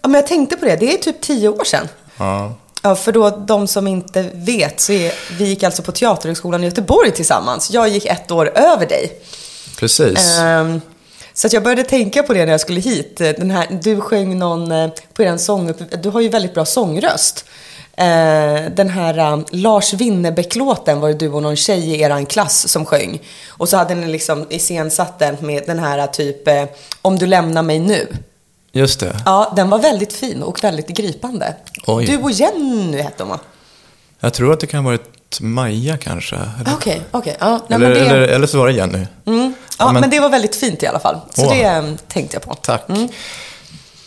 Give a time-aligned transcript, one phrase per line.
[0.02, 0.76] ja, men jag tänkte på det.
[0.76, 1.88] Det är typ tio år sedan.
[2.18, 2.54] Ja.
[2.82, 6.66] Ja, för då de som inte vet så är, vi gick alltså på Teaterhögskolan i
[6.66, 7.70] Göteborg tillsammans.
[7.70, 9.22] Jag gick ett år över dig.
[9.78, 10.38] Precis.
[10.38, 10.80] Ehm,
[11.34, 13.16] så jag började tänka på det när jag skulle hit.
[13.16, 17.44] Den här, du sjöng någon eh, på er sång, du har ju väldigt bra sångröst.
[17.96, 22.68] Eh, den här eh, Lars Winnerbäck-låten var det du och någon tjej i eran klass
[22.68, 23.22] som sjöng.
[23.48, 26.48] Och så hade ni liksom iscensatt den med den här typ
[27.02, 28.08] Om du lämnar mig nu.
[28.72, 29.16] Just det.
[29.24, 31.54] Ja, den var väldigt fin och väldigt gripande.
[31.86, 32.06] Oj.
[32.06, 33.38] Du och Jenny hette hon va?
[34.24, 36.36] Jag tror att det kan ha varit Maja kanske.
[36.36, 37.36] Eller, Okej, okej.
[37.40, 38.00] Ja, nej, eller, men det...
[38.00, 39.06] eller, eller så var det Jenny.
[39.26, 39.54] Mm.
[39.78, 40.10] Ja, men...
[40.10, 41.20] det var väldigt fint i alla fall.
[41.34, 41.56] Så Åh.
[41.56, 42.54] det eh, tänkte jag på.
[42.54, 42.82] Tack.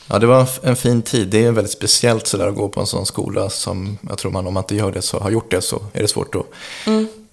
[0.07, 1.27] Ja, det var en fin tid.
[1.27, 4.47] Det är väldigt speciellt sådär att gå på en sån skola som jag tror man,
[4.47, 6.45] om man inte gör det så, har gjort det så är det svårt att...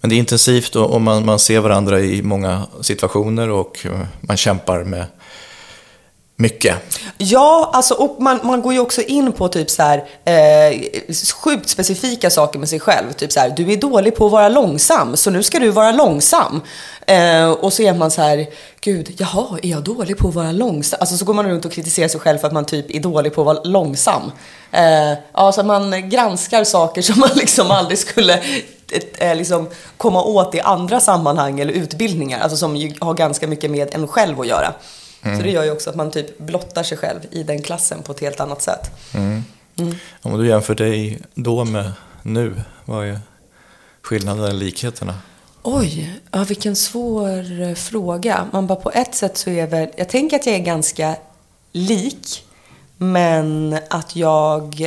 [0.00, 4.00] Men det är intensivt och, och man, man ser varandra i många situationer och eh,
[4.20, 5.06] man kämpar med
[6.43, 6.77] mycket.
[7.19, 10.81] Ja, alltså, och man, man går ju också in på typ så här, eh,
[11.43, 13.13] sjukt specifika saker med sig själv.
[13.13, 15.93] Typ så här, du är dålig på att vara långsam, så nu ska du vara
[15.93, 16.61] långsam.
[17.07, 18.47] Eh, och så är man så här,
[18.81, 20.99] gud, jaha, är jag dålig på att vara långsam?
[21.01, 23.35] Alltså så går man runt och kritiserar sig själv för att man typ är dålig
[23.35, 24.33] på att vara långsam.
[24.73, 28.43] Eh, ja, så man granskar saker som man liksom aldrig skulle
[29.19, 32.41] eh, liksom komma åt i andra sammanhang eller utbildningar.
[32.41, 34.75] Alltså som har ganska mycket med en själv att göra.
[35.22, 38.12] Så det gör ju också att man typ blottar sig själv i den klassen på
[38.12, 38.91] ett helt annat sätt.
[40.22, 43.21] Om du jämför dig då med nu, vad är
[44.03, 45.15] skillnaderna eller likheterna?
[45.62, 48.49] Oj, ja, vilken svår eh, fråga.
[48.53, 51.16] Man bara på ett sätt så är väl, jag tänker att jag är ganska
[51.72, 52.44] lik,
[52.97, 54.81] men att jag...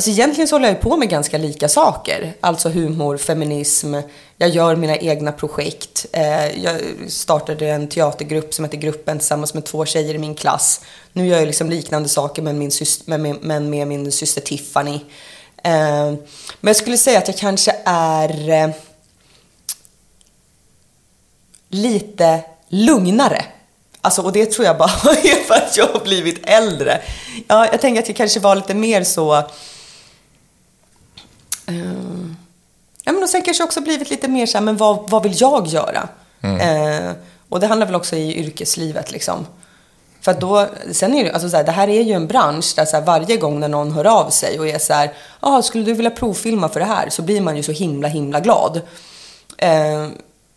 [0.00, 2.34] Alltså egentligen så håller jag ju på med ganska lika saker.
[2.40, 3.94] Alltså humor, feminism,
[4.36, 6.06] jag gör mina egna projekt.
[6.12, 10.80] Eh, jag startade en teatergrupp som heter Gruppen tillsammans med två tjejer i min klass.
[11.12, 14.40] Nu gör jag liksom liknande saker med min syster, med, med, men med min syster
[14.40, 14.94] Tiffany.
[15.64, 16.12] Eh,
[16.60, 18.70] men jag skulle säga att jag kanske är eh,
[21.68, 23.44] lite lugnare.
[24.00, 27.02] Alltså, och det tror jag bara är för att jag har blivit äldre.
[27.48, 29.44] Ja, jag tänker att jag kanske var lite mer så...
[31.70, 32.34] Eh,
[33.04, 35.40] ja, men och sen kanske också blivit lite mer så här, men vad, vad vill
[35.40, 36.08] jag göra?
[36.42, 37.12] Eh,
[37.48, 39.46] och det handlar väl också i yrkeslivet liksom.
[40.20, 42.72] För att då, sen är det, alltså så här, det här är ju en bransch
[42.76, 45.62] där så här, varje gång när någon hör av sig och är så här, ah,
[45.62, 47.10] skulle du vilja provfilma för det här?
[47.10, 48.80] Så blir man ju så himla, himla glad.
[49.56, 50.08] Eh,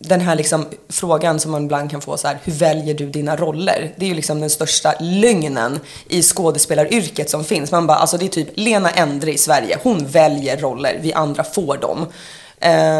[0.05, 3.35] den här liksom frågan som man ibland kan få så här, hur väljer du dina
[3.35, 3.93] roller?
[3.95, 5.79] Det är ju liksom den största lögnen
[6.09, 7.71] i skådespelaryrket som finns.
[7.71, 11.43] Man bara, alltså det är typ Lena Endre i Sverige, hon väljer roller, vi andra
[11.43, 12.05] får dem.
[12.59, 12.99] Eh,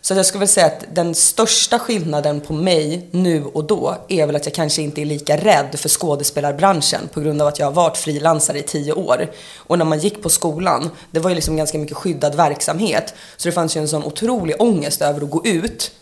[0.00, 4.26] så jag skulle väl säga att den största skillnaden på mig nu och då är
[4.26, 7.66] väl att jag kanske inte är lika rädd för skådespelarbranschen på grund av att jag
[7.66, 9.30] har varit frilansare i tio år.
[9.56, 13.14] Och när man gick på skolan, det var ju liksom ganska mycket skyddad verksamhet.
[13.36, 15.92] Så det fanns ju en sån otrolig ångest över att gå ut.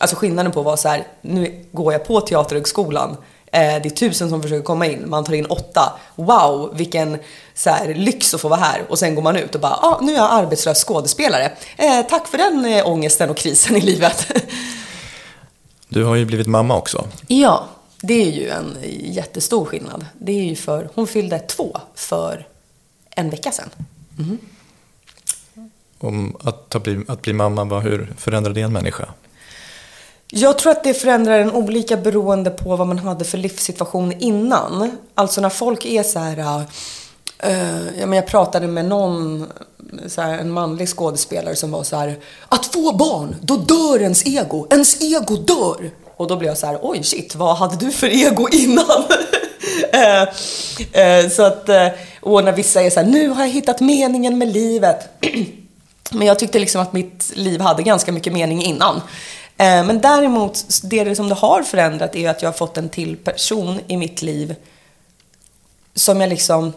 [0.00, 3.16] Alltså skillnaden på att vara så här, nu går jag på Teaterhögskolan
[3.52, 5.92] Eh, det är tusen som försöker komma in, man tar in åtta.
[6.14, 7.18] Wow, vilken
[7.54, 8.82] så här, lyx att få vara här.
[8.88, 11.52] Och sen går man ut och bara, ah, nu är jag arbetslös skådespelare.
[11.76, 14.32] Eh, tack för den eh, ångesten och krisen i livet.
[15.92, 17.08] Du har ju blivit mamma också.
[17.26, 17.68] Ja,
[18.00, 20.06] det är ju en jättestor skillnad.
[20.18, 22.46] Det är ju för, hon fyllde två för
[23.10, 23.70] en vecka sedan.
[24.18, 24.38] Mm.
[25.98, 29.08] Om att, bli, att bli mamma, hur förändrar det en människa?
[30.32, 34.98] Jag tror att det förändrar en olika beroende på vad man hade för livssituation innan.
[35.14, 36.38] Alltså när folk är så här...
[37.46, 39.46] Uh, ja, men jag pratade med någon,
[40.06, 42.18] så här, en manlig skådespelare som var så här.
[42.48, 44.66] Att få barn, då dör ens ego.
[44.70, 45.90] Ens ego dör.
[46.16, 49.04] Och då blev jag så här, oj shit, vad hade du för ego innan?
[49.94, 50.22] uh,
[51.24, 51.68] uh, så att,
[52.20, 55.08] och när vissa är så här, nu har jag hittat meningen med livet.
[56.12, 59.00] Men jag tyckte liksom att mitt liv hade ganska mycket mening innan.
[59.60, 63.16] Eh, men däremot, det som det har förändrat är att jag har fått en till
[63.16, 64.56] person i mitt liv
[65.94, 66.72] som jag liksom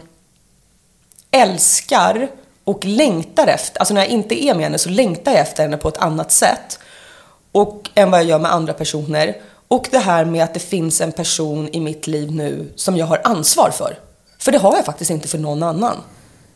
[1.31, 2.27] älskar
[2.63, 3.79] och längtar efter.
[3.79, 6.31] Alltså när jag inte är med henne så längtar jag efter henne på ett annat
[6.31, 6.79] sätt.
[7.51, 9.37] Och, än vad jag gör med andra personer.
[9.67, 13.05] Och det här med att det finns en person i mitt liv nu som jag
[13.05, 13.99] har ansvar för.
[14.37, 15.97] För det har jag faktiskt inte för någon annan.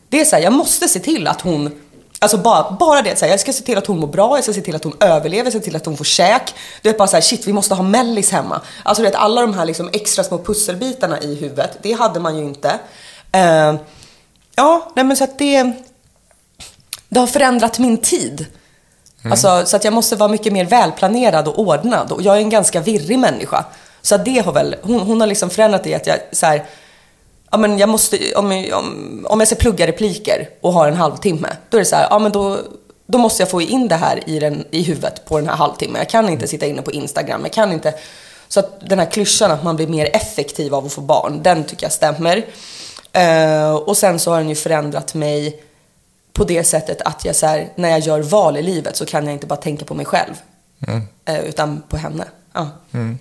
[0.08, 1.80] Det är så här, jag måste se till att hon
[2.20, 4.44] Alltså bara, bara det, så här, jag ska se till att hon mår bra, jag
[4.44, 6.54] ska se till att hon överlever, jag ska se till att hon får käk.
[6.82, 8.60] Du vet bara såhär, shit vi måste ha mellis hemma.
[8.82, 12.38] Alltså du vet alla de här liksom extra små pusselbitarna i huvudet, det hade man
[12.38, 12.68] ju inte.
[13.36, 13.80] Uh,
[14.54, 15.72] ja, nej men så att det,
[17.08, 18.46] det har förändrat min tid.
[19.20, 19.32] Mm.
[19.32, 22.12] Alltså, så att jag måste vara mycket mer välplanerad och ordnad.
[22.12, 23.64] Och jag är en ganska virrig människa.
[24.02, 26.64] Så att det har väl, hon, hon har liksom förändrat det att jag så här,
[27.50, 31.48] ja, men jag måste, om, om, om jag ska plugga repliker och har en halvtimme,
[31.70, 32.58] då är det så här, ja men då,
[33.06, 35.98] då måste jag få in det här i, den, i huvudet på den här halvtimmen.
[35.98, 37.94] Jag kan inte sitta inne på Instagram, jag kan inte...
[38.50, 41.64] Så att den här klyschan att man blir mer effektiv av att få barn, den
[41.64, 42.36] tycker jag stämmer.
[43.16, 45.62] Uh, och sen så har den ju förändrat mig
[46.32, 49.24] på det sättet att jag så här, när jag gör val i livet så kan
[49.24, 50.34] jag inte bara tänka på mig själv.
[50.86, 51.02] Mm.
[51.28, 52.24] Uh, utan på henne.
[52.52, 52.68] Ja.
[52.92, 53.18] Mm.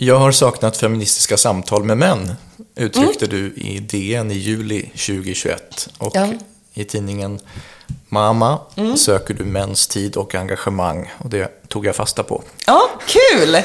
[0.00, 2.32] Jag har saknat feministiska samtal med män,
[2.76, 3.38] uttryckte mm.
[3.38, 5.88] du i DN i juli 2021.
[5.98, 6.28] Och ja.
[6.74, 7.40] i tidningen
[8.08, 8.96] Mama mm.
[8.96, 11.12] söker du mäns tid och engagemang.
[11.18, 12.42] Och det tog jag fasta på.
[12.66, 13.56] Ja, kul!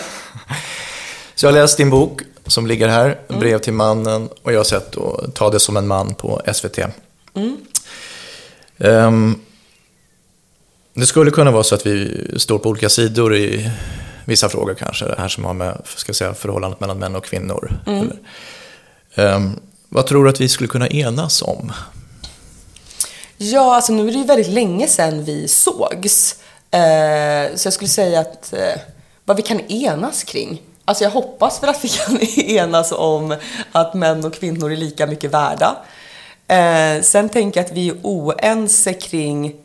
[1.35, 3.39] Så jag har läst din bok som ligger här, mm.
[3.39, 4.29] Brev till mannen.
[4.43, 6.79] Och jag har sett och Ta det som en man på SVT.
[7.33, 7.57] Mm.
[8.77, 9.41] Um,
[10.93, 13.71] det skulle kunna vara så att vi står på olika sidor i
[14.25, 15.05] vissa frågor kanske.
[15.05, 17.71] Det här som har med ska säga, förhållandet mellan män och kvinnor.
[17.87, 18.11] Mm.
[19.15, 19.59] Um,
[19.89, 21.71] vad tror du att vi skulle kunna enas om?
[23.37, 26.35] Ja, alltså nu är det ju väldigt länge sedan vi sågs.
[26.75, 28.81] Uh, så jag skulle säga att uh,
[29.25, 30.61] vad vi kan enas kring.
[30.85, 33.35] Alltså jag hoppas väl att vi kan enas om
[33.71, 35.75] att män och kvinnor är lika mycket värda.
[36.51, 39.55] Uh, sen tänker jag att vi är oense kring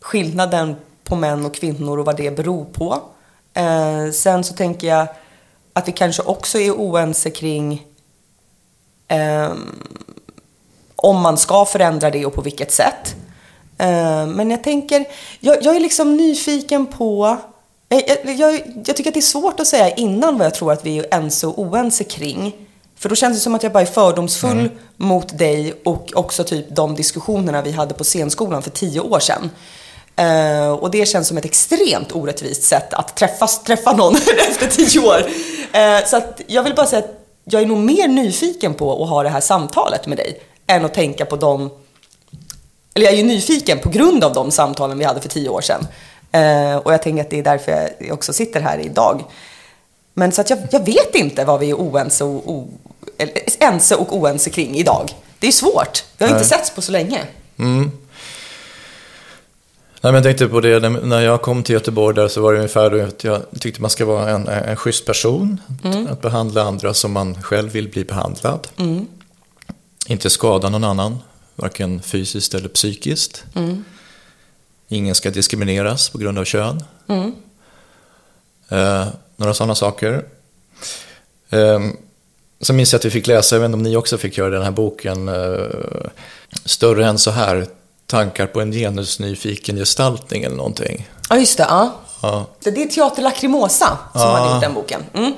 [0.00, 3.02] skillnaden på män och kvinnor och vad det beror på.
[3.54, 5.06] Eh, sen så tänker jag
[5.72, 7.86] att vi kanske också är oense kring
[9.08, 9.52] eh,
[10.96, 13.16] om man ska förändra det och på vilket sätt.
[13.78, 15.04] Eh, men jag tänker,
[15.40, 17.36] jag, jag, är liksom nyfiken på
[17.88, 18.02] jag,
[18.36, 20.98] jag, jag, tycker att det är svårt att säga innan vad jag tror att vi
[20.98, 22.54] är ense och oense kring.
[22.96, 24.72] För då känns det som att jag bara är fördomsfull mm.
[24.96, 29.50] mot dig och också typ de diskussionerna vi hade på scenskolan för tio år sedan.
[30.18, 34.14] Uh, och det känns som ett extremt orättvist sätt att träffas, träffa någon
[34.48, 35.18] efter tio år.
[35.18, 39.08] Uh, så att jag vill bara säga att jag är nog mer nyfiken på att
[39.08, 41.70] ha det här samtalet med dig än att tänka på de...
[42.94, 45.60] Eller jag är ju nyfiken på grund av de samtalen vi hade för tio år
[45.60, 45.86] sedan.
[46.36, 49.24] Uh, och jag tänker att det är därför jag också sitter här idag.
[50.14, 52.68] Men så att jag, jag vet inte vad vi är oense och, o,
[53.60, 55.10] ense och oense kring idag.
[55.38, 56.04] Det är svårt.
[56.18, 57.20] Vi har inte setts på så länge.
[57.58, 57.90] Mm.
[60.00, 62.58] Nej, men jag tänkte på det, när jag kom till Göteborg där så var det
[62.58, 65.60] ungefär att jag tyckte man ska vara en, en schysst person.
[65.84, 66.06] Mm.
[66.06, 68.68] Att behandla andra som man själv vill bli behandlad.
[68.76, 69.06] Mm.
[70.06, 71.18] Inte skada någon annan,
[71.56, 73.44] varken fysiskt eller psykiskt.
[73.54, 73.84] Mm.
[74.88, 76.84] Ingen ska diskrimineras på grund av kön.
[77.08, 77.34] Mm.
[78.68, 80.24] Eh, några sådana saker.
[81.50, 81.80] Eh,
[82.60, 84.50] Sen minns jag att vi fick läsa, jag vet inte om ni också fick göra
[84.50, 85.66] den här boken, eh,
[86.64, 87.66] Större än så här,
[88.08, 91.08] tankar på en genusnyfiken gestaltning eller någonting.
[91.30, 91.66] Ja, just det.
[91.68, 91.92] Ja.
[92.22, 92.46] ja.
[92.60, 94.36] Det är Teater Lacrimosa som ja.
[94.36, 95.04] hade gjort den boken.
[95.14, 95.32] Mm.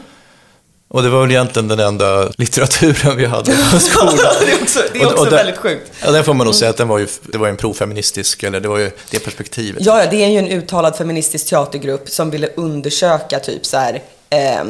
[0.89, 4.17] Och det var väl egentligen den enda litteraturen vi hade på skolan.
[4.17, 5.93] det är också, det är också och, och väldigt sjukt.
[6.05, 8.61] Ja, den får man nog säga att den var ju, det var en profeministisk, eller
[8.61, 9.85] det var ju det perspektivet.
[9.85, 14.03] Ja, ja, det är ju en uttalad feministisk teatergrupp som ville undersöka typ så här,
[14.31, 14.65] eh,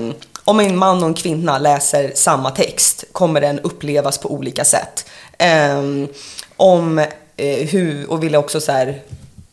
[0.45, 5.07] om en man och en kvinna läser samma text kommer den upplevas på olika sätt.
[5.79, 6.09] Um,
[6.57, 7.07] om
[7.41, 9.03] eh, hur, och ville också så här,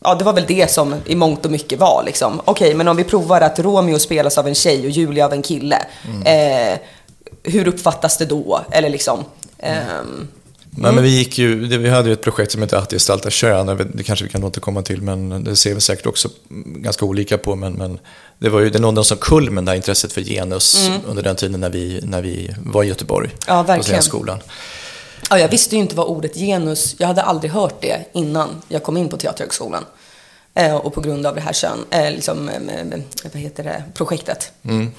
[0.00, 2.40] ja det var väl det som i mångt och mycket var liksom.
[2.44, 5.42] Okej, men om vi provar att Romeo spelas av en tjej och Julia av en
[5.42, 5.78] kille.
[6.08, 6.72] Mm.
[6.72, 6.78] Eh,
[7.42, 8.60] hur uppfattas det då?
[8.70, 9.24] Eller liksom.
[10.00, 10.28] Um,
[10.80, 13.90] Nej, men vi gick ju, vi hade ju ett projekt som hette Att gestalta kön,
[13.94, 16.28] det kanske vi kan återkomma till, men det ser vi säkert också
[16.64, 17.56] ganska olika på.
[17.56, 17.98] Men, men
[18.38, 21.00] det var ju det nådde som kulmen, det här intresset för genus mm.
[21.06, 23.30] under den tiden när vi, när vi var i Göteborg.
[23.46, 23.98] Ja, verkligen.
[23.98, 24.38] På skolan.
[25.30, 28.82] Ja, jag visste ju inte vad ordet genus, jag hade aldrig hört det innan jag
[28.82, 29.84] kom in på Teaterhögskolan.
[30.54, 33.00] Eh, och på grund av det här kön, eh, liksom, eh, eh
[33.32, 34.52] vad heter det, projektet.
[34.62, 34.92] Mm.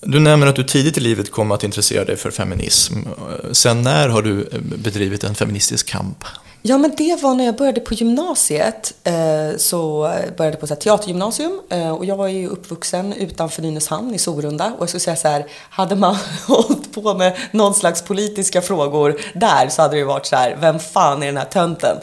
[0.00, 2.94] Du nämner att du tidigt i livet kom att intressera dig för feminism.
[2.96, 6.24] Eh, sen när har du eh, bedrivit en feministisk kamp?
[6.64, 8.94] Ja, men det var när jag började på gymnasiet.
[9.04, 14.14] Eh, så började på så här, teatergymnasium eh, och jag var ju uppvuxen utanför Nynäshamn
[14.14, 14.72] i Sorunda.
[14.76, 16.16] Och jag skulle säga så här, hade man
[16.46, 20.56] hållit på med någon slags politiska frågor där så hade det ju varit så här,
[20.60, 21.96] vem fan är den här tönten?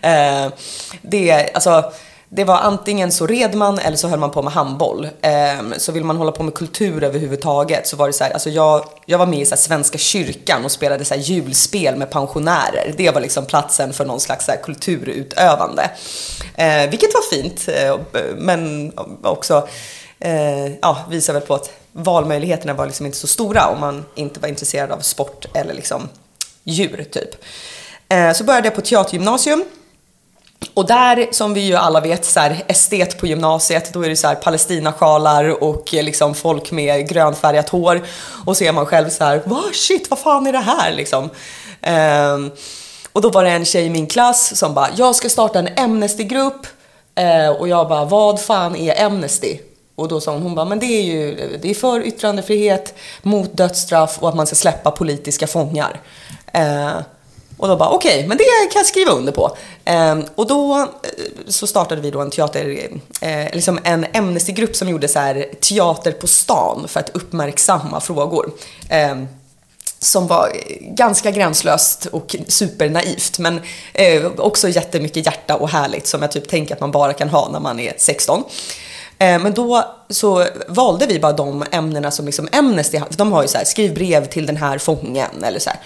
[0.00, 0.52] Eh,
[1.02, 1.92] det, alltså
[2.28, 5.08] det var antingen så red man eller så höll man på med handboll.
[5.20, 8.50] Ehm, så vill man hålla på med kultur överhuvudtaget så var det så här, alltså
[8.50, 12.10] jag, jag var med i så här Svenska kyrkan och spelade så här julspel med
[12.10, 12.94] pensionärer.
[12.96, 15.90] Det var liksom platsen för någon slags så här kulturutövande.
[16.56, 17.96] Ehm, vilket var fint, eh,
[18.36, 18.92] men
[19.22, 19.68] också
[20.20, 24.40] eh, ja, visar väl på att valmöjligheterna var liksom inte så stora om man inte
[24.40, 26.08] var intresserad av sport eller liksom
[26.64, 27.44] djur typ.
[28.08, 29.64] Ehm, så började jag på teatergymnasium
[30.74, 34.16] och där, som vi ju alla vet, så här, estet på gymnasiet, då är det
[34.16, 38.06] så här palestinasjalar och eh, liksom folk med grönfärgat hår.
[38.46, 41.30] Och så är man själv så här, vad shit, vad fan är det här liksom?
[42.34, 42.50] Um,
[43.12, 45.68] och då var det en tjej i min klass som bara, jag ska starta en
[45.76, 46.66] Amnesty-grupp.
[47.20, 49.58] Uh, och jag bara, vad fan är Amnesty?
[49.94, 53.56] Och då sa hon, hon bara, men det är ju det är för yttrandefrihet, mot
[53.56, 56.00] dödsstraff och att man ska släppa politiska fångar.
[56.56, 57.00] Uh,
[57.56, 59.56] och då bara okej, okay, men det kan jag skriva under på.
[59.84, 60.86] Eh, och då eh,
[61.48, 62.88] så startade vi då en teater,
[63.20, 68.52] eh, liksom en ämnesgrupp som gjorde så här teater på stan för att uppmärksamma frågor.
[68.88, 69.16] Eh,
[69.98, 73.60] som var ganska gränslöst och supernaivt men
[73.94, 77.48] eh, också jättemycket hjärta och härligt som jag typ tänker att man bara kan ha
[77.52, 78.44] när man är 16.
[79.18, 83.48] Ehm, men då så valde vi bara de ämnena som liksom Amnesty, de har ju
[83.48, 85.78] så här, skriv brev till den här fången eller så här.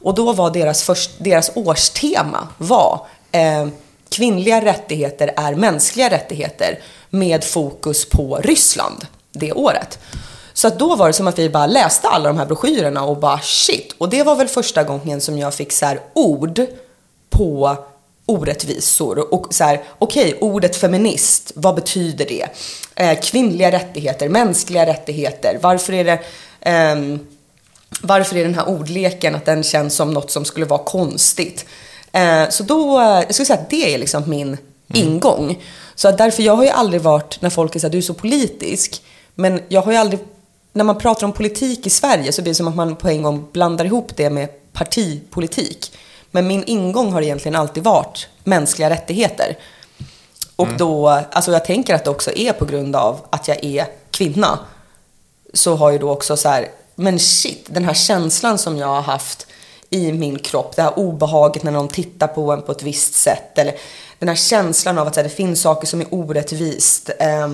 [0.00, 3.68] Och då var deras, först, deras årstema var eh,
[4.08, 6.78] kvinnliga rättigheter är mänskliga rättigheter
[7.10, 9.98] med fokus på Ryssland det året.
[10.52, 13.16] Så att då var det som att vi bara läste alla de här broschyrerna och
[13.16, 13.94] bara shit.
[13.98, 16.60] Och det var väl första gången som jag fick så ord
[17.30, 17.76] på
[18.26, 22.46] orättvisor och så här, okej, okay, ordet feminist, vad betyder det?
[22.94, 26.20] Eh, kvinnliga rättigheter, mänskliga rättigheter, varför är det
[26.60, 27.18] eh,
[28.02, 31.66] varför är den här ordleken att den känns som något som skulle vara konstigt?
[32.12, 34.58] Eh, så då, jag skulle säga att det är liksom min mm.
[34.88, 35.62] ingång.
[35.94, 38.14] Så att därför, jag har ju aldrig varit, när folk säger att du är så
[38.14, 39.02] politisk,
[39.34, 40.20] men jag har ju aldrig,
[40.72, 43.22] när man pratar om politik i Sverige så blir det som att man på en
[43.22, 45.92] gång blandar ihop det med partipolitik.
[46.30, 49.58] Men min ingång har egentligen alltid varit mänskliga rättigheter.
[50.56, 50.78] Och mm.
[50.78, 54.58] då, alltså jag tänker att det också är på grund av att jag är kvinna.
[55.54, 59.02] Så har ju då också så här, men shit, den här känslan som jag har
[59.02, 59.46] haft
[59.90, 63.58] i min kropp, det här obehaget när någon tittar på en på ett visst sätt,
[63.58, 63.74] eller
[64.18, 67.10] den här känslan av att här, det finns saker som är orättvist.
[67.18, 67.52] Eh,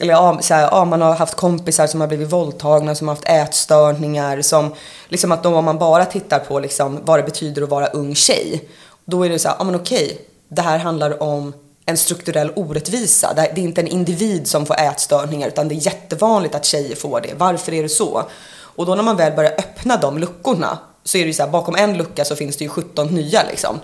[0.00, 3.14] eller ja, så här, ja, man har haft kompisar som har blivit våldtagna, som har
[3.14, 4.74] haft ätstörningar, som
[5.08, 8.14] liksom att då om man bara tittar på liksom vad det betyder att vara ung
[8.14, 8.68] tjej,
[9.04, 10.18] då är det så här, ja men okej,
[10.48, 11.52] det här handlar om
[11.86, 13.32] en strukturell orättvisa.
[13.34, 17.20] Det är inte en individ som får ätstörningar utan det är jättevanligt att tjejer får
[17.20, 17.34] det.
[17.36, 18.22] Varför är det så?
[18.50, 21.50] Och då när man väl börjar öppna de luckorna så är det ju så här,
[21.50, 23.80] bakom en lucka så finns det ju 17 nya liksom.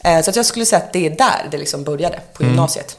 [0.00, 2.52] Eh, så att jag skulle säga att det är där det liksom började, på mm.
[2.52, 2.98] gymnasiet.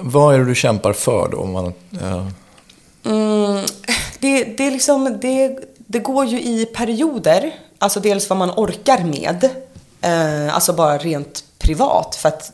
[0.00, 1.38] Vad är det du kämpar för då?
[1.38, 1.66] Om man,
[2.02, 2.28] uh...
[3.04, 3.64] mm,
[4.18, 7.54] det, det, är liksom, det, det går ju i perioder.
[7.78, 9.44] Alltså dels vad man orkar med.
[10.00, 12.14] Eh, alltså bara rent privat.
[12.14, 12.52] För att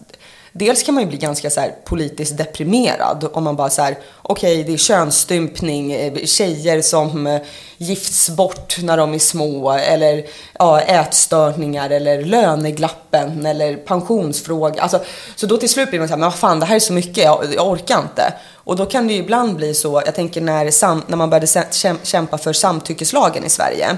[0.52, 3.98] dels kan man ju bli ganska så här, politiskt deprimerad om man bara så här,
[4.22, 7.40] okej okay, det är könsstympning, eh, tjejer som eh,
[7.76, 10.26] gifts bort när de är små eller
[10.58, 14.82] ja, ätstörningar eller löneglappen eller pensionsfråga.
[14.82, 15.00] Alltså,
[15.36, 16.92] så då till slut blir man så här, men vad fan det här är så
[16.92, 18.32] mycket, jag, jag orkar inte.
[18.54, 21.66] Och då kan det ju ibland bli så, jag tänker när, sam, när man började
[22.02, 23.96] kämpa för samtyckeslagen i Sverige.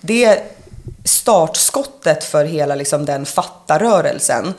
[0.00, 0.42] Det
[1.04, 4.54] startskottet för hela liksom, den fattarörelsen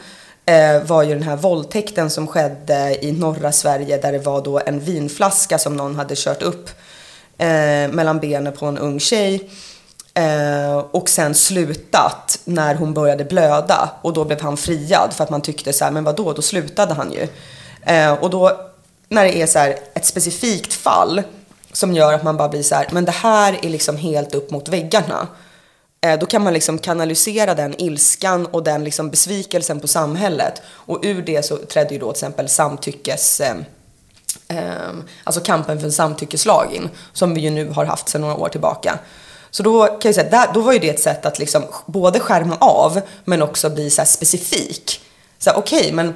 [0.52, 4.62] Eh, var ju den här våldtäkten som skedde i norra Sverige där det var då
[4.66, 6.70] en vinflaska som någon hade kört upp
[7.38, 9.50] eh, mellan benen på en ung tjej.
[10.14, 15.30] Eh, och sen slutat när hon började blöda och då blev han friad för att
[15.30, 17.28] man tyckte så här, men vadå, då slutade han ju.
[17.82, 18.58] Eh, och då
[19.10, 21.22] när det är så här, ett specifikt fall
[21.72, 24.52] som gör att man bara blir så här, men det här är liksom helt upp
[24.52, 25.28] mot väggarna.
[26.06, 30.62] Eh, då kan man liksom kanalisera den ilskan och den liksom besvikelsen på samhället.
[30.68, 33.42] Och ur det så trädde ju då till exempel samtyckes...
[33.42, 33.56] Eh,
[34.48, 34.94] eh,
[35.24, 38.50] alltså kampen för en samtyckeslag in, som vi ju nu har haft sedan några år
[38.50, 39.00] tillbaka.
[39.52, 42.20] Så då kan jag säga, där, då var ju det ett sätt att liksom både
[42.20, 45.02] skärma av, men också bli så specifik.
[45.40, 46.16] Så okej, okay, men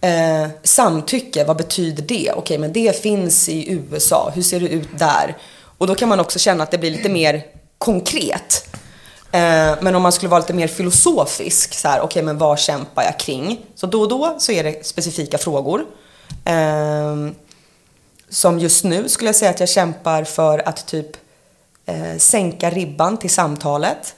[0.00, 2.30] eh, samtycke, vad betyder det?
[2.30, 5.36] Okej, okay, men det finns i USA, hur ser det ut där?
[5.78, 7.44] Och då kan man också känna att det blir lite mer
[7.82, 8.68] konkret.
[9.32, 12.58] Eh, men om man skulle vara lite mer filosofisk, så här, okej, okay, men vad
[12.58, 13.66] kämpar jag kring?
[13.74, 15.84] Så då och då så är det specifika frågor.
[16.44, 17.34] Ehm,
[18.28, 21.16] som just nu skulle jag säga att jag kämpar för att typ
[21.86, 24.14] eh, sänka ribban till samtalet.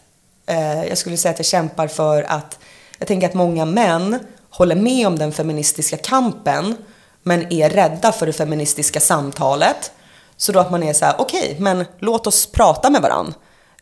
[0.46, 2.58] Eh, jag skulle säga att jag kämpar för att,
[2.98, 4.18] jag tänker att många män
[4.50, 6.76] håller med om den feministiska kampen,
[7.22, 9.92] men är rädda för det feministiska samtalet.
[10.36, 13.34] Så då att man är så här, okej, okay, men låt oss prata med varandra.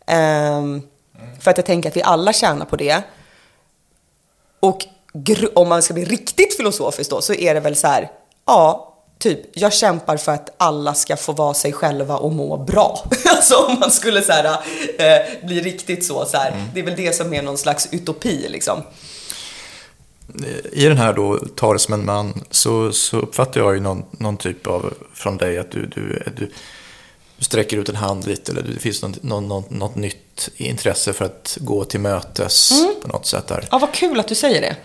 [0.06, 0.82] Um,
[1.40, 3.02] för att jag tänker att vi alla tjänar på det.
[4.61, 4.87] Och
[5.54, 8.11] om man ska bli riktigt filosofisk då, så är det väl så här,
[8.47, 13.04] ja, typ, jag kämpar för att alla ska få vara sig själva och må bra.
[13.25, 14.44] alltså om man skulle så här,
[14.99, 16.62] eh, bli riktigt så, så här, mm.
[16.75, 18.82] det är väl det som är någon slags utopi liksom.
[20.73, 24.94] I den här då, talesmän man, så, så uppfattar jag ju någon, någon typ av,
[25.14, 26.50] från dig, att du, du, du
[27.42, 31.25] du sträcker ut en hand lite eller det finns något, något, något nytt intresse för
[31.25, 32.94] att gå till mötes mm.
[33.02, 33.68] på något sätt där.
[33.70, 34.76] Ja, vad kul att du säger det.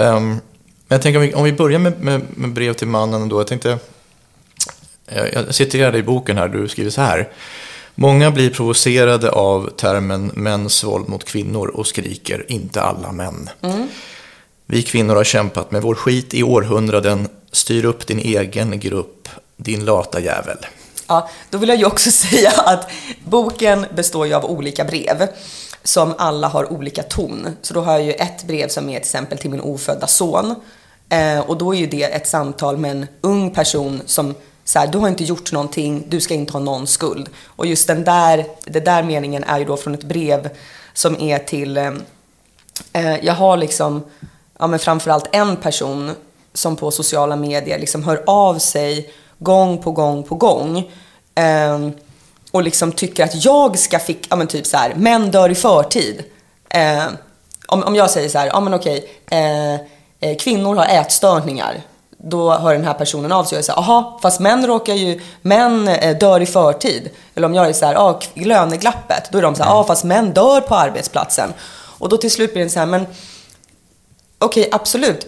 [0.00, 0.40] Um, men
[0.88, 3.40] jag tänker om vi, om vi börjar med, med, med, brev till mannen då.
[3.40, 3.78] Jag tänkte,
[5.32, 7.28] jag citerade i boken här, du skriver så här.
[7.94, 13.50] Många blir provocerade av termen mäns våld mot kvinnor och skriker inte alla män.
[13.60, 13.88] Mm.
[14.66, 17.28] Vi kvinnor har kämpat med vår skit i århundraden.
[17.52, 20.58] Styr upp din egen grupp, din lata jävel.
[21.12, 22.90] Ja, då vill jag ju också säga att
[23.24, 25.28] boken består ju av olika brev
[25.82, 27.56] som alla har olika ton.
[27.62, 30.54] Så då har jag ju ett brev som är till exempel till min ofödda son.
[31.08, 34.86] Eh, och då är ju det ett samtal med en ung person som så här,
[34.86, 37.28] du har inte gjort någonting, du ska inte ha någon skuld.
[37.46, 40.48] Och just den där, den där meningen är ju då från ett brev
[40.94, 41.92] som är till, eh,
[42.92, 44.02] eh jag har liksom,
[44.58, 46.10] ja men framförallt en person
[46.54, 50.90] som på sociala medier liksom hör av sig gång på gång på gång.
[51.34, 51.88] Eh,
[52.50, 55.54] och liksom tycker att jag ska fick, ja men typ så här, män dör i
[55.54, 56.24] förtid.
[56.68, 57.04] Eh,
[57.66, 59.74] om, om jag säger så här, ja men okej, eh,
[60.20, 61.82] eh, kvinnor har ätstörningar.
[62.24, 65.88] Då hör den här personen av sig och säger, aha, fast män råkar ju, män
[65.88, 67.10] eh, dör i förtid.
[67.34, 69.28] Eller om jag är så här, ja, löneglappet.
[69.32, 71.52] Då är de så här, ja fast män dör på arbetsplatsen.
[71.98, 73.06] Och då till slut blir det så här, men
[74.38, 75.26] okej, absolut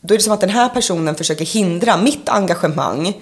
[0.00, 3.14] då är det som att den här personen försöker hindra mitt engagemang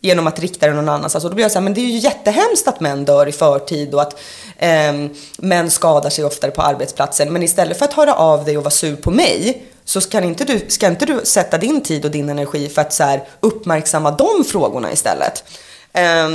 [0.00, 1.24] genom att rikta det någon annanstans.
[1.24, 3.32] och då blir jag så här, men det är ju jättehemskt att män dör i
[3.32, 4.20] förtid och att
[4.58, 4.92] eh,
[5.38, 7.32] män skadar sig oftare på arbetsplatsen.
[7.32, 10.44] Men istället för att höra av dig och vara sur på mig så ska inte
[10.44, 14.10] du, ska inte du sätta din tid och din energi för att så här, uppmärksamma
[14.10, 15.44] de frågorna istället.
[15.92, 16.28] Eh,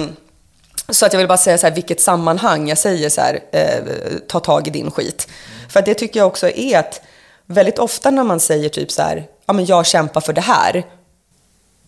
[0.89, 3.83] så att jag vill bara säga så här, vilket sammanhang jag säger så här, eh,
[4.27, 5.27] ta tag i din skit.
[5.69, 7.01] För att det tycker jag också är att
[7.45, 10.85] väldigt ofta när man säger typ så här, ja men jag kämpar för det här,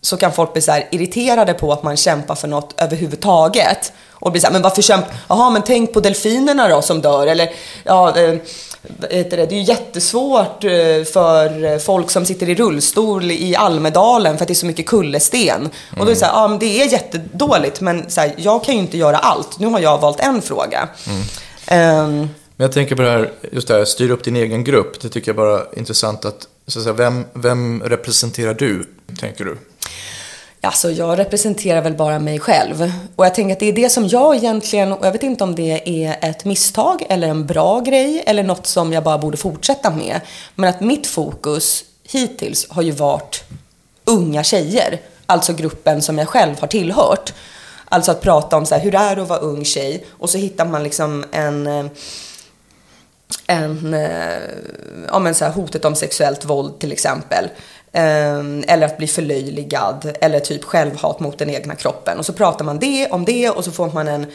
[0.00, 3.92] så kan folk bli så irriterade på att man kämpar för något överhuvudtaget.
[4.20, 7.26] Och bli så här, men varför kämpar, jaha men tänk på delfinerna då som dör,
[7.26, 7.50] eller
[7.84, 8.34] ja, eh,
[8.98, 10.70] det, det är ju jättesvårt eh,
[11.12, 15.60] för folk som sitter i rullstol i Almedalen för att det är så mycket kullersten.
[15.60, 15.70] Mm.
[15.90, 18.64] Och då är det så här, ja men det är jättedåligt men så här, jag
[18.64, 19.58] kan ju inte göra allt.
[19.58, 20.88] Nu har jag valt en fråga.
[21.06, 22.04] Mm.
[22.04, 25.00] Um, men jag tänker på det här, just det här, styr upp din egen grupp.
[25.00, 28.84] Det tycker jag bara är intressant att, så att säga, vem, vem representerar du,
[29.20, 29.58] tänker du?
[30.68, 32.92] Alltså, jag representerar väl bara mig själv.
[33.16, 35.54] Och jag tänker att det är det som jag egentligen, och jag vet inte om
[35.54, 39.90] det är ett misstag eller en bra grej eller något som jag bara borde fortsätta
[39.90, 40.20] med.
[40.54, 43.44] Men att mitt fokus hittills har ju varit
[44.04, 45.00] unga tjejer.
[45.26, 47.32] Alltså gruppen som jag själv har tillhört.
[47.84, 50.38] Alltså att prata om så här, hur det är att vara ung tjej och så
[50.38, 51.86] hittar man liksom en eh,
[53.46, 54.38] en, eh,
[55.08, 57.48] ja, men så här, hotet om sexuellt våld till exempel.
[57.92, 62.18] Ehm, eller att bli förlöjligad eller typ självhat mot den egna kroppen.
[62.18, 64.26] Och så pratar man det om det och så får man en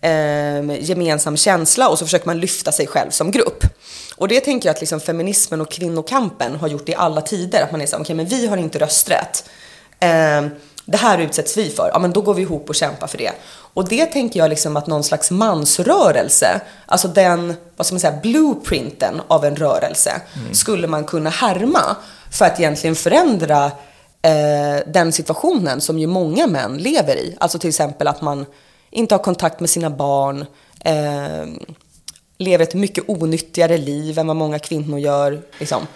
[0.00, 3.64] eh, gemensam känsla och så försöker man lyfta sig själv som grupp.
[4.16, 7.62] Och det tänker jag att liksom feminismen och kvinnokampen har gjort i alla tider.
[7.62, 9.44] Att man är så okej okay, men vi har inte rösträtt.
[10.00, 10.46] Eh,
[10.86, 13.32] det här utsätts vi för, ja men då går vi ihop och kämpar för det.
[13.48, 18.18] Och det tänker jag liksom att någon slags mansrörelse, alltså den, vad ska man säga,
[18.22, 20.54] blueprinten av en rörelse, mm.
[20.54, 21.96] skulle man kunna härma
[22.32, 23.64] för att egentligen förändra
[24.22, 27.36] eh, den situationen som ju många män lever i.
[27.40, 28.46] Alltså till exempel att man
[28.90, 30.46] inte har kontakt med sina barn,
[30.84, 31.46] eh,
[32.38, 35.42] lever ett mycket onyttigare liv än vad många kvinnor gör.
[35.58, 35.86] Liksom.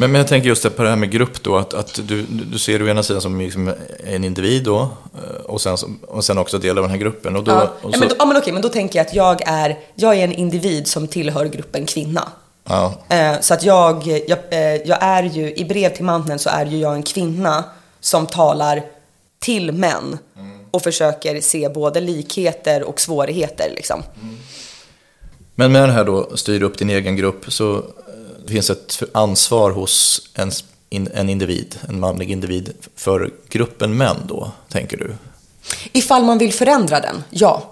[0.00, 2.58] Men, men jag tänker just på det här med grupp då, att, att du, du
[2.58, 3.72] ser å ena sidan som liksom
[4.04, 5.76] en individ då, eh, och sen,
[6.08, 7.36] och sen också del av den här gruppen.
[7.36, 7.72] Och då, ja.
[7.82, 7.96] och så...
[7.96, 10.24] ja, men då, ja, men okej, men då tänker jag att jag är, jag är
[10.24, 12.28] en individ som tillhör gruppen kvinna.
[12.64, 12.94] Ja.
[13.08, 16.66] Eh, så att jag, jag, eh, jag är ju, i brev till mannen så är
[16.66, 17.64] ju jag en kvinna
[18.00, 18.82] som talar
[19.38, 20.58] till män mm.
[20.70, 24.02] och försöker se både likheter och svårigheter liksom.
[24.22, 24.36] Mm.
[25.54, 27.84] Men med det här då, styr upp din egen grupp, så
[28.50, 30.50] det finns ett ansvar hos en,
[31.14, 35.14] en individ, en manlig individ, för gruppen män då, tänker du?
[35.92, 37.62] Ifall man vill förändra den, ja.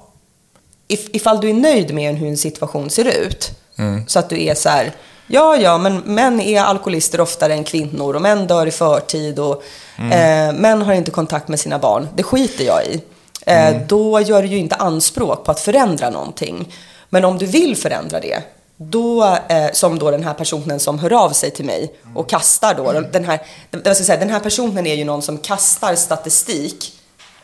[0.88, 4.04] If, ifall du är nöjd med hur en situation ser ut, mm.
[4.06, 4.92] så att du är så här,
[5.26, 9.62] ja, ja, men män är alkoholister oftare än kvinnor och män dör i förtid och
[9.96, 10.12] mm.
[10.12, 12.08] eh, män har inte kontakt med sina barn.
[12.14, 13.00] Det skiter jag i.
[13.46, 13.86] Eh, mm.
[13.88, 16.74] Då gör du ju inte anspråk på att förändra någonting.
[17.08, 18.42] Men om du vill förändra det,
[18.78, 22.74] då, eh, som då den här personen som hör av sig till mig och kastar
[22.74, 26.92] då, den här, jag ska säga, den här personen är ju någon som kastar statistik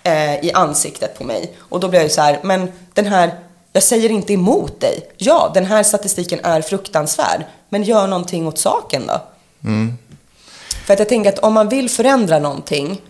[0.02, 1.52] eh, i ansiktet på mig.
[1.58, 3.38] Och då blir jag ju så här, men den här,
[3.72, 5.10] jag säger inte emot dig.
[5.16, 9.20] Ja, den här statistiken är fruktansvärd, men gör någonting åt saken då.
[9.64, 9.98] Mm.
[10.86, 13.02] För att jag tänker att om man vill förändra någonting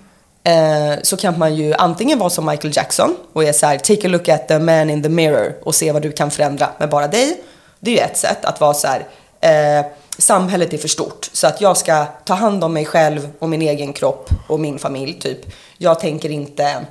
[0.45, 4.07] eh, så kan man ju antingen vara som Michael Jackson och är så här, take
[4.07, 6.91] a look at the man in the mirror och se vad du kan förändra med
[6.91, 7.41] bara dig.
[7.85, 9.07] Det är ju ett sätt att vara så här,
[9.41, 9.87] eh,
[10.19, 13.63] samhället är för stort så att jag ska ta hand om mig själv och min
[13.63, 15.39] egen kropp och min familj typ.
[15.79, 16.85] Jag tänker inte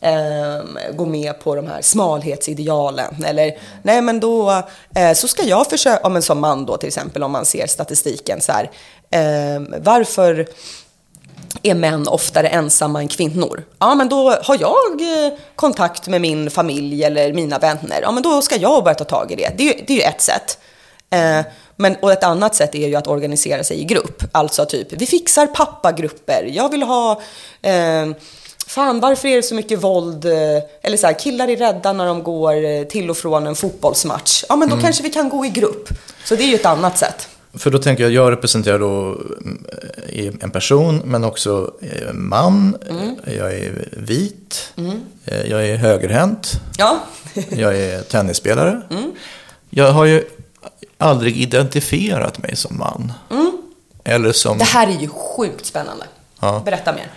[0.00, 4.62] eh, gå med på de här smalhetsidealen eller nej men då
[4.94, 7.66] eh, så ska jag försöka, ja men som man då till exempel om man ser
[7.66, 8.70] statistiken så här,
[9.10, 10.46] eh, varför
[11.62, 13.62] är män oftare ensamma än kvinnor.
[13.78, 18.00] Ja, men då har jag eh, kontakt med min familj eller mina vänner.
[18.02, 19.52] Ja, men då ska jag börja ta tag i det.
[19.56, 20.58] Det är ju, det är ju ett sätt.
[21.10, 21.40] Eh,
[21.76, 24.22] men, och ett annat sätt är ju att organisera sig i grupp.
[24.32, 26.50] Alltså typ, vi fixar pappagrupper.
[26.52, 27.20] Jag vill ha...
[27.62, 28.06] Eh,
[28.66, 30.24] fan, varför är det så mycket våld?
[30.24, 33.56] Eh, eller så här, killar är rädda när de går eh, till och från en
[33.56, 34.44] fotbollsmatch.
[34.48, 34.84] Ja, men då mm.
[34.84, 35.88] kanske vi kan gå i grupp.
[36.24, 37.28] Så det är ju ett annat sätt.
[37.58, 39.20] För då tänker jag, jag representerar då
[40.08, 41.74] eh, en person, men också
[42.12, 42.76] man.
[42.90, 43.16] Mm.
[43.24, 44.72] Jag är vit.
[44.76, 45.00] Mm.
[45.24, 46.52] Eh, jag är högerhänt.
[46.78, 46.98] Ja.
[47.48, 48.82] jag är tennisspelare.
[48.90, 49.12] Mm.
[49.70, 50.24] Jag har ju
[50.98, 53.12] aldrig identifierat mig som man.
[53.30, 53.52] Mm.
[54.04, 54.58] Eller som...
[54.58, 56.04] Det här är ju sjukt spännande.
[56.40, 56.62] Ja.
[56.64, 57.10] Berätta mer.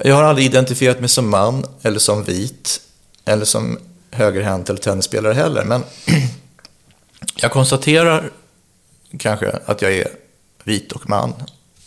[0.00, 2.80] Jag har aldrig identifierat mig som man, eller som vit,
[3.24, 3.78] eller som
[4.10, 5.64] högerhänt eller tennisspelare heller.
[5.64, 5.82] Men
[7.36, 8.30] jag konstaterar
[9.18, 10.08] kanske att jag är
[10.64, 11.32] vit och man.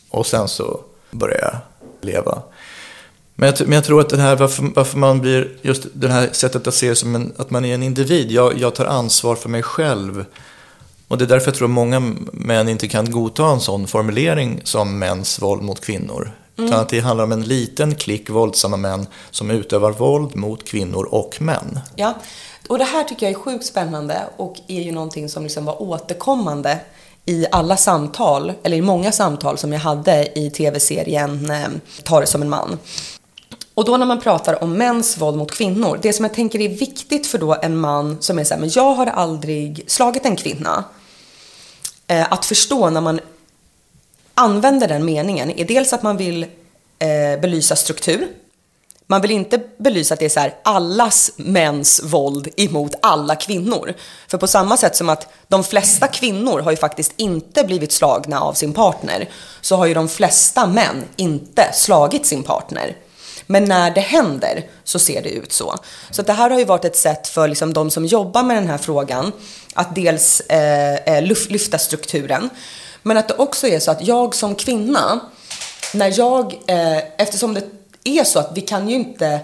[0.10, 0.79] Och sen så
[1.12, 1.55] börjar jag
[2.01, 2.41] leva.
[3.36, 6.29] Men jag, men jag tror att det här, varför, varför, man blir, just det här
[6.32, 8.32] sättet att se det som en, att man är en individ.
[8.32, 10.25] Jag, jag tar ansvar för mig själv.
[11.08, 11.99] Och det är därför jag tror att många
[12.32, 16.32] män inte kan godta en sån formulering som mäns våld mot kvinnor.
[16.58, 16.69] Mm.
[16.69, 21.05] Utan att det handlar om en liten klick våldsamma män som utövar våld mot kvinnor
[21.05, 21.79] och män.
[21.95, 22.13] Ja,
[22.69, 25.82] och det här tycker jag är sjukt spännande och är ju någonting som liksom var
[25.82, 26.79] återkommande
[27.30, 31.68] i alla samtal, eller i många samtal som jag hade i tv-serien eh,
[32.04, 32.80] Ta det som en man.
[33.74, 36.70] Och då när man pratar om mäns våld mot kvinnor, det som jag tänker är
[36.70, 40.36] viktigt för då en man som är så här, men jag har aldrig slagit en
[40.36, 40.84] kvinna.
[42.08, 43.20] Eh, att förstå när man
[44.34, 46.44] använder den meningen är dels att man vill
[47.00, 48.28] eh, belysa struktur,
[49.12, 53.93] man vill inte belysa att det är så här, allas mäns våld emot alla kvinnor.
[54.28, 58.41] För på samma sätt som att de flesta kvinnor har ju faktiskt inte blivit slagna
[58.41, 59.30] av sin partner,
[59.62, 62.95] så har ju de flesta män inte slagit sin partner.
[63.48, 65.76] Men när det händer så ser det ut så.
[66.12, 68.67] Så det här har ju varit ett sätt för liksom de som jobbar med den
[68.67, 69.32] här frågan
[69.74, 72.50] att dels eh, eh lyfta strukturen,
[73.04, 75.19] men att det också är så att jag som kvinna,
[75.93, 79.39] när jag, eh, eftersom det är så att vi kan ju inte,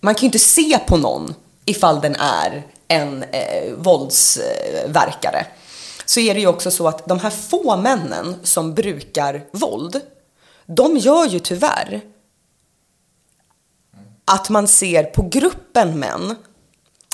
[0.00, 5.46] man kan ju inte se på någon ifall den är en eh, våldsverkare.
[6.04, 10.00] Så är det ju också så att de här få männen som brukar våld,
[10.66, 12.00] de gör ju tyvärr
[14.24, 16.36] att man ser på gruppen män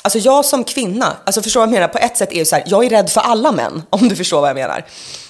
[0.04, 1.88] Alltså jag som kvinna, alltså förstår vad jag menar?
[1.88, 4.16] På ett sätt är det så här, jag är rädd för alla män, om du
[4.16, 4.84] förstår vad jag menar.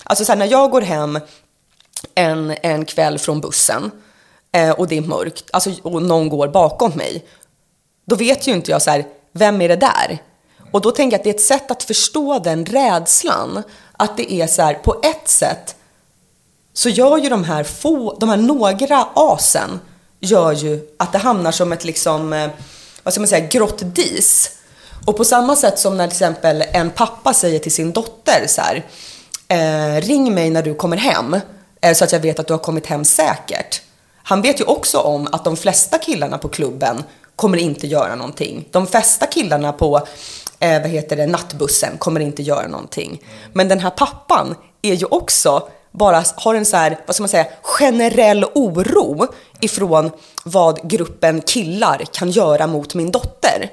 [0.05, 1.21] Alltså så här, när jag går hem
[2.15, 3.91] en, en kväll från bussen
[4.55, 7.25] eh, och det är mörkt, alltså, och någon går bakom mig,
[8.07, 10.19] då vet ju inte jag så här, vem är det där?
[10.73, 13.63] Och då tänker jag att det är ett sätt att förstå den rädslan.
[13.93, 15.77] Att det är så här, på ett sätt
[16.73, 19.81] så gör ju de här få, de här några asen,
[20.21, 22.51] gör ju att det hamnar som ett liksom, eh,
[23.03, 24.51] vad ska man säga, grått dis.
[25.07, 28.61] Och på samma sätt som när till exempel en pappa säger till sin dotter så
[28.61, 28.85] här,
[29.49, 31.37] eh, ring mig när du kommer hem,
[31.81, 33.84] eh, så att jag vet att du har kommit hem säkert.
[34.27, 37.03] Han vet ju också om att de flesta killarna på klubben
[37.37, 38.69] kommer inte göra någonting.
[38.71, 40.07] De flesta killarna på
[40.59, 43.23] eh, vad heter det, nattbussen kommer inte göra någonting.
[43.53, 47.29] Men den här pappan är ju också bara har en så här, vad ska man
[47.29, 49.27] säga, generell oro
[49.61, 50.11] ifrån
[50.45, 53.71] vad gruppen killar kan göra mot min dotter.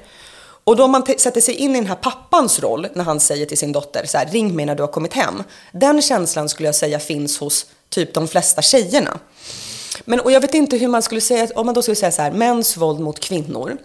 [0.64, 3.46] Och då om man sätter sig in i den här pappans roll när han säger
[3.46, 5.42] till sin dotter så här, ring mig när du har kommit hem.
[5.72, 9.18] Den känslan skulle jag säga finns hos typ de flesta tjejerna.
[10.04, 12.22] Men och jag vet inte hur man skulle säga, om man då skulle säga så
[12.22, 13.76] här, mäns våld mot kvinnor.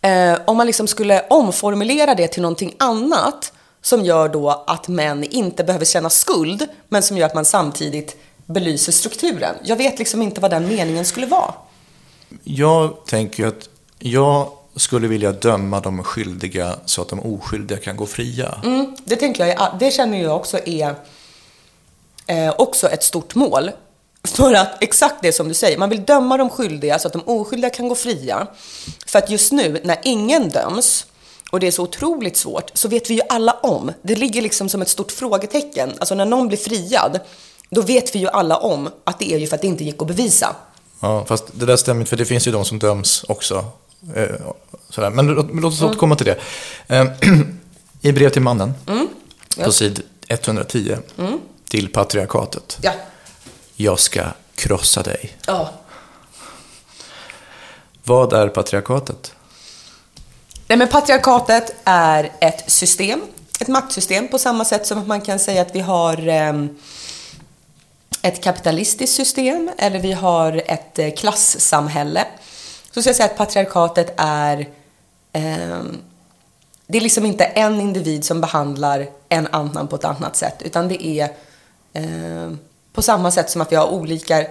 [0.00, 5.24] Eh, om man liksom skulle omformulera det till någonting annat som gör då att män
[5.24, 9.54] inte behöver känna skuld, men som gör att man samtidigt belyser strukturen.
[9.64, 11.54] Jag vet liksom inte vad den meningen skulle vara.
[12.44, 18.06] Jag tänker att jag skulle vilja döma de skyldiga så att de oskyldiga kan gå
[18.06, 18.60] fria.
[18.64, 20.94] Mm, det, tänker jag, det känner jag också är
[22.26, 23.70] eh, också ett stort mål.
[24.24, 27.22] För att exakt det som du säger, man vill döma de skyldiga så att de
[27.26, 28.46] oskyldiga kan gå fria.
[29.06, 31.06] För att just nu, när ingen döms,
[31.50, 33.92] och det är så otroligt svårt, så vet vi ju alla om.
[34.02, 35.92] Det ligger liksom som ett stort frågetecken.
[35.98, 37.20] Alltså när någon blir friad,
[37.70, 40.02] då vet vi ju alla om att det är ju för att det inte gick
[40.02, 40.56] att bevisa.
[41.00, 43.64] Ja, fast det där stämmer inte, för det finns ju de som döms också.
[44.14, 44.28] Eh,
[44.88, 45.10] sådär.
[45.10, 45.90] Men låt, låt oss mm.
[45.90, 46.38] återkomma till det.
[46.86, 47.06] Eh,
[48.00, 49.08] I brev till mannen, mm.
[49.64, 51.40] på sid 110, mm.
[51.68, 52.78] till patriarkatet.
[52.82, 52.92] Ja.
[53.76, 54.22] Jag ska
[54.54, 55.36] krossa dig.
[55.46, 55.70] Ja.
[58.04, 59.32] Vad är patriarkatet?
[60.68, 63.22] Nej, men patriarkatet är ett system,
[63.60, 66.66] ett maktsystem på samma sätt som att man kan säga att vi har eh,
[68.22, 72.24] ett kapitalistiskt system eller vi har ett eh, klassamhälle.
[72.90, 74.68] Så ska jag säga att patriarkatet är
[75.32, 75.82] eh,
[76.86, 80.88] det är liksom inte en individ som behandlar en annan på ett annat sätt, utan
[80.88, 81.28] det är
[81.92, 82.52] eh,
[82.94, 84.46] på samma sätt som att vi har olika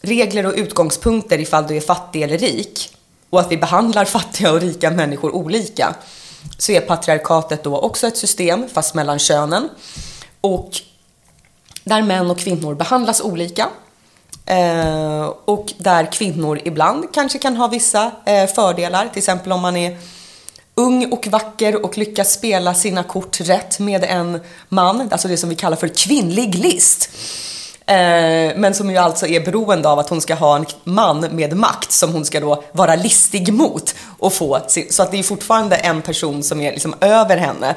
[0.00, 2.96] regler och utgångspunkter ifall du är fattig eller rik
[3.30, 5.94] och att vi behandlar fattiga och rika människor olika
[6.58, 9.68] så är patriarkatet då också ett system, fast mellan könen.
[10.40, 10.70] Och
[11.84, 13.68] där män och kvinnor behandlas olika.
[14.46, 19.76] Eh, och där kvinnor ibland kanske kan ha vissa eh, fördelar, till exempel om man
[19.76, 19.98] är
[20.74, 25.48] ung och vacker och lyckas spela sina kort rätt med en man, alltså det som
[25.48, 27.10] vi kallar för kvinnlig list.
[27.88, 31.56] Eh, men som ju alltså är beroende av att hon ska ha en man med
[31.56, 34.60] makt som hon ska då vara listig mot och få.
[34.90, 37.74] Så att det är fortfarande en person som är liksom över henne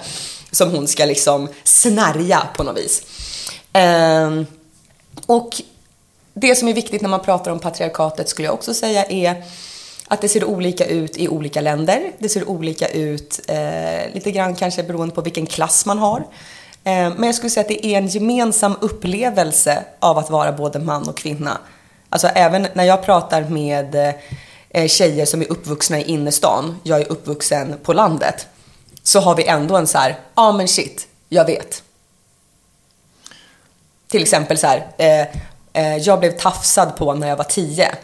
[0.51, 3.01] som hon ska liksom snärja på något vis.
[3.73, 4.45] Ehm,
[5.25, 5.61] och
[6.33, 9.43] det som är viktigt när man pratar om patriarkatet skulle jag också säga är
[10.07, 12.11] att det ser olika ut i olika länder.
[12.19, 16.23] Det ser olika ut eh, lite grann kanske beroende på vilken klass man har.
[16.89, 20.79] Eh, men jag skulle säga att det är en gemensam upplevelse av att vara både
[20.79, 21.57] man och kvinna.
[22.09, 24.15] Alltså även när jag pratar med
[24.69, 28.47] eh, tjejer som är uppvuxna i innerstan, jag är uppvuxen på landet,
[29.03, 31.83] så har vi ändå en så här, ja ah, men shit, jag vet.
[34.07, 35.27] Till exempel så här, eh,
[35.73, 37.95] eh, jag blev tafsad på när jag var tio.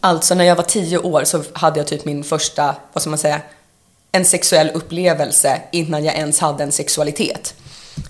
[0.00, 3.18] Alltså när jag var tio år så hade jag typ min första, vad ska man
[3.18, 3.40] säga,
[4.12, 7.54] en sexuell upplevelse innan jag ens hade en sexualitet.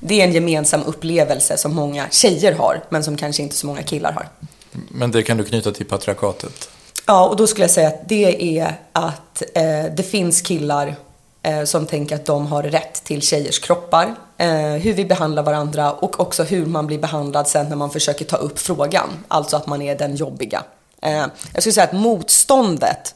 [0.00, 3.82] Det är en gemensam upplevelse som många tjejer har, men som kanske inte så många
[3.82, 4.28] killar har.
[4.72, 6.70] Men det kan du knyta till patriarkatet?
[7.06, 10.94] Ja, och då skulle jag säga att det är att eh, det finns killar
[11.42, 15.92] eh, som tänker att de har rätt till tjejers kroppar, eh, hur vi behandlar varandra
[15.92, 19.66] och också hur man blir behandlad sen när man försöker ta upp frågan, alltså att
[19.66, 20.62] man är den jobbiga.
[21.02, 23.14] Eh, jag skulle säga att motståndet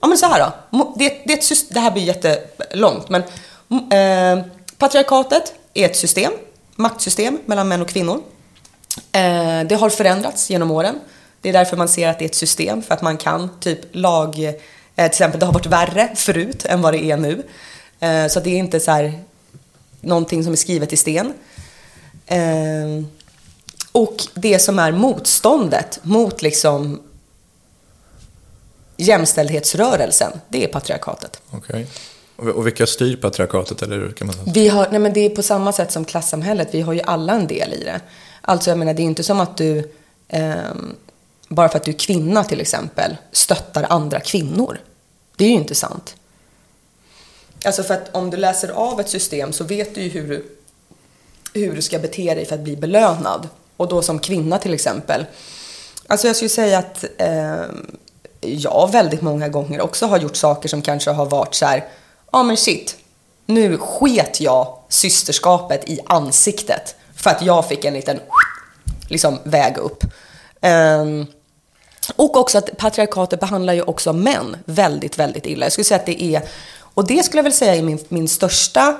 [0.00, 0.92] Ja men så här då.
[0.96, 3.22] Det, det, är ett det här blir jättelångt men
[3.70, 4.44] eh,
[4.78, 6.32] patriarkatet är ett system,
[6.76, 8.22] maktsystem mellan män och kvinnor.
[9.12, 11.00] Eh, det har förändrats genom åren.
[11.40, 13.80] Det är därför man ser att det är ett system, för att man kan typ
[13.92, 14.38] lag...
[14.44, 14.52] Eh,
[14.94, 17.42] till exempel, det har varit värre förut än vad det är nu.
[18.00, 19.20] Eh, så det är inte så här
[20.00, 21.32] någonting som är skrivet i sten.
[22.26, 23.04] Eh,
[23.92, 27.02] och det som är motståndet mot liksom
[28.96, 31.40] jämställdhetsrörelsen, det är patriarkatet.
[31.52, 31.86] Okay.
[32.36, 33.82] Och vilka styr patriarkatet?
[33.82, 34.52] Eller kan man säga?
[34.54, 37.32] Vi har, nej men det är på samma sätt som klassamhället, vi har ju alla
[37.32, 38.00] en del i det.
[38.40, 39.92] Alltså jag menar, det är inte som att du...
[40.28, 40.54] Eh,
[41.48, 44.78] bara för att du är kvinna till exempel, stöttar andra kvinnor.
[45.36, 46.16] Det är ju inte sant.
[47.64, 50.56] Alltså för att om du läser av ett system så vet du ju hur du,
[51.52, 53.48] hur du ska bete dig för att bli belönad.
[53.76, 55.26] Och då som kvinna till exempel.
[56.06, 57.64] Alltså jag skulle säga att eh,
[58.46, 61.76] jag väldigt många gånger också har gjort saker som kanske har varit så här,
[62.32, 62.96] ja ah, men shit,
[63.46, 68.20] nu sket jag systerskapet i ansiktet för att jag fick en liten
[69.08, 70.04] liksom, väg upp.
[70.62, 71.26] Um,
[72.16, 75.66] och också att patriarkatet behandlar ju också män väldigt, väldigt illa.
[75.66, 76.42] Jag skulle säga att det är,
[76.78, 78.96] och det skulle jag väl säga är min, min största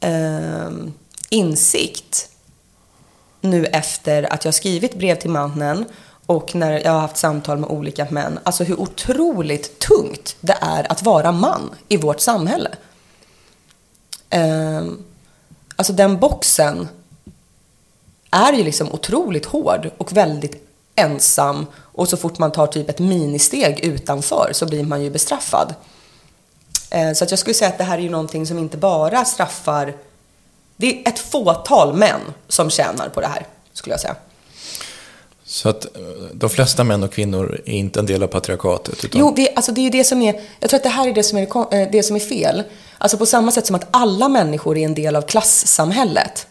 [0.00, 0.94] um,
[1.28, 2.28] insikt
[3.40, 5.84] nu efter att jag skrivit brev till mannen
[6.30, 8.38] och när jag har haft samtal med olika män.
[8.42, 12.70] Alltså hur otroligt tungt det är att vara man i vårt samhälle.
[14.30, 14.84] Eh,
[15.76, 16.88] alltså den boxen
[18.30, 22.98] är ju liksom otroligt hård och väldigt ensam och så fort man tar typ ett
[22.98, 25.74] ministeg utanför så blir man ju bestraffad.
[26.90, 29.24] Eh, så att jag skulle säga att det här är ju någonting som inte bara
[29.24, 29.96] straffar...
[30.76, 34.16] Det är ett fåtal män som tjänar på det här, skulle jag säga.
[35.50, 39.04] Så att eh, de flesta män och kvinnor är inte en del av patriarkatet?
[39.04, 39.20] Utan...
[39.20, 40.40] Jo, det, alltså det är ju det som är...
[40.60, 42.62] Jag tror att det här är det som är, eh, det som är fel.
[42.98, 46.46] Alltså på samma sätt som att alla människor är en del av klassamhället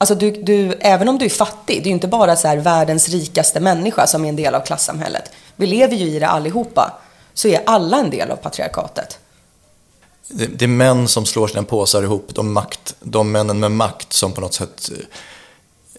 [0.00, 2.56] Alltså du, du, även om du är fattig, det är ju inte bara så här
[2.56, 5.32] världens rikaste människa som är en del av klassamhället.
[5.56, 6.92] Vi lever ju i det allihopa.
[7.34, 9.18] Så är alla en del av patriarkatet.
[10.28, 14.12] Det, det är män som slår sina påsar ihop, de, makt, de männen med makt
[14.12, 15.04] som på något sätt eh,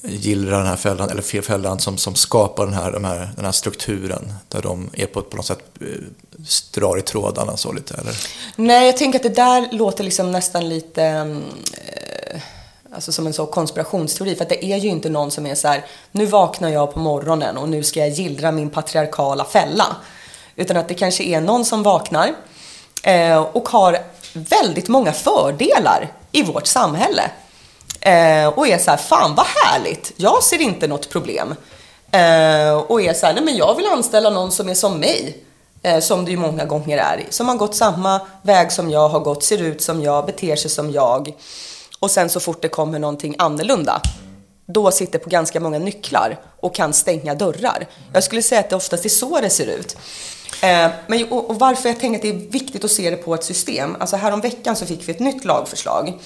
[0.03, 3.51] gillrar den här fällan, eller fällan som, som skapar den här, de här, den här
[3.51, 5.87] strukturen där de är på, på något sätt eh,
[6.73, 8.13] drar i trådarna så lite, eller?
[8.55, 12.41] Nej, jag tänker att det där låter liksom nästan lite eh,
[12.93, 14.35] Alltså som en så konspirationsteori.
[14.35, 16.99] För att det är ju inte någon som är så här, nu vaknar jag på
[16.99, 19.95] morgonen och nu ska jag gillra min patriarkala fälla.
[20.55, 22.33] Utan att det kanske är någon som vaknar
[23.03, 23.97] eh, och har
[24.33, 27.31] väldigt många fördelar i vårt samhälle.
[28.01, 31.55] Eh, och är så här, fan vad härligt, jag ser inte något problem.
[32.11, 35.43] Eh, och är så här, nej men jag vill anställa någon som är som mig.
[35.83, 37.25] Eh, som det ju många gånger är.
[37.29, 40.71] Som har gått samma väg som jag har gått, ser ut som jag, beter sig
[40.71, 41.33] som jag.
[41.99, 44.01] Och sen så fort det kommer någonting annorlunda,
[44.65, 47.87] då sitter på ganska många nycklar och kan stänga dörrar.
[48.13, 49.97] Jag skulle säga att det oftast är så det ser ut.
[50.61, 53.33] Eh, men, och, och varför jag tänker att det är viktigt att se det på
[53.33, 53.95] ett system.
[53.99, 56.19] Alltså häromveckan så fick vi ett nytt lagförslag.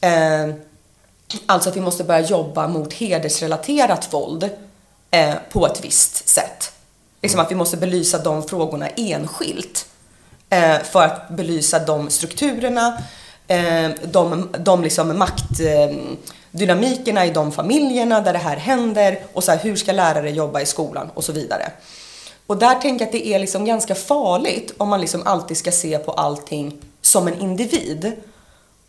[0.00, 0.48] Eh,
[1.46, 4.50] alltså att vi måste börja jobba mot hedersrelaterat våld
[5.10, 6.72] eh, på ett visst sätt.
[7.22, 9.86] Liksom att vi måste belysa de frågorna enskilt.
[10.50, 12.98] Eh, för att belysa de strukturerna,
[13.48, 19.58] eh, de, de liksom maktdynamikerna i de familjerna där det här händer och så här,
[19.58, 21.72] hur ska lärare jobba i skolan och så vidare.
[22.46, 25.72] Och där tänker jag att det är liksom ganska farligt om man liksom alltid ska
[25.72, 28.12] se på allting som en individ.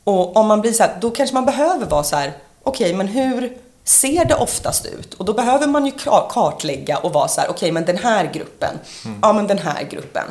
[0.05, 2.97] Och om man blir så här, då kanske man behöver vara så här, okej, okay,
[2.97, 5.13] men hur ser det oftast ut?
[5.13, 5.91] Och då behöver man ju
[6.29, 9.19] kartlägga och vara så här, okej, okay, men den här gruppen, mm.
[9.21, 10.23] ja men den här gruppen.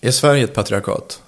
[0.00, 1.20] Är Sverige ett patriarkat?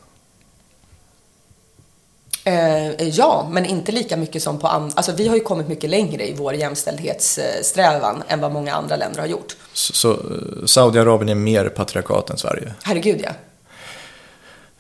[2.45, 4.93] Eh, ja, men inte lika mycket som på andra.
[4.97, 9.21] Alltså vi har ju kommit mycket längre i vår jämställdhetssträvan än vad många andra länder
[9.21, 9.57] har gjort.
[9.73, 10.19] Så, så
[10.67, 12.75] Saudiarabien är mer patriarkat än Sverige?
[12.83, 13.33] Herregud, ja.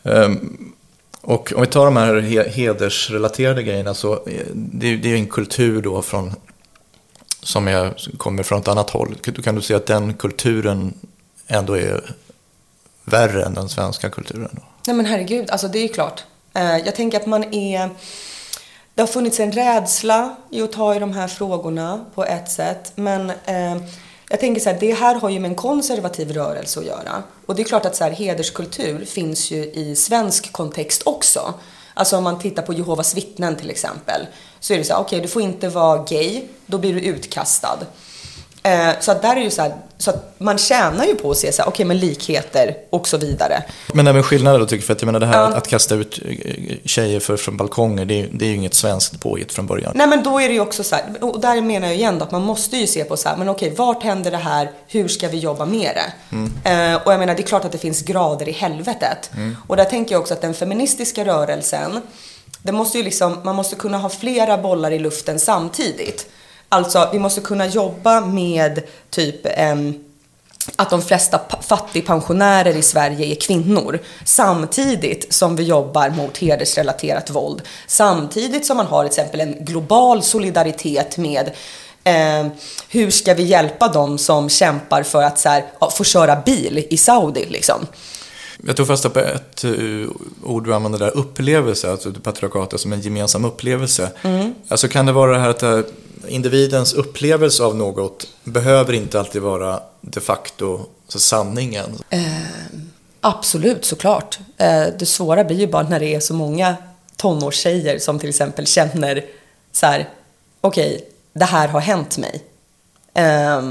[0.02, 0.74] Um,
[1.22, 5.82] och om vi tar de här hedersrelaterade grejerna så eh, det, det är en kultur
[5.82, 6.32] då från
[7.42, 9.16] som är, kommer från ett annat håll.
[9.24, 10.94] Då Kan du säga att den kulturen
[11.46, 12.14] ändå är
[13.04, 14.48] värre än den svenska kulturen?
[14.52, 14.62] Då?
[14.86, 16.24] Nej men herregud, alltså det är ju klart.
[16.54, 17.90] Eh, jag tänker att man är...
[18.94, 22.92] Det har funnits en rädsla i att ta i de här frågorna på ett sätt.
[22.94, 23.76] Men eh,
[24.32, 27.22] jag tänker så här, det här har ju med en konservativ rörelse att göra.
[27.46, 31.54] Och det är klart att så här, hederskultur finns ju i svensk kontext också.
[31.94, 34.26] Alltså om man tittar på Jehovas vittnen till exempel.
[34.60, 37.00] Så är det så här, okej okay, du får inte vara gay, då blir du
[37.00, 37.78] utkastad.
[38.62, 41.36] Eh, så att där är ju så här, så att man tjänar ju på att
[41.36, 43.62] se så här, okej okay, men likheter och så vidare.
[43.92, 45.56] Men även skillnader då tycker jag, för att jag menar det här ja.
[45.56, 49.20] att kasta ut eh, tjejer för, från balkonger, det är, det är ju inget svenskt
[49.20, 49.92] påhitt från början.
[49.94, 52.24] Nej men då är det ju också så här, och där menar jag igen då,
[52.24, 54.70] att man måste ju se på så här, men okej, okay, vart händer det här,
[54.88, 56.36] hur ska vi jobba med det?
[56.36, 56.52] Mm.
[56.64, 59.30] Eh, och jag menar, det är klart att det finns grader i helvetet.
[59.36, 59.56] Mm.
[59.68, 62.00] Och där tänker jag också att den feministiska rörelsen,
[62.62, 66.26] det måste ju liksom, man måste kunna ha flera bollar i luften samtidigt.
[66.72, 70.04] Alltså, vi måste kunna jobba med typ um,
[70.76, 73.98] att de flesta fattigpensionärer i Sverige är kvinnor.
[74.24, 77.62] Samtidigt som vi jobbar mot hedersrelaterat våld.
[77.86, 81.50] Samtidigt som man har till exempel en global solidaritet med
[82.04, 82.46] Eh,
[82.88, 85.64] hur ska vi hjälpa dem som kämpar för att så här,
[85.96, 87.86] få köra bil i Saudi liksom?
[88.66, 90.08] Jag tog fasta på ett uh,
[90.42, 94.10] ord du använde där, upplevelse, alltså patriarkatet som en gemensam upplevelse.
[94.22, 94.54] Mm.
[94.68, 95.80] Alltså kan det vara det här att uh,
[96.28, 101.98] individens upplevelse av något behöver inte alltid vara de facto så sanningen?
[102.10, 102.20] Eh,
[103.20, 104.38] absolut, såklart.
[104.56, 106.76] Eh, det svåra blir ju bara när det är så många
[107.16, 109.24] tonårstjejer som till exempel känner
[109.72, 110.08] så här,
[110.60, 112.42] okej, okay, det här har hänt mig.
[113.14, 113.62] Eh,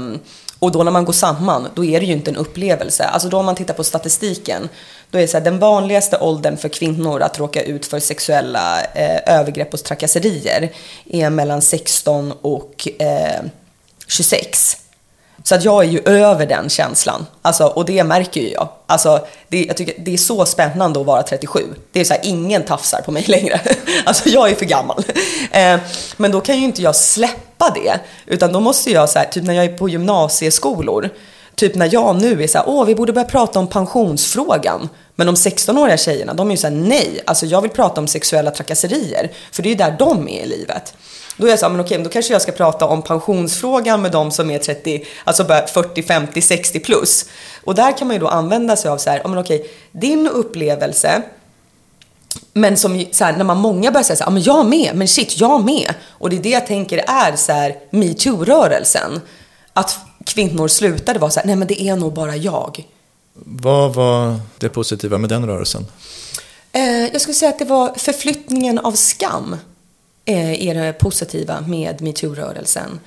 [0.62, 3.04] och då när man går samman, då är det ju inte en upplevelse.
[3.04, 4.68] Alltså då om man tittar på statistiken,
[5.10, 8.80] då är det så här, den vanligaste åldern för kvinnor att råka ut för sexuella
[8.94, 10.72] eh, övergrepp och trakasserier
[11.04, 13.42] är mellan 16 och eh,
[14.06, 14.81] 26.
[15.44, 17.26] Så att jag är ju över den känslan.
[17.42, 18.68] Alltså, och det märker ju jag.
[18.86, 21.60] Alltså, det, jag tycker det är så spännande att vara 37.
[21.92, 23.60] Det är så här, ingen tafsar på mig längre.
[24.04, 25.04] Alltså jag är för gammal.
[25.50, 25.78] Eh,
[26.16, 28.00] men då kan ju inte jag släppa det.
[28.26, 31.10] Utan då måste jag, så här, typ när jag är på gymnasieskolor,
[31.54, 34.88] typ när jag nu är så här, åh vi borde börja prata om pensionsfrågan.
[35.16, 38.50] Men de 16-åriga tjejerna, de är ju såhär, nej, alltså jag vill prata om sexuella
[38.50, 39.32] trakasserier.
[39.52, 40.94] För det är ju där de är i livet.
[41.36, 44.30] Då är jag så men okej, då kanske jag ska prata om pensionsfrågan med de
[44.30, 47.24] som är 30, alltså 40, 50, 60 plus.
[47.64, 51.22] Och där kan man ju då använda sig av så här, men okej, din upplevelse
[52.52, 55.08] men som så här, när man många börjar säga så här, men jag med, men
[55.08, 55.94] shit, jag med.
[56.08, 59.20] Och det är det jag tänker är så här metoo-rörelsen.
[59.72, 62.84] Att kvinnor slutade vara så här, nej men det är nog bara jag.
[63.34, 65.86] Vad var det positiva med den rörelsen?
[66.72, 69.56] Eh, jag skulle säga att det var förflyttningen av skam.
[70.24, 73.00] Eh, är det positiva med metoo-rörelsen.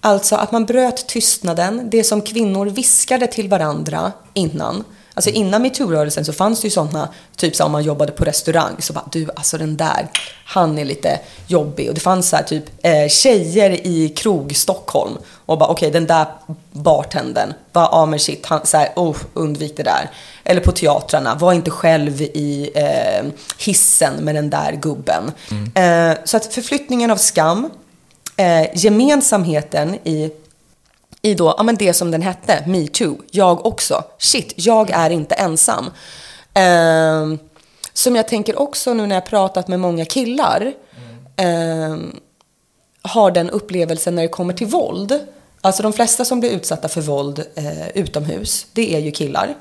[0.00, 4.84] Alltså att man bröt tystnaden, det som kvinnor viskade till varandra innan.
[5.14, 8.76] Alltså innan metoo-rörelsen så fanns det ju sådana, typ så om man jobbade på restaurang,
[8.78, 10.08] så bara du alltså den där,
[10.44, 11.88] han är lite jobbig.
[11.88, 16.00] Och det fanns så här, typ eh, tjejer i krog Stockholm och bara okej okay,
[16.00, 16.26] den där
[16.72, 20.10] bartendern, bara ja men shit, han, så här, oh, undvik det där.
[20.44, 23.26] Eller på teatrarna, var inte själv i eh,
[23.58, 25.32] hissen med den där gubben.
[25.50, 26.10] Mm.
[26.10, 27.70] Eh, så att förflyttningen av skam,
[28.36, 30.30] eh, gemensamheten i
[31.22, 34.04] i då, ja men det som den hette, metoo, jag också.
[34.18, 35.90] Shit, jag är inte ensam.
[36.54, 37.38] Eh,
[37.92, 40.72] som jag tänker också nu när jag pratat med många killar,
[41.36, 41.96] eh,
[43.02, 45.18] har den upplevelsen när det kommer till våld.
[45.60, 49.54] Alltså de flesta som blir utsatta för våld eh, utomhus, det är ju killar.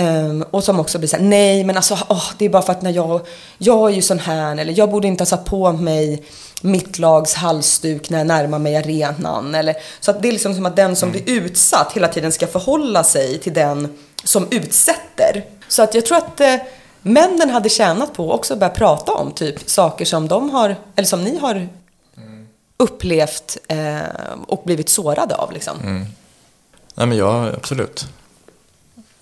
[0.00, 2.82] Um, och som också blir såhär, nej men alltså oh, det är bara för att
[2.82, 3.20] när jag,
[3.58, 6.24] jag är ju sån här, eller jag borde inte ha satt på mig
[6.66, 9.54] mitt lags halsduk när jag närmar mig arenan.
[9.54, 11.24] Eller, så att det är liksom som att den som mm.
[11.24, 15.44] blir utsatt hela tiden ska förhålla sig till den som utsätter.
[15.68, 16.56] Så att jag tror att eh,
[17.02, 21.06] männen hade tjänat på också att börja prata om typ saker som de har, eller
[21.06, 21.68] som ni har
[22.16, 22.48] mm.
[22.76, 23.98] upplevt eh,
[24.46, 25.80] och blivit sårade av liksom.
[25.80, 26.06] Mm.
[26.94, 28.06] Nej men ja, absolut.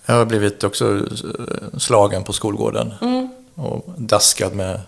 [0.05, 1.05] Jag har blivit också
[1.77, 3.29] slagen på skolgården mm.
[3.55, 4.81] och daskad med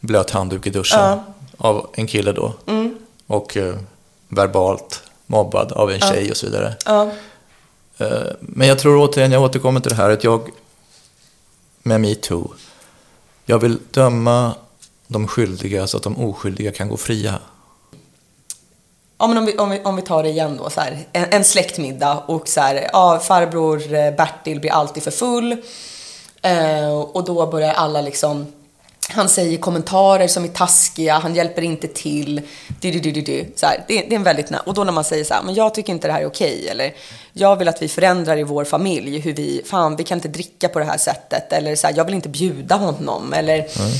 [0.00, 1.24] blöt handduk i duschen ja.
[1.62, 2.52] Av en kille då.
[2.66, 2.98] Mm.
[3.26, 3.74] Och eh,
[4.28, 6.06] verbalt mobbad av en ja.
[6.06, 6.76] tjej och så vidare.
[6.86, 7.10] Ja.
[7.98, 10.48] Eh, men jag tror återigen, jag återkommer till det här att jag
[11.82, 12.54] med metoo,
[13.46, 14.54] jag vill döma
[15.06, 17.38] de skyldiga så att de oskyldiga kan gå fria.
[19.18, 21.26] Ja, men om, vi, om, vi, om vi tar det igen då, så här, en,
[21.30, 25.56] en släktmiddag och så här, ja, farbror eh, Bertil blir alltid för full.
[26.42, 28.46] Eh, och då börjar alla liksom,
[29.12, 32.40] han säger kommentarer som är taskiga, han hjälper inte till.
[32.80, 35.04] Du, du, du, du, Så här, det, det, är en väldigt, och då när man
[35.04, 36.94] säger så här, men jag tycker inte det här är okej, eller
[37.32, 40.68] jag vill att vi förändrar i vår familj, hur vi, fan vi kan inte dricka
[40.68, 43.92] på det här sättet, eller så här, jag vill inte bjuda honom, eller mm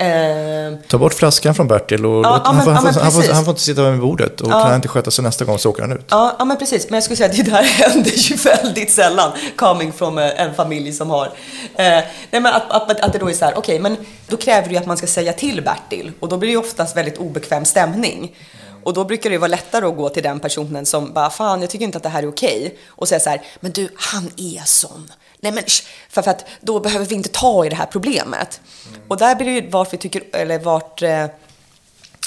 [0.00, 3.00] Eh, Ta bort flaskan från Bertil och ja, ja, men, han, får, ja, han, får,
[3.00, 4.40] han, får, han, får, inte sitta vid bordet.
[4.40, 6.04] Och kan han inte sköta sig nästa gång så åker han ut.
[6.08, 6.90] Ja, ja, men precis.
[6.90, 9.32] Men jag skulle säga att det där händer ju väldigt sällan.
[9.56, 11.26] Coming from en familj som har...
[11.26, 11.32] Eh,
[11.76, 13.96] nej, men att, att, att det då är så här, okej, okay, men
[14.28, 16.12] då kräver det ju att man ska säga till Bertil.
[16.20, 18.36] Och då blir det ju oftast väldigt obekväm stämning.
[18.84, 21.70] Och då brukar det vara lättare att gå till den personen som bara, fan jag
[21.70, 22.58] tycker inte att det här är okej.
[22.66, 22.78] Okay.
[22.86, 25.12] Och säga så här, men du, han är sån.
[25.40, 25.64] Nej men
[26.08, 28.60] för, för att då behöver vi inte ta i det här problemet.
[28.88, 29.00] Mm.
[29.08, 31.26] Och där blir det ju vart vi tycker, eller vart, eh,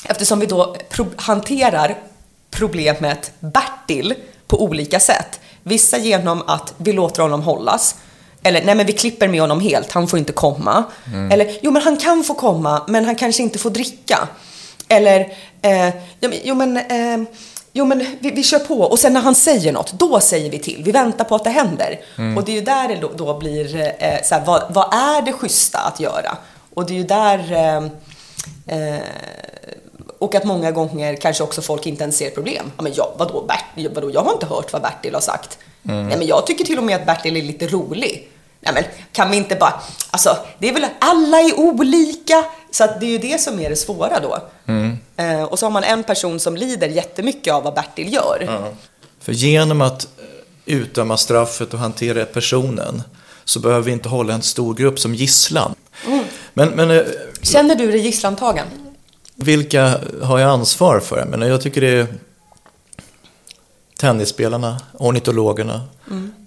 [0.04, 1.98] eftersom vi då pro hanterar
[2.52, 4.16] problemet Bertil
[4.48, 5.40] på olika sätt.
[5.64, 7.96] Vissa genom att vi låter honom hållas.
[8.44, 10.84] Eller nej men vi klipper med honom helt, han får inte komma.
[11.06, 11.32] Mm.
[11.32, 14.28] Eller jo men han kan få komma, men han kanske inte får dricka.
[14.94, 15.94] Eller, eh,
[16.44, 17.30] jo men, eh,
[17.76, 20.60] Jo men vi, vi kör på och sen när han säger något, då säger vi
[20.60, 20.82] till.
[20.86, 22.00] Vi väntar på att det händer.
[22.18, 22.38] Mm.
[22.38, 25.22] Och det är ju där det då, då blir, eh, så här, vad, vad, är
[25.22, 26.38] det schyssta att göra?
[26.74, 27.40] Och det är ju där...
[27.52, 27.78] Eh,
[28.78, 29.02] eh,
[30.20, 32.72] Och att många gånger kanske också folk inte ens ser problem.
[32.78, 35.58] Ja, men jag, vadå, Bert, vadå, jag har inte hört vad Bertil har sagt.
[35.82, 38.30] Nej, men jag tycker till och med att Bertil är lite rolig.
[38.66, 42.46] Nej, men kan vi inte bara, alltså, det är väl, alla är olika.
[42.72, 44.38] Så att det är ju det som är det svåra då.
[45.24, 48.70] Eh, och så har man en person som lider jättemycket av vad Bertil gör.
[49.20, 50.10] För genom att eh,
[50.66, 53.04] utdöma straffet och hantera personen
[53.46, 55.76] så behöver vi inte hålla en stor grupp som gisslan.
[56.54, 57.02] Men, men eh,
[57.42, 58.68] Känner du dig gisslantagen?
[59.36, 61.26] vilka har jag ansvar för?
[61.26, 62.08] Men jag tycker det är
[63.98, 65.82] tennisspelarna, ornitologerna,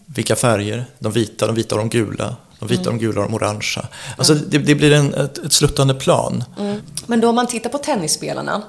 [0.07, 0.85] vilka färger?
[0.99, 2.37] De vita, de vita och de gula.
[2.59, 3.87] De vita, de gula och de orangea.
[4.19, 6.45] Alltså det, det blir en, ett, ett sluttande plan.
[7.07, 8.63] Men då om man tittar på tennisspelarna,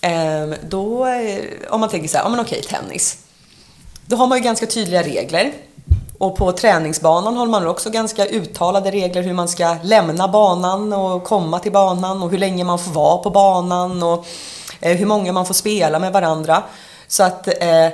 [0.00, 3.18] eh, då, eh, om man tänker så här, ja men okej, tennis.
[4.06, 5.52] Då har man ju ganska tydliga regler.
[6.18, 11.24] Och på träningsbanan har man också ganska uttalade regler hur man ska lämna banan och
[11.24, 14.26] komma till banan och hur länge man får vara på banan och
[14.80, 16.62] eh, hur många man får spela med varandra.
[17.08, 17.88] Så att eh,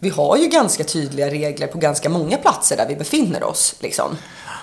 [0.00, 3.74] vi har ju ganska tydliga regler på ganska många platser där vi befinner oss.
[3.80, 4.16] Liksom.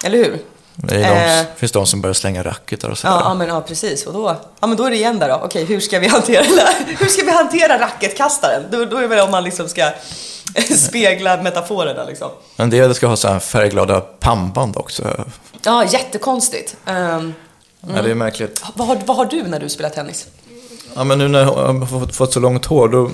[0.04, 0.40] Eller hur?
[0.76, 1.46] Det de, Eh.
[1.56, 3.14] finns de som börjar slänga racketar och sådär.
[3.14, 4.06] Ja, ja, men, ja precis.
[4.06, 5.36] Och då, ja, men då är det igen där då.
[5.44, 6.44] Okej, hur ska vi hantera,
[7.00, 8.64] hur ska vi hantera racketkastaren?
[8.72, 9.92] Då, då är det väl om man liksom ska
[10.78, 12.30] spegla metaforerna liksom.
[12.58, 15.26] En del ska ha så här färgglada pannband också.
[15.64, 16.76] Ja, jättekonstigt.
[16.86, 17.34] Ehm,
[17.96, 18.64] Ja, det är märkligt.
[18.76, 20.28] vad, har, vad har du när du spelar tennis?
[20.96, 23.12] Ja, men nu när jag har fått, så långt hår, då,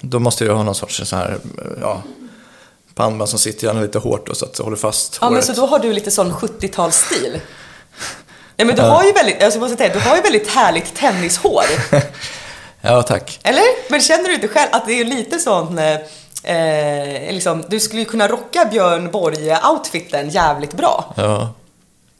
[0.00, 1.38] då måste jag ha någon sorts så här,
[1.80, 2.02] ja,
[2.94, 5.44] pannband som sitter gärna lite hårt och så att det håller fast Ja, men håret.
[5.44, 7.40] så då har du lite sån 70-talsstil.
[8.56, 10.94] Nej, men du har ju väldigt, alltså, jag måste säga, du har ju väldigt härligt
[10.94, 11.64] tennishår.
[12.86, 13.40] Ja, tack.
[13.42, 13.90] Eller?
[13.90, 15.98] Men känner du inte själv att det är lite sån, eh,
[16.56, 21.14] eh, liksom, du skulle ju kunna rocka Björn Borg-outfiten jävligt bra.
[21.16, 21.48] Ja.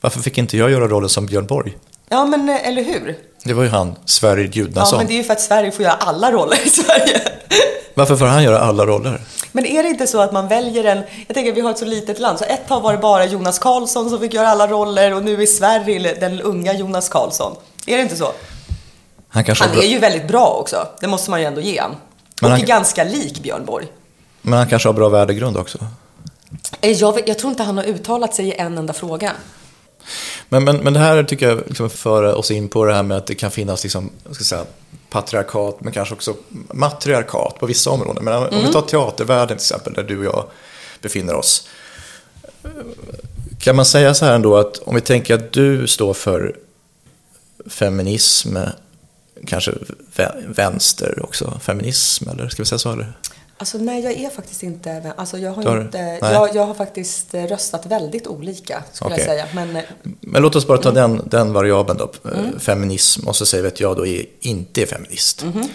[0.00, 1.76] Varför fick inte jag göra rollen som Björn Borg?
[2.08, 3.18] Ja, men eh, eller hur?
[3.44, 4.98] Det var ju han, Sverrir Ja, Gudnason.
[4.98, 7.20] men det är ju för att Sverige får göra alla roller i Sverige.
[7.94, 9.20] Varför får han göra alla roller?
[9.52, 11.02] Men är det inte så att man väljer en...
[11.26, 13.58] Jag tänker vi har ett så litet land, så ett tag var det bara Jonas
[13.58, 17.56] Karlsson som fick göra alla roller och nu är Sverige den unga Jonas Karlsson.
[17.86, 18.32] Är det inte så?
[19.28, 21.90] Han kanske Han är ju väldigt bra också, det måste man ju ändå ge han.
[21.90, 21.98] Men
[22.44, 23.86] Och han- är ganska lik Björn Borg.
[24.42, 25.78] men han kanske har bra värdegrund också.
[26.80, 29.32] Eh, Jag, jag tror inte han har uttalat sig i en enda fråga.
[30.54, 33.16] Men, men, men det här tycker jag liksom för oss in på det här med
[33.16, 34.64] att det kan finnas liksom, ska säga,
[35.10, 36.34] patriarkat, men kanske också
[36.72, 38.24] matriarkat på vissa områden.
[38.24, 40.46] Men om vi tar teatervärlden till exempel, där du och jag
[41.00, 41.68] befinner oss.
[43.58, 46.56] Kan man säga så här ändå att om vi tänker att du står för
[47.66, 48.56] feminism,
[49.46, 49.72] kanske
[50.16, 52.92] vä- vänster också, feminism, eller ska vi säga så?
[52.92, 53.12] Eller?
[53.58, 55.12] Alltså nej, jag är faktiskt inte...
[55.16, 56.18] Alltså jag har, inte...
[56.20, 59.24] Jag, jag har faktiskt eh, röstat väldigt olika, skulle Okej.
[59.26, 59.46] jag säga.
[59.54, 59.82] Men eh,
[60.20, 62.60] Men låt oss bara ta den, den variabeln då, eh, Mm.
[62.60, 65.44] feminism, och så säger vi att jag då är, inte är feminist.
[65.44, 65.68] Mm-hmm.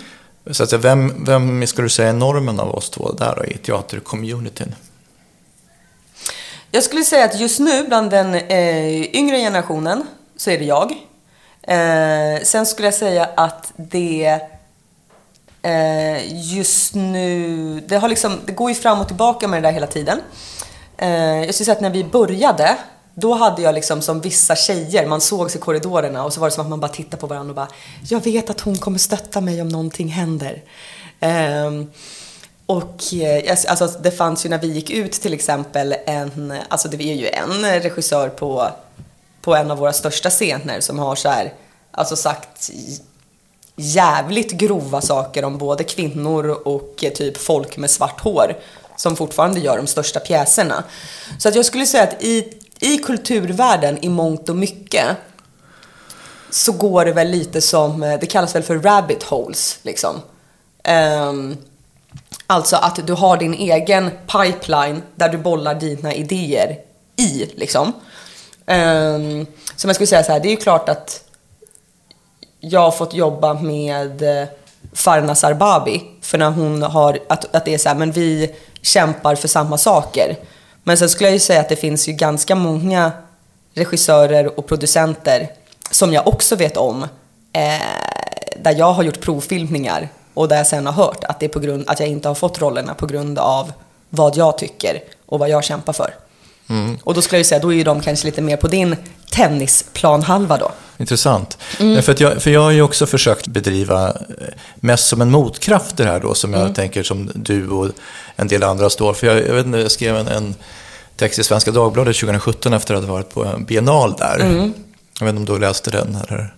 [0.54, 3.58] Så att, vem, vem skulle du säga är normen av oss två där då, i
[3.58, 4.76] teatercommunityn?
[6.72, 10.04] Jag skulle säga att just nu bland den eh, yngre generationen
[10.38, 10.92] så är det jag.
[11.62, 14.40] Eh, sen skulle jag säga att det
[15.62, 19.74] Eh, just nu, det, har liksom, det går ju fram och tillbaka med det där
[19.74, 20.22] hela tiden.
[20.98, 21.10] Eh,
[21.46, 22.78] jag skulle säga att när vi började,
[23.14, 26.56] då hade jag liksom som vissa tjejer, man sågs i korridorerna och så var det
[26.56, 27.68] som att man bara tittade på varandra och bara
[28.10, 30.64] Jag vet att hon kommer stötta mig om någonting händer.
[31.20, 31.92] Ehm,
[32.66, 37.04] och eh, alltså, det fanns ju när vi gick ut till exempel en, alltså det
[37.04, 38.70] är ju en regissör på,
[39.42, 41.54] på en av våra största scener som har så här,
[41.92, 42.72] alltså sagt
[43.80, 48.58] jävligt grova saker om både kvinnor och eh, typ folk med svart hår
[48.96, 50.84] som fortfarande gör de största pjäserna.
[51.38, 55.08] Så att jag skulle säga att i, i kulturvärlden i mångt och mycket
[56.50, 60.22] så går det väl lite som, eh, det kallas väl för rabbit holes liksom.
[61.30, 61.58] Um,
[62.48, 66.78] alltså att du har din egen pipeline där du bollar dina idéer
[67.16, 67.94] i liksom.
[68.66, 71.29] Um, som jag skulle säga så här, det är ju klart att
[72.60, 74.48] jag har fått jobba med eh,
[74.94, 76.04] Farna Sarbabi.
[76.22, 79.78] För när hon har, att, att det är så här, men vi kämpar för samma
[79.78, 80.36] saker.
[80.84, 83.12] Men sen skulle jag ju säga att det finns ju ganska många
[83.74, 85.48] regissörer och producenter
[85.92, 87.04] som jag också vet om.
[87.54, 87.82] Eh,
[88.58, 91.60] där jag har gjort provfilmningar och där jag sen har hört att det är på
[91.60, 93.72] grund att jag inte har fått rollerna på grund av
[94.10, 96.14] vad jag tycker och vad jag kämpar för.
[97.04, 98.96] Och då skulle jag ju säga, då är ju de kanske lite mer på din
[99.32, 100.72] tennisplanhalva då.
[100.98, 101.58] Intressant.
[101.80, 101.94] Mm.
[101.94, 104.14] Nej, För, jag, för jag har ju också försökt bedriva, eh,
[104.76, 106.68] mest som en motkraft det här då, som Mm.
[106.68, 107.90] jag tänker som du och
[108.36, 109.28] en del andra står för.
[109.28, 110.56] Jag, jag, vet inte, jag skrev en, en
[111.16, 114.40] text i Svenska Dagbladet 2017 efter att ha varit på en biennal där.
[114.40, 114.74] Mm.
[115.20, 116.18] Jag vet inte om du läste den?
[116.28, 116.54] Eller?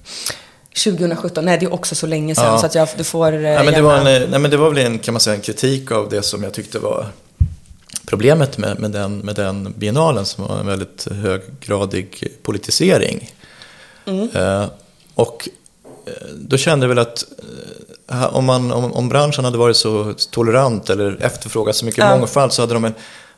[0.83, 2.57] 2017, nej det är också så länge sedan Ja.
[2.57, 4.57] så att jag, du får eh, Nej, men det, var gärna- en, nej, men det
[4.57, 7.05] var väl en, kan man säga, en kritik av det som jag tyckte var
[8.11, 13.31] problemet med, med, den, med den biennalen som var en väldigt höggradig politisering.
[14.33, 14.65] Eh,
[15.15, 15.49] och
[16.05, 17.25] eh, då kände jag väl att
[18.09, 22.17] eh, om, man, om, om branschen hade varit så tolerant eller efterfrågat så mycket Ja.
[22.17, 22.93] mångfald så hade de väl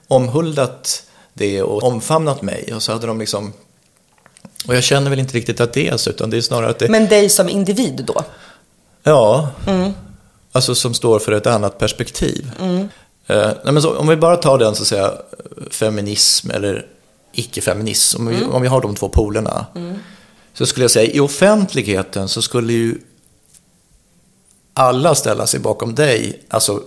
[0.07, 1.03] omhuldat
[1.33, 2.73] det och omfamnat mig.
[2.75, 3.53] Och så hade de liksom...
[4.67, 6.79] Och jag känner väl inte riktigt att det är så, utan det är snarare att
[6.79, 6.89] det...
[6.89, 8.23] Men dig som individ då?
[9.03, 9.49] Ja,
[10.51, 12.51] alltså som står för ett annat perspektiv.
[12.59, 12.89] Mm.
[13.27, 15.13] Eh, nej, men så, om vi bara tar den så att säga
[15.71, 16.87] feminism eller
[17.33, 18.51] icke-feminism, om, vi, Mm.
[18.51, 19.65] om vi har de två polerna.
[20.53, 22.97] Så skulle jag säga i offentligheten så skulle ju
[24.73, 26.81] alla ställa sig bakom dig, alltså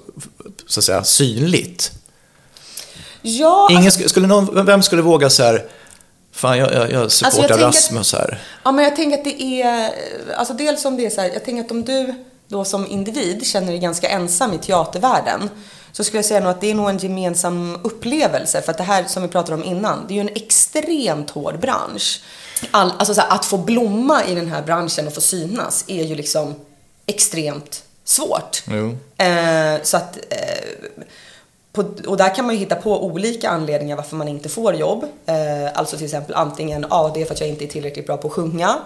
[0.67, 1.93] så att säga synligt.
[3.23, 5.65] Ja, Ingen, sk- skulle någon, vem skulle våga så här,
[6.33, 8.43] fan jag, jag, jag supportar Alltså, jag tänker att- Rasmus här.
[8.65, 9.91] Ja, men jag tänker att det är,
[10.37, 12.15] alltså dels om det är så här, jag tänker att om du
[12.49, 15.51] då som individ känner dig ganska ensam i teatervärlden,
[15.97, 18.63] så skulle jag säga nog att det är nog en gemensam upplevelse.
[18.63, 21.61] För att det här som vi pratade om innan, det är ju en extremt hård
[21.61, 22.23] bransch.
[22.71, 26.05] All, alltså så här, att få blomma i den här branschen och få synas är
[26.05, 26.55] ju liksom
[27.07, 28.63] extremt svårt.
[29.17, 30.99] Eh, så att, eh,
[31.73, 35.05] på, och där kan man ju hitta på olika anledningar varför man inte får jobb.
[35.27, 35.35] Eh,
[35.75, 38.29] alltså till exempel antingen, ja det är för att jag inte är tillräckligt bra på
[38.29, 38.77] att sjunga.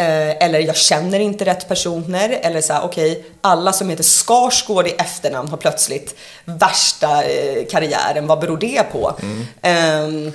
[0.00, 2.28] Eh, eller jag känner inte rätt personer.
[2.42, 8.26] Eller så här, okej, alla som heter Skarsgård i efternamn har plötsligt värsta eh, karriären.
[8.26, 9.16] Vad beror det på?
[9.62, 10.32] Ehm,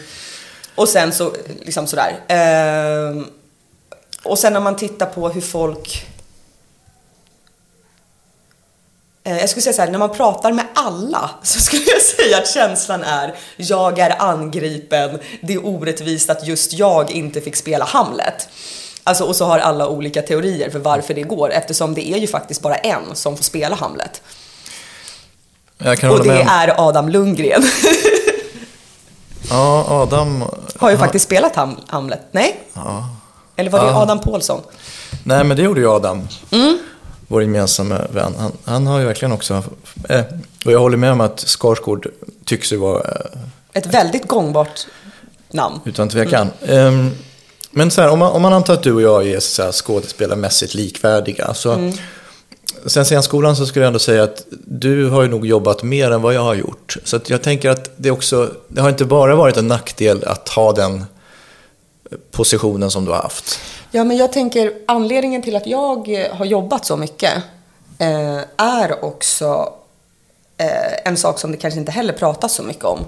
[0.76, 2.13] och sen så, liksom sådär.
[3.09, 3.32] Um,
[4.24, 6.05] och sen när man tittar på hur folk
[9.24, 12.38] eh, Jag skulle säga så här, när man pratar med alla så skulle jag säga
[12.38, 17.86] att känslan är jag är angripen, det är orättvist att just jag inte fick spela
[17.86, 18.49] Hamlet.
[19.07, 22.27] Alltså, och så har alla olika teorier för varför det går eftersom det är ju
[22.27, 24.21] faktiskt bara en som får spela Hamlet.
[26.09, 27.63] Och det är Adam Lundgren.
[29.49, 30.43] Ja, Adam...
[30.79, 32.21] har ju faktiskt spelat Ham- Hamlet.
[32.31, 32.59] Nej?
[32.73, 33.09] Ja.
[33.55, 34.01] Eller var det Ja.
[34.01, 34.61] Adam Pålsson?
[35.23, 36.27] Nej, men det gjorde ju Adam.
[36.51, 36.77] Mm.
[37.27, 38.33] Vår gemensamma vän.
[38.37, 39.63] Han, han har ju verkligen också...
[40.09, 40.21] Eh,
[40.65, 42.07] och jag håller med om att Skarsgård
[42.45, 43.39] tycks ju vara, eh,
[43.73, 44.87] Ett väldigt gångbart
[45.49, 45.79] namn.
[45.85, 46.49] utan tvekan.
[46.67, 47.11] Ehm,
[47.78, 49.71] men så här, om man, om man antar att du och jag är så här,
[49.71, 51.53] skådespelarmässigt likvärdiga.
[51.53, 51.93] Så, Mm.
[52.86, 56.21] Sen scenskolan så skulle jag ändå säga att du har ju nog jobbat mer än
[56.21, 56.97] vad jag har gjort.
[57.03, 58.51] Så jag tänker att det också...
[58.67, 61.05] Det har inte bara varit en nackdel att ha den
[62.32, 63.59] positionen som du har haft.
[63.91, 67.34] Ja, men jag tänker anledningen till att jag eh, har jobbat så mycket
[67.99, 69.73] eh, är också
[70.57, 72.99] eh, en sak som det kanske inte heller pratas så mycket om.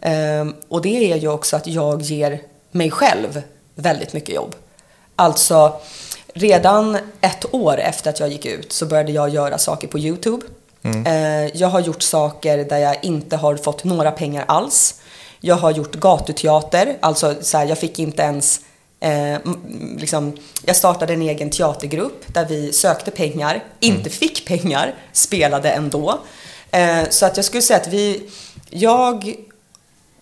[0.00, 3.42] Eh, och det är ju också att jag ger mig själv
[3.80, 4.54] väldigt mycket jobb.
[5.16, 5.80] Alltså,
[6.34, 10.46] redan ett år efter att jag gick ut så började jag göra saker på YouTube.
[11.06, 15.00] Eh, jag har gjort saker där jag inte har fått några pengar alls.
[15.40, 18.60] Jag har gjort gatuteater, alltså så här, jag fick inte ens
[19.02, 19.38] Eh,
[19.98, 26.18] liksom, jag startade en egen teatergrupp där vi sökte pengar, inte fick pengar, spelade ändå.
[26.70, 28.30] Eh, så att jag skulle säga att vi,
[28.70, 29.34] jag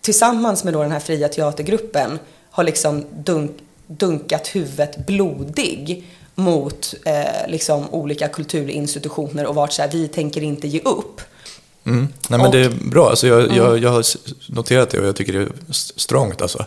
[0.01, 2.19] tillsammans med då den här fria teatergruppen
[2.59, 3.51] har liksom dunk,
[3.87, 6.03] dunkat huvudet blodig
[6.35, 11.21] mot eh, liksom olika kulturinstitutioner och varit så här, vi tänker inte ge upp.
[11.85, 11.99] Mm.
[11.99, 13.09] Nej, men Och- det är bra.
[13.09, 14.03] Alltså, jag, jag, jag har
[14.47, 16.41] noterat det och jag tycker det är s- strongt.
[16.41, 16.65] Alltså.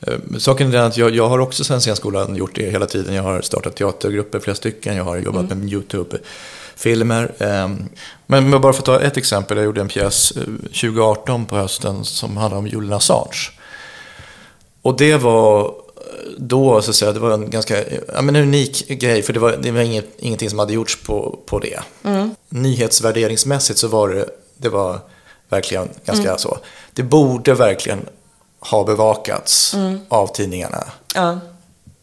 [0.00, 3.14] Eh, Saken är den att jag, jag har också sen scenskolan gjort det hela tiden.
[3.14, 4.96] Jag har startat teatergrupper, flera stycken.
[4.96, 7.32] Jag har jobbat med YouTube-filmer.
[7.38, 7.84] Ehm,
[8.26, 9.56] Men bara för att ta ett exempel.
[9.56, 13.50] Jag gjorde en pjäs eh, 2018 på hösten som handlade om Julian Assange.
[14.82, 15.70] Och det var eh,
[16.38, 17.76] då, så att säga, det var en ganska
[18.14, 19.22] ja, men en unik grej.
[19.22, 21.80] För det var, det var inget, ingenting som hade gjorts på, på det.
[22.48, 25.00] Nyhetsvärderingsmässigt så var det, det var
[25.48, 26.58] verkligen ganska så.
[26.92, 28.06] Det borde verkligen
[28.60, 29.76] ha bevakats
[30.08, 30.84] av tidningarna.
[31.14, 31.38] Ja.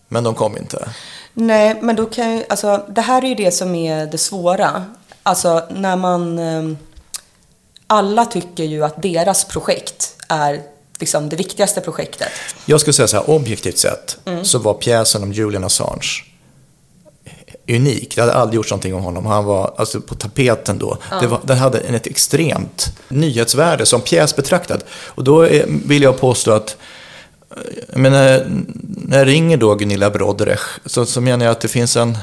[0.08, 0.90] Men de kom inte.
[1.34, 4.86] Nej, men då kan ju, alltså det här är ju det som är det svåra.
[5.24, 6.78] Alltså när man, eh,
[7.88, 10.62] alla tycker ju att deras projekt är
[11.00, 12.28] liksom det viktigaste projektet.
[12.66, 16.24] Jag skulle säga så här, objektivt sett så var pjäsen om Julian Assange
[17.70, 18.16] unik.
[18.16, 19.26] Det hade aldrig gjorts någonting om honom.
[19.26, 20.98] Han var alltså, på tapeten då.
[21.22, 24.84] Det var, den hade en- ett extremt nyhetsvärde som pjäs betraktad.
[24.92, 26.78] Och då är, vill jag påstå att
[27.52, 27.58] eh,
[27.90, 28.46] jag menar,
[28.86, 32.18] när jag ringer då Gunilla Brodrech så, så menar jag att det finns en,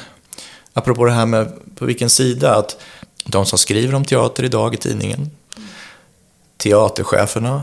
[0.73, 2.77] apropå det här med på vilken sida, att
[3.25, 5.31] de som skriver om teater idag i tidningen,
[6.59, 7.63] teatercheferna,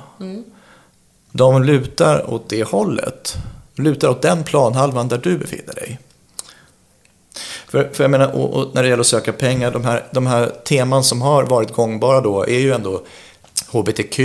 [1.36, 3.34] de lutar åt det hållet.
[3.76, 6.00] Lutar åt den planhalvan där du befinner dig.
[7.68, 10.28] För, för jag menar, och, och när det gäller att söka pengar, de här, de
[10.28, 13.02] här teman som har varit gångbara då är ju ändå
[13.72, 14.20] HBTQ,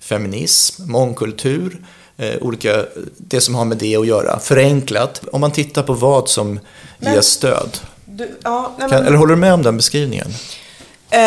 [0.00, 1.84] feminism, mångkultur,
[2.16, 2.84] eh, olika,
[3.16, 4.38] det som har med det att göra.
[4.38, 6.60] Förenklat, om man tittar på vad som
[6.98, 7.78] Men- ges stöd.
[8.04, 10.26] Du, ja, nej, Kan, men, eller håller du med om den beskrivningen?
[11.10, 11.20] eh,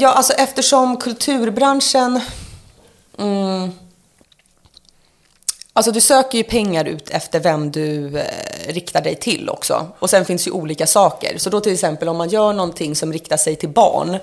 [0.00, 2.20] ja, alltså eftersom kulturbranschen...
[3.18, 3.70] Mm,
[5.80, 8.24] alltså du söker ju pengar ut efter vem du eh,
[8.68, 9.86] riktar dig till också.
[9.98, 11.38] Och sen finns ju olika saker.
[11.38, 14.18] Så då till exempel om man gör någonting som riktar sig till barn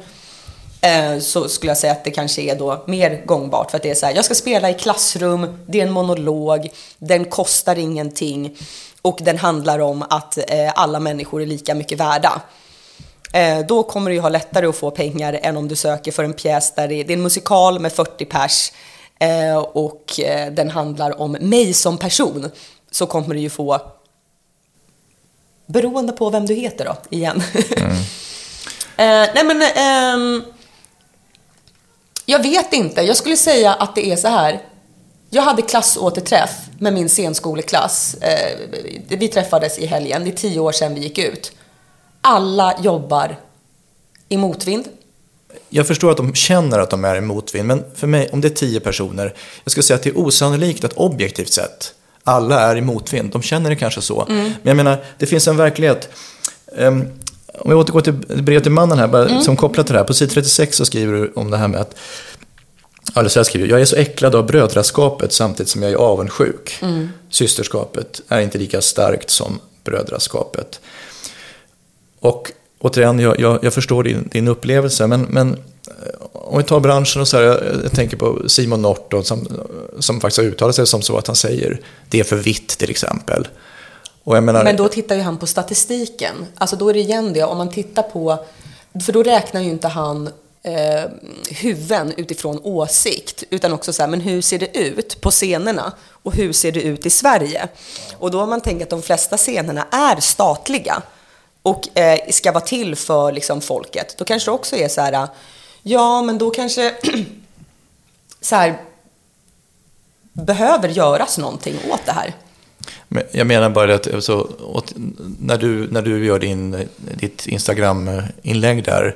[0.81, 3.71] eh, så skulle jag säga att det kanske är då mer gångbart.
[3.71, 6.69] För att det är så här, jag ska spela i klassrum, det är en monolog,
[6.97, 8.57] den kostar ingenting
[9.01, 12.41] och den handlar om att eh, alla människor är lika mycket värda.
[13.33, 16.23] Eh, då kommer du ju ha lättare att få pengar än om du söker för
[16.23, 18.71] en pjäs där det är, det är en musikal med 40 pers
[19.19, 22.51] eh, och eh, den handlar om mig som person.
[22.91, 23.81] Så kommer du ju få,
[25.65, 27.43] beroende på vem du heter då, igen.
[28.97, 30.43] eh, nej men, ehm,
[32.25, 33.01] jag vet inte.
[33.01, 34.61] Jag skulle säga att det är så här.
[35.29, 38.13] Jag hade klassåterträff med min scenskoleklass.
[38.13, 38.59] Eh,
[39.07, 40.23] vi träffades i helgen.
[40.23, 41.51] Det är tio år sedan vi gick ut.
[42.21, 43.39] Alla jobbar
[44.29, 44.87] i motvind.
[45.69, 48.47] Jag förstår att de känner att de är i motvind, men för mig, om det
[48.47, 51.93] är tio personer, jag skulle säga att det är osannolikt att objektivt sett
[52.27, 53.31] alla är i motvind.
[53.31, 54.25] De känner det kanske så.
[54.27, 56.09] Men jag menar, det finns en verklighet.
[56.77, 57.07] Ehm,
[57.59, 60.05] om jag återgår till brevet till mannen här, bara, som kopplat till det här.
[60.05, 61.95] På sid 36 så skriver du om det här med att
[63.15, 65.95] Eller så här skriver jag, jag är så äcklad av brödraskapet samtidigt som jag är
[65.95, 66.79] avundsjuk.
[67.29, 70.79] Systerskapet är inte lika starkt som brödraskapet.
[72.19, 75.93] Och återigen, jag, jag, jag förstår din, din upplevelse, men, men eh,
[76.31, 79.47] om vi tar branschen och så här, jag, jag tänker på Simon Norton som,
[79.99, 82.89] som faktiskt har uttalat sig som så att han säger det är för vitt till
[82.89, 83.47] exempel.
[84.23, 86.35] Och jag menar, Men då tittar ju han på statistiken.
[86.55, 88.45] Alltså då är det igen det, om man tittar på...
[89.05, 90.29] För då räknar ju inte han
[90.63, 91.09] eh,
[91.49, 95.91] huvuden utifrån åsikt, utan också så här, men hur ser det ut på scenerna?
[96.09, 97.67] Och hur ser det ut i Sverige?
[98.17, 101.01] Och då har man tänkt att de flesta scenerna är statliga
[101.67, 105.27] och eh, ska vara till för liksom, folket, då kanske det också är så här,
[105.83, 106.95] ja men då kanske
[108.41, 108.77] så här,
[110.33, 112.33] behöver göras någonting åt det här.
[113.31, 114.49] Jag menar bara att alltså,
[115.39, 119.15] när, du, när du gör din, ditt Instagram-inlägg där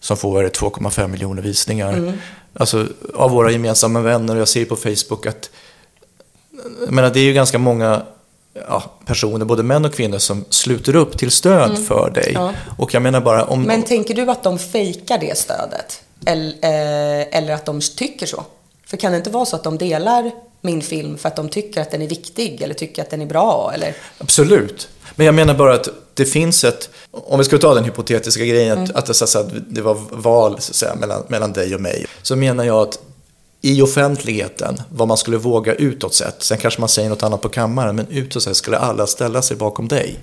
[0.00, 2.12] som får 2,5 miljoner visningar.
[2.54, 5.50] Alltså av våra gemensamma vänner och jag ser på Facebook att
[6.84, 8.02] jag menar, det är ju ganska många
[8.54, 12.30] ja, personer, både män och kvinnor, som sluter upp till stöd för dig.
[12.34, 12.52] Ja.
[12.78, 13.62] Och jag menar bara om...
[13.62, 16.02] Men tänker du att de fejkar det stödet?
[16.26, 18.44] Eller, eh, eller att de tycker så?
[18.86, 20.30] För kan det inte vara så att de delar
[20.60, 23.26] min film för att de tycker att den är viktig eller tycker att den är
[23.26, 23.70] bra?
[23.74, 23.94] Eller?
[24.18, 24.88] Absolut.
[25.16, 28.78] Men jag menar bara att det finns ett, om vi ska ta den hypotetiska grejen,
[28.78, 31.52] att, att, det, så att, säga, att det var val så att säga, mellan, mellan
[31.52, 32.06] dig och mig.
[32.22, 32.98] Så menar jag att
[33.60, 37.48] i offentligheten, vad man skulle våga utåt sett, sen kanske man säger något annat på
[37.48, 40.20] kammaren, men utåt sett skulle alla ställa sig bakom dig.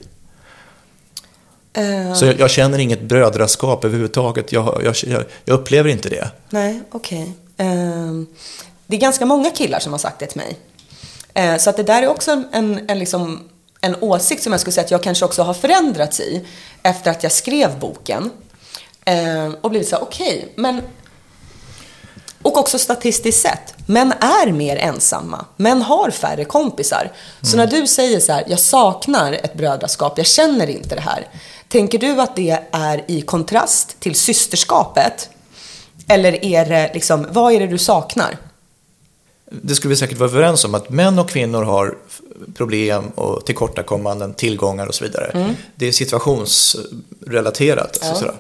[1.74, 6.32] Eh, Så jag, jag känner inget brödraskap överhuvudtaget, jag, jag, jag, upplever inte det.
[6.50, 7.34] Nej, okej.
[7.58, 8.28] Ehm,
[8.88, 10.58] det är ganska många killar som har sagt det till mig.
[11.34, 13.50] Eh, så att det där är också en, en, en, liksom,
[13.82, 16.46] en åsikt som jag skulle säga att jag kanske också har förändrats i
[16.84, 18.30] efter att jag skrev boken.
[19.06, 20.82] Eh, och blivit så här, okej, men...
[22.42, 25.46] Och också statistiskt sett, män är mer ensamma.
[25.58, 27.12] Män har färre kompisar.
[27.42, 31.28] Så när du säger så här, jag saknar ett brödraskap, jag känner inte det här.
[31.70, 35.30] Tänker du att det är i kontrast till systerskapet?
[36.08, 38.38] Eller är det liksom, vad är det du saknar?
[39.52, 41.98] Det skulle vi säkert vara överens om, att män och kvinnor har
[42.56, 45.56] problem och tillkortakommanden, tillgångar och så vidare.
[45.76, 48.00] Det är situationsrelaterat.
[48.02, 48.36] Alltså, sådär.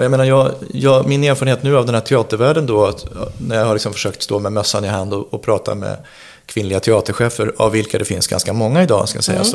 [0.00, 3.04] Och jag menar, jag, jag, min erfarenhet nu av den här teatervärlden då, att,
[3.40, 5.96] när jag har liksom försökt stå med mössan i hand och, och prata med
[6.46, 9.54] kvinnliga teaterchefer, av vilka det finns ganska många idag, ska sägas.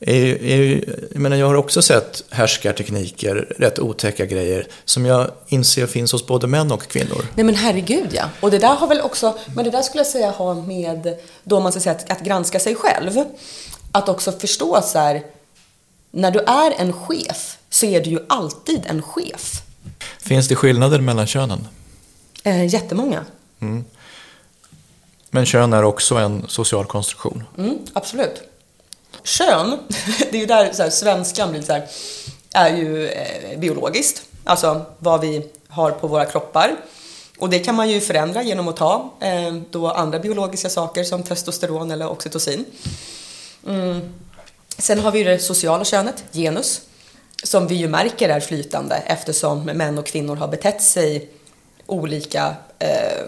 [0.00, 5.06] Är, ju- är, ju- jag, menar, jag har också sett härskartekniker, rätt otäcka grejer, som
[5.06, 7.26] jag inser finns hos både män och kvinnor.
[7.34, 8.24] Nej men herregud ja.
[8.40, 11.60] Och det där har väl också, men det där skulle jag säga har med, då
[11.60, 13.24] man ska säga att, att granska sig själv.
[13.92, 15.22] Att också förstå så här,
[16.10, 19.62] när du är en chef så är du ju alltid en chef.
[20.18, 21.68] Finns det skillnader mellan könen?
[22.44, 23.24] Eh, jättemånga.
[25.30, 27.44] Men kön är också en social konstruktion.
[27.58, 28.42] Mm, absolut.
[29.22, 29.78] Kön,
[30.30, 31.86] det är ju där så här, svenskan blir så här,
[32.52, 34.22] är ju eh, biologiskt.
[34.44, 36.76] Alltså vad vi har på våra kroppar.
[37.38, 41.22] Och det kan man ju förändra genom att ta eh, då andra biologiska saker som
[41.22, 42.64] testosteron eller oxytocin.
[43.66, 44.00] Mm.
[44.78, 46.80] Sen har vi det sociala könet, genus.
[47.42, 51.28] Som vi ju märker är flytande eftersom män och kvinnor har betett sig
[51.86, 53.24] olika eh,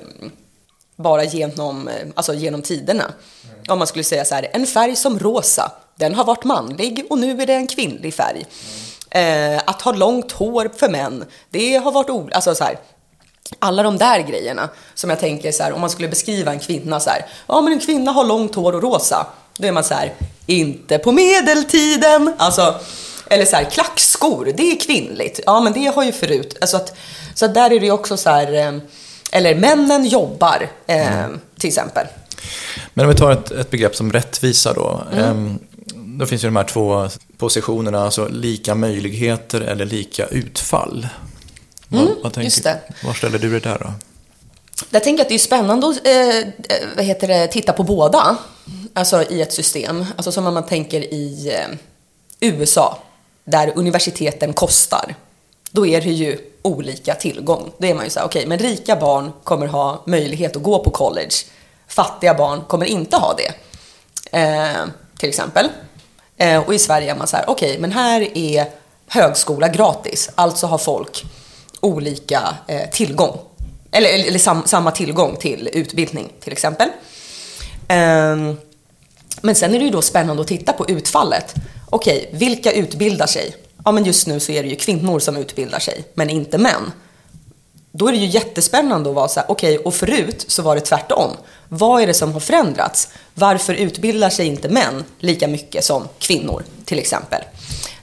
[0.96, 3.04] bara genom, eh, alltså genom tiderna.
[3.04, 3.56] Mm.
[3.68, 7.18] Om man skulle säga så här, en färg som rosa, den har varit manlig och
[7.18, 8.46] nu är det en kvinnlig färg.
[9.12, 9.54] Mm.
[9.54, 12.78] Eh, att ha långt hår för män, det har varit olika, alltså så här,
[13.58, 17.00] alla de där grejerna som jag tänker så här, om man skulle beskriva en kvinna
[17.00, 19.26] så här, ja men en kvinna har långt hår och rosa,
[19.58, 20.14] då är man så här,
[20.46, 22.74] inte på medeltiden, alltså,
[23.26, 26.96] eller så här, klackskor, det är kvinnligt, ja men det har ju förut, alltså att,
[27.34, 28.80] så där är det ju också så här, eh,
[29.32, 31.26] eller männen jobbar, eh,
[31.58, 32.06] till exempel.
[32.94, 35.02] Men om vi tar ett, ett begrepp som rättvisa då.
[35.12, 35.24] Mm.
[35.24, 35.58] Ehm,
[36.18, 37.08] då finns ju de här två
[37.38, 41.08] positionerna, alltså lika möjligheter eller lika utfall.
[41.92, 42.80] Mm, vad, vad tänker, just det.
[43.04, 43.92] Var ställer du dig där då?
[44.90, 46.48] Jag tänker att det är spännande att eh,
[46.96, 48.36] vad heter det, titta på båda,
[48.92, 50.06] alltså i ett system.
[50.16, 51.76] Alltså som om man tänker i eh,
[52.40, 52.98] USA,
[53.44, 55.14] där universiteten kostar.
[55.70, 57.72] Då är det ju olika tillgång.
[57.78, 60.62] Då är man ju så här, okej, okay, men rika barn kommer ha möjlighet att
[60.62, 61.34] gå på college.
[61.88, 63.52] Fattiga barn kommer inte ha det.
[64.38, 64.86] Eh,
[65.18, 65.68] till exempel.
[66.36, 68.66] Eh, och i Sverige är man så här, okej, okay, men här är
[69.08, 70.30] högskola gratis.
[70.34, 71.24] Alltså har folk
[71.80, 73.38] olika eh, tillgång.
[73.90, 76.88] Eller, eller sam, samma tillgång till utbildning till exempel.
[77.88, 78.56] Ehm,
[79.42, 81.54] men sen är det ju då spännande att titta på utfallet.
[81.94, 83.56] Okej, okay, vilka utbildar sig?
[83.84, 86.92] Ja, men just nu så är det ju kvinnor som utbildar sig, men inte män.
[87.92, 90.74] Då är det ju jättespännande att vara så här, okej, okay, och förut så var
[90.74, 91.30] det tvärtom.
[91.68, 93.08] Vad är det som har förändrats?
[93.34, 97.42] Varför utbildar sig inte män lika mycket som kvinnor, till exempel?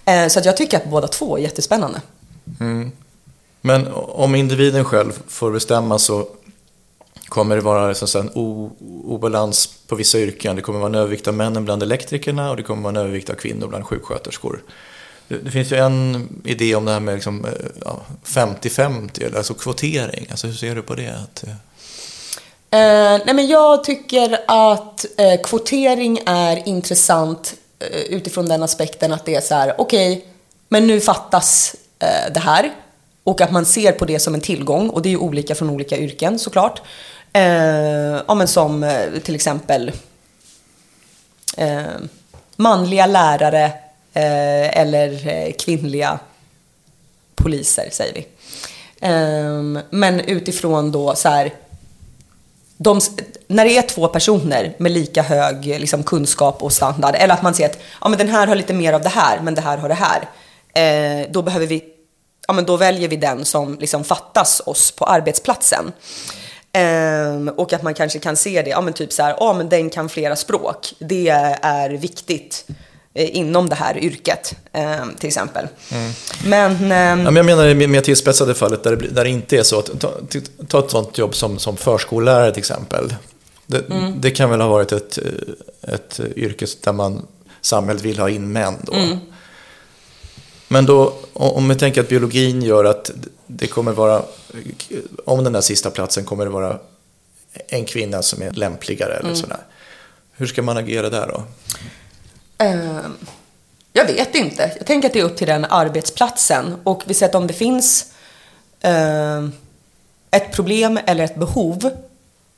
[0.06, 2.02] Eh, så att jag tycker att båda två är jättespännande.
[2.60, 2.92] Mm.
[3.62, 6.28] Men om individen själv får bestämma så
[7.32, 8.30] kommer det vara så en
[9.06, 10.56] obalans på vissa yrken.
[10.56, 13.30] Det kommer vara en övervikt av männen bland elektrikerna och det kommer vara en övervikt
[13.30, 14.64] av kvinnor bland sjuksköterskor.
[15.28, 17.46] Det, det finns ju en idé om det här med liksom,
[18.26, 20.28] 50-50, ja, alltså kvotering.
[20.32, 21.08] Alltså, hur ser du på det?
[21.08, 21.52] Att, eh,
[22.80, 23.22] eh...
[23.26, 29.36] Nej men jag tycker att eh, kvotering är intressant eh, utifrån den aspekten att det
[29.36, 30.26] är så här, okej, okay,
[30.70, 32.72] men nu fattas eh, det här.
[33.24, 35.70] Och att man ser på det som en tillgång och det är ju olika från
[35.70, 36.82] olika yrken såklart.
[37.34, 39.92] Eh, ja, men som eh, till exempel
[41.58, 41.84] eh,
[42.56, 43.66] manliga lärare
[44.14, 46.20] eh, eller eh, kvinnliga
[47.36, 48.28] poliser säger vi.
[49.00, 51.54] Eh, men utifrån då så här,
[52.78, 53.00] de,
[53.48, 57.54] när det är två personer med lika hög liksom, kunskap och standard, eller att man
[57.54, 59.78] ser att ja, men den här har lite mer av det här, men det här
[59.78, 60.30] har det här.
[60.74, 61.84] Eh, då behöver vi
[62.48, 65.92] ja, men då väljer vi den som liksom fattas oss på arbetsplatsen.
[66.74, 69.70] Um, och att man kanske kan se det, ja men typ så här, ja men
[69.70, 70.94] den kan flera språk.
[71.00, 71.30] Det
[71.62, 72.66] är viktigt
[73.14, 75.68] eh, inom det här yrket, eh, till exempel.
[75.92, 76.12] Mm.
[76.46, 79.58] Men, eh, ja, men jag menar det mer tillspetsade fallet där det, där det inte
[79.58, 79.80] är så.
[79.80, 80.12] Att, ta,
[80.68, 83.16] ta ett sånt jobb som, som förskollärare till exempel.
[83.68, 84.22] Det, mm.
[84.22, 85.20] det kan väl ha varit ett,
[85.82, 87.26] ett yrke där man
[87.62, 88.94] samhället vill ha in män då.
[88.94, 89.18] Mm.
[90.72, 93.12] Men då, om vi tänker att biologin gör att
[93.48, 94.24] det kommer vara,
[95.26, 96.80] om den där sista platsen kommer det vara
[97.68, 99.36] en kvinna som är lämpligare eller mm.
[99.36, 99.60] sådär.
[100.32, 101.44] Hur ska man agera där då?
[102.66, 103.00] Uh,
[103.94, 104.72] jag vet inte.
[104.78, 106.76] Jag tänker att det är upp till den arbetsplatsen.
[106.84, 108.06] Och vi ser att om det finns
[108.86, 109.50] uh,
[110.32, 111.92] ett problem eller ett behov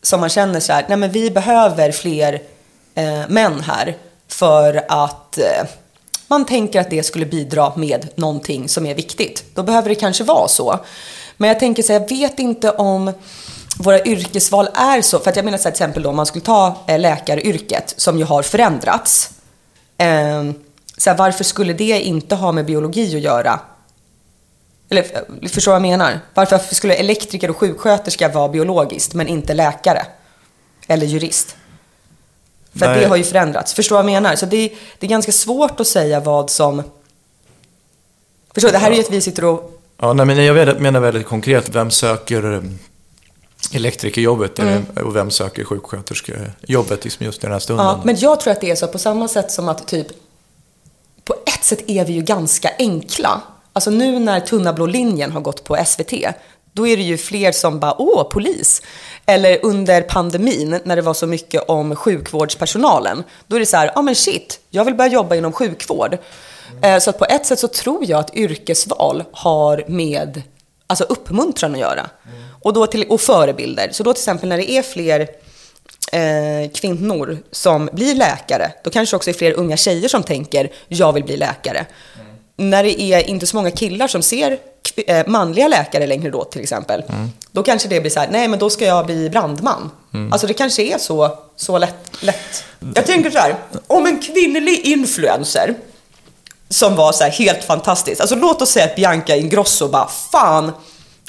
[0.02, 2.34] som man känner så här, nej men vi behöver fler
[2.98, 3.98] uh, män här
[4.28, 5.66] för att eh,
[6.28, 9.44] man tänker att det skulle bidra med någonting som är viktigt.
[9.54, 10.80] Då behöver det kanske vara så.
[11.38, 13.14] Men jag tänker så här, jag vet inte om
[13.78, 15.20] våra yrkesval är så.
[15.20, 17.94] För att jag menar så här, till exempel då, om man skulle ta eh, läkaryrket
[17.98, 19.30] som ju har förändrats.
[19.98, 20.54] Ehm,
[20.98, 23.60] så här, varför skulle det inte ha med biologi att göra?
[24.90, 25.04] Eller
[25.42, 26.20] eh, förstår vad jag menar?
[26.34, 30.06] Varför skulle elektriker och sjuksköterska vara biologiskt men inte läkare?
[30.88, 31.56] Eller jurist?
[32.76, 33.74] För att det har ju förändrats.
[33.74, 34.36] Förstår vad jag menar?
[34.36, 36.84] Så det, det är ganska svårt att säga vad som...
[38.54, 38.72] Förstår du?
[38.72, 39.80] Det här är ju att vi sitter och...
[39.98, 41.70] Ja, nej, men jag menar väldigt konkret.
[41.70, 42.62] Vem söker eh,
[43.72, 44.86] elektrikerjobbet mm.
[45.04, 47.86] och vem söker sjuksköterskejobbet liksom just i den här stunden?
[47.86, 50.08] Ja, men jag tror att det är så på samma sätt som att typ...
[51.26, 53.42] På ett sätt är vi ju ganska enkla.
[53.74, 56.14] Alltså nu när Tunna blå linjen har gått på SVT,
[56.74, 58.82] då är det ju fler som bara, åh, polis.
[59.26, 63.24] Eller under pandemin, när det var så mycket om sjukvårdspersonalen.
[63.48, 66.18] Då är det så här, ja ah, men shit, jag vill börja jobba inom sjukvård.
[66.84, 67.02] Mm.
[67.02, 70.42] Så att på ett sätt så tror jag att yrkesval har med
[70.88, 72.10] alltså uppmuntran att göra.
[72.26, 72.44] Mm.
[72.62, 73.90] Och, då till, och förebilder.
[73.92, 75.20] Så då till exempel när det är fler
[76.12, 81.14] eh, kvinnor som blir läkare, då kanske också är fler unga tjejer som tänker, jag
[81.14, 81.86] vill bli läkare.
[82.56, 84.58] när det är inte så många killar som ser
[84.96, 87.04] Eh, manliga läkare längre då till exempel.
[87.52, 89.92] Då kanske det blir så här, nej men då ska jag bli brandman.
[90.32, 92.64] Alltså det kanske är så, så lätt, lätt.
[92.96, 93.56] Jag tänker så här,
[93.88, 95.76] om en kvinnlig influencer
[96.70, 98.22] som var så här helt fantastisk.
[98.22, 100.72] Alltså låt oss säga att Bianca Ingrosso bara, fan,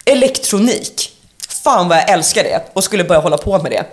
[0.04, 1.10] elektronik.
[1.48, 3.84] Fan vad jag älskar det och skulle börja hålla på med det.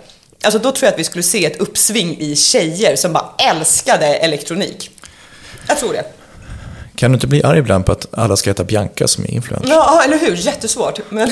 [0.44, 4.06] Alltså då tror jag att vi skulle se ett uppsving i tjejer som bara älskade
[4.06, 4.90] elektronik.
[5.68, 6.04] Jag tror det.
[7.02, 9.70] Kan du inte bli arg ibland på att alla ska heta Bianca som är influencer?
[9.70, 10.36] Ja, eller hur?
[10.36, 11.00] Jättesvårt.
[11.08, 11.30] Men,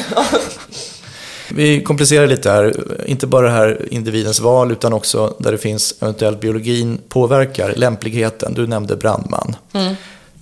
[1.50, 2.74] Vi komplicerar lite här,
[3.06, 8.54] inte bara det här individens val utan också där det finns eventuellt biologin påverkar lämpligheten.
[8.54, 9.56] Du nämnde brandman.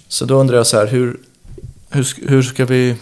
[0.09, 1.21] Så då undrar jag så här, hur,
[1.91, 2.97] hur, hur ska vi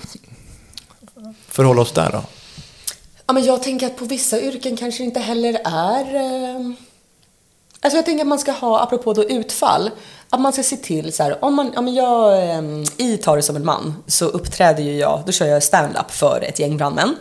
[1.49, 2.25] förhålla oss där då?
[3.27, 6.15] ja, men jag tänker att på vissa yrken kanske det inte heller är...
[6.15, 6.73] Eh...
[7.81, 9.91] Alltså jag tänker att man ska ha, apropå då utfall,
[10.31, 12.63] att man ska se till så här, om man, ja men jag, eh,
[12.97, 16.45] i tar det som en man, så uppträder ju jag, då kör jag stand-up för
[16.49, 17.17] ett gäng brandmän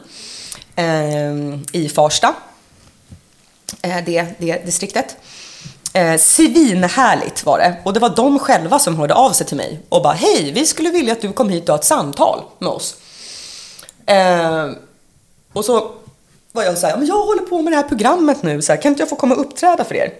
[0.75, 2.35] eh, i Farsta,
[3.81, 5.17] eh, det, det distriktet.
[5.93, 7.75] Eh, svinhärligt var det.
[7.83, 10.65] Och det var de själva som hörde av sig till mig och bara hej, vi
[10.65, 12.95] skulle vilja att du kom hit och ha ett samtal med oss.
[14.05, 14.69] Eh,
[15.53, 15.91] och så
[16.51, 18.81] var jag så här, men jag håller på med det här programmet nu, så här,
[18.81, 20.13] kan inte jag få komma och uppträda för er?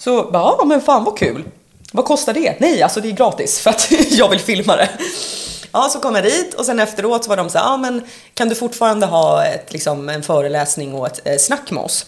[0.00, 1.44] Så bara, ja men fan vad kul.
[1.92, 2.60] Vad kostar det?
[2.60, 4.88] Nej, alltså det är gratis för att jag vill filma det.
[5.72, 8.02] Ja, så kom jag dit och sen efteråt så var de så här, ja men
[8.34, 12.06] kan du fortfarande ha ett, liksom, en föreläsning och ett eh, snack med oss?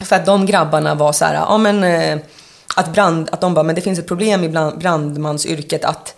[0.00, 2.18] För att de grabbarna var så här, ja men eh,
[2.76, 6.14] att, brand, att de bara, men det finns ett problem i brandmansyrket att,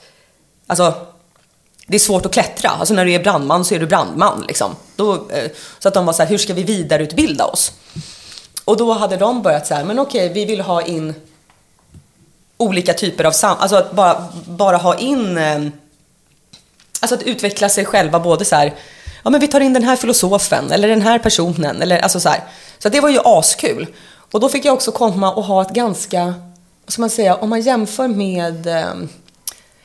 [0.67, 0.95] alltså
[1.87, 2.71] det är svårt att klättra.
[2.71, 4.77] Alltså när du är brandman så är du brandman liksom.
[4.97, 7.73] Då, eh, så att de var så här, hur ska vi vidareutbilda oss?
[8.65, 11.15] Och då hade de börjat så här, men okej, vi vill ha in
[12.57, 13.57] olika typer av sam...
[13.61, 15.39] Alltså att bara, bara ha in...
[15.39, 15.73] Ehm,
[17.01, 18.75] alltså att utveckla sig själva både så här,
[19.25, 22.29] ja men vi tar in den här filosofen eller den här personen eller alltså så
[22.29, 22.41] här.
[22.79, 23.87] Så det var ju askul.
[24.33, 26.25] Och då fick jag också komma och ha ett ganska,
[26.85, 29.09] vad ska man säga, om man jämför med ehm,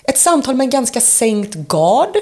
[0.03, 2.17] ett samtal med en ganska sänkt gard.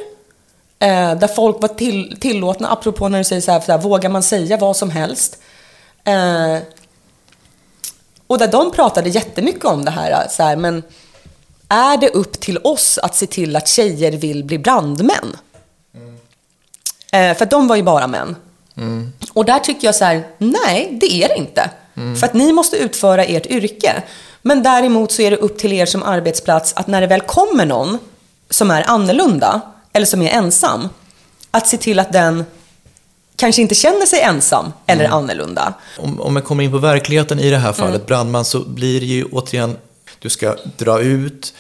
[0.80, 4.10] Eh, där folk var till, tillåtna, apropå när du säger så här, så här, vågar
[4.10, 5.38] man säga vad som helst?
[6.06, 6.58] Eh,
[8.28, 10.84] och där de pratade jättemycket om det här, så här, men
[11.70, 15.38] är det upp till oss att se till att tjejer vill bli brandmän?
[17.12, 18.36] Eh, för att de var ju bara män.
[19.34, 21.70] Och där tycker jag så här, nej, det är det inte.
[22.20, 24.04] För att ni måste utföra ert yrke.
[24.42, 27.66] Men däremot så är det upp till er som arbetsplats att när det väl kommer
[27.66, 27.98] någon
[28.50, 29.62] som är annorlunda,
[29.94, 30.90] eller som är ensam,
[31.52, 32.46] att se till att den
[33.36, 35.74] kanske inte känner sig ensam eller annorlunda.
[35.98, 39.06] Om, om man kommer in på verkligheten i det här fallet, brandman, så blir det
[39.06, 39.78] ju återigen,
[40.20, 41.54] du ska dra ut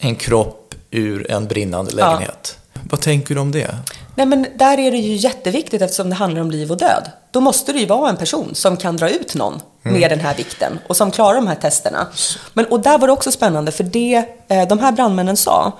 [0.00, 2.58] en kropp ur en brinnande lägenhet.
[2.90, 3.74] Vad tänker du om det?
[4.14, 7.10] Nej men där är det ju jätteviktigt eftersom det handlar om liv och död.
[7.30, 10.34] Då måste det ju vara en person som kan dra ut någon med den här
[10.34, 12.06] vikten och som klarar de här testerna.
[12.52, 15.72] Men, och där var det också spännande för det eh, de här brandmännen sa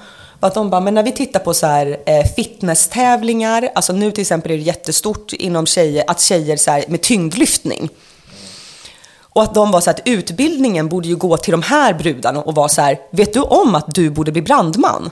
[0.47, 4.21] att de bara, men när vi tittar på så här eh, fitnesstävlingar, alltså nu till
[4.21, 7.89] exempel är det jättestort inom tjejer, att tjejer så här, med tyngdlyftning.
[9.21, 12.41] Och att de var så här, att utbildningen borde ju gå till de här brudarna
[12.41, 15.11] och vara så här, vet du om att du borde bli brandman?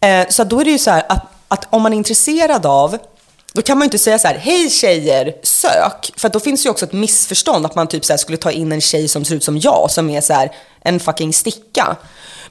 [0.00, 2.98] Eh, så då är det ju så här att, att om man är intresserad av,
[3.52, 6.12] då kan man ju inte säga så här, hej tjejer, sök.
[6.16, 8.38] För att då finns det ju också ett missförstånd att man typ så här skulle
[8.38, 11.32] ta in en tjej som ser ut som jag, som är så här en fucking
[11.32, 11.96] sticka.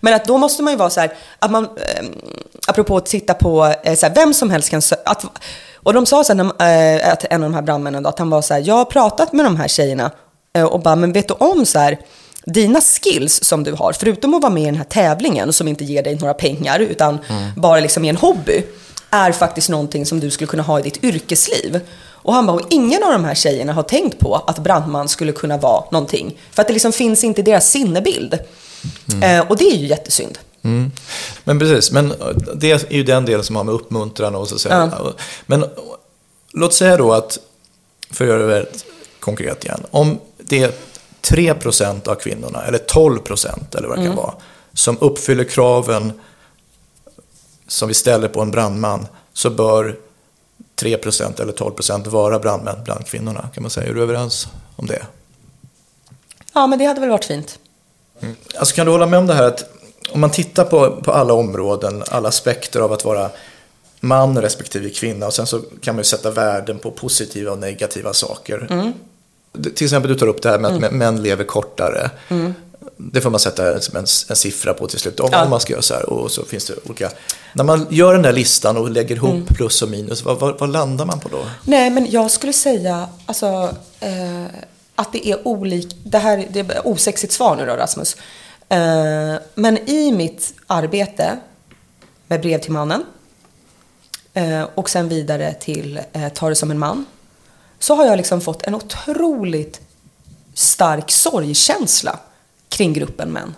[0.03, 2.05] Men att då måste man ju vara så här, att man, eh,
[2.67, 5.15] apropå att titta på, eh, så här, vem som helst kan söka.
[5.75, 8.41] Och de sa sen, eh, att en av de här brandmännen då, att han var
[8.41, 10.11] så här, jag har pratat med de här tjejerna
[10.53, 11.97] eh, och bara, men vet du om så här,
[12.45, 15.83] dina skills som du har, förutom att vara med i den här tävlingen som inte
[15.83, 17.19] ger dig några pengar utan
[17.55, 18.63] bara liksom är en hobby,
[19.09, 21.79] är faktiskt någonting som du skulle kunna ha i ditt yrkesliv.
[22.23, 25.31] Och han bara, och ingen av de här tjejerna har tänkt på att brandman skulle
[25.31, 26.37] kunna vara någonting.
[26.51, 28.39] För att det liksom finns inte i deras sinnebild.
[29.23, 30.39] Eh, och det är ju jättesynd.
[30.61, 30.91] Mm.
[31.43, 32.13] Men precis, men
[32.55, 34.91] det är ju den delen som har med uppmuntran och så att säga.
[35.45, 35.65] Men
[36.53, 37.39] låt säga då att,
[38.11, 38.86] för att göra det väldigt
[39.19, 40.71] konkret igen, om det är
[41.21, 44.34] 3% av kvinnorna, eller 12% eller vad det kan vara,
[44.73, 46.13] som uppfyller kraven
[47.67, 49.97] som vi ställer på en brandman, så bör
[50.75, 53.89] 3% eller 12% vara brandmän bland kvinnorna, kan man säga.
[53.89, 55.05] Är du överens om det?
[56.53, 57.59] Ja, men det hade väl varit fint.
[58.57, 59.65] Alltså kan du hålla med om det här att
[60.11, 63.30] om man tittar på, på alla områden, alla aspekter av att vara
[63.99, 68.13] man respektive kvinna och sen så kan man ju sätta värden på positiva och negativa
[68.13, 68.67] saker.
[69.53, 72.09] Det- Till exempel du tar upp det här med att män lever kortare.
[72.97, 73.80] det får man sätta en,
[74.30, 75.49] en siffra på till slut, om, Ja.
[75.49, 76.09] man ska göra så här.
[76.09, 77.09] Och så finns det olika...
[77.53, 79.45] När man gör den där listan och lägger ihop Mm.
[79.45, 81.39] plus och minus, vad, vad, vad landar man på då?
[81.63, 83.69] Nej, men jag skulle säga alltså,
[83.99, 84.45] eh,
[84.95, 85.95] att det är olik...
[86.03, 88.17] Det här det är osexigt svar nu då, Rasmus.
[88.69, 91.37] Eh, men i mitt arbete
[92.27, 93.03] med brev till mannen
[94.33, 97.05] eh, och sen vidare till eh, Ta det som en man
[97.79, 99.81] så har jag liksom fått en otroligt
[100.53, 102.19] stark sorgkänsla
[102.69, 103.55] kring gruppen män.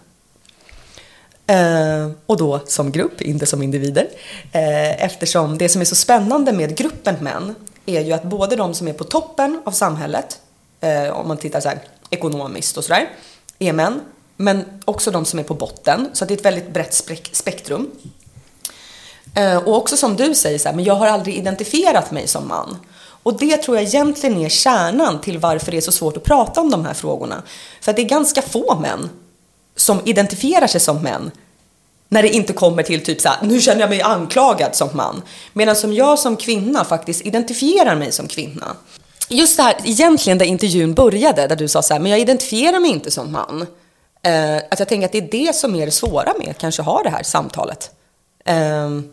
[1.47, 4.07] Eh, och då som grupp, inte som individer.
[4.51, 7.55] Eh, eftersom det som är så spännande med gruppen män
[7.85, 10.39] är ju att både de som är på toppen av samhället,
[10.81, 13.09] eh, om man tittar så här, ekonomiskt och sådär,
[13.59, 14.01] är män.
[14.37, 16.93] Men också de som är på botten, så att det är ett väldigt brett
[17.31, 17.91] spektrum.
[19.35, 22.47] Eh, och också som du säger, så här, men jag har aldrig identifierat mig som
[22.47, 22.77] man.
[23.23, 26.61] Och det tror jag egentligen är kärnan till varför det är så svårt att prata
[26.61, 27.43] om de här frågorna.
[27.81, 29.09] För att det är ganska få män
[29.75, 31.31] som identifierar sig som män
[32.09, 35.21] när det inte kommer till typ så här, nu känner jag mig anklagad som man.
[35.53, 38.75] Medan som jag som kvinna faktiskt identifierar mig som kvinna.
[39.29, 42.79] Just det här, egentligen där intervjun började, där du sa så här, men jag identifierar
[42.79, 43.67] mig inte som man.
[44.21, 47.03] Eh, att jag tänker att det är det som är det svåra med kanske ha
[47.03, 47.91] det här samtalet.
[48.45, 49.09] Ehm,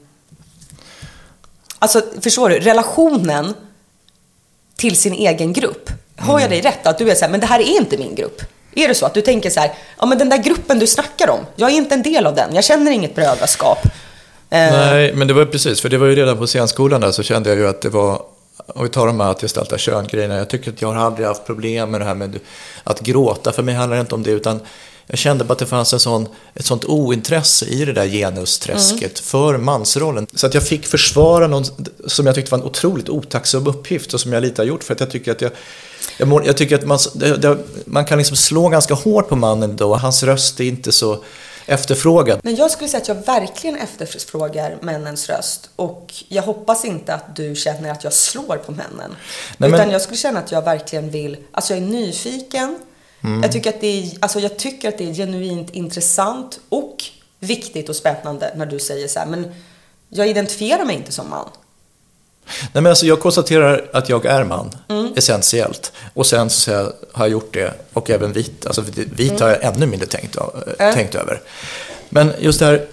[1.78, 2.60] alltså, förstår du?
[2.60, 3.54] Relationen
[4.76, 5.90] till sin egen grupp.
[6.16, 6.86] Har jag dig rätt?
[6.86, 8.42] Att du är så här, men det här är inte min grupp.
[8.74, 11.30] Är det så att du tänker så här, ja men den där gruppen du snackar
[11.30, 13.78] om, jag är inte en del av den, jag känner inget brödraskap.
[14.50, 17.22] Eh, Nej, men det var precis, för det var ju redan på scenskolan där så
[17.22, 18.22] kände jag ju att det var,
[18.66, 21.46] om vi tar de här att gestalta kön-grejerna, jag tycker att jag har aldrig haft
[21.46, 22.38] problem med det här med
[22.84, 24.61] att gråta, för mig handlar det inte om det, utan
[25.07, 29.18] jag kände bara att det fanns en sån, ett sånt ointresse i det där genusträsket
[29.18, 30.26] för mansrollen.
[30.34, 31.64] Så att jag fick försvara någon
[32.07, 34.94] som jag tyckte var en otroligt otacksam uppgift och som jag lite har gjort för
[34.94, 35.50] att jag tycker att jag
[36.18, 39.36] jag, mår, jag tycker att man, det, det, man kan liksom slå ganska hårt på
[39.36, 41.24] mannen då, hans röst är inte så
[41.66, 42.40] efterfrågad.
[42.42, 45.70] Men jag skulle säga att jag verkligen efterfrågar männens röst.
[45.76, 49.16] Och jag hoppas inte att du känner att jag slår på männen.
[49.58, 52.78] Nej, men- Utan jag skulle känna att jag verkligen vill, alltså jag är nyfiken.
[53.24, 53.42] Mm.
[53.42, 56.96] Jag, tycker att det är, alltså jag tycker att det är genuint intressant och
[57.38, 59.54] viktigt och spännande när du säger så här, men
[60.08, 61.48] jag identifierar mig inte som man.
[62.47, 65.12] Nej, men alltså jag konstaterar att jag är man, Mm.
[65.16, 65.93] essentiellt.
[66.14, 68.66] Och sen så jag, har jag gjort det, och även vit.
[68.66, 69.43] Alltså vit Mm.
[69.43, 70.36] har jag ännu mindre tänkt,
[70.78, 70.93] äh.
[70.95, 71.40] tänkt över.
[72.09, 72.86] Men just det här,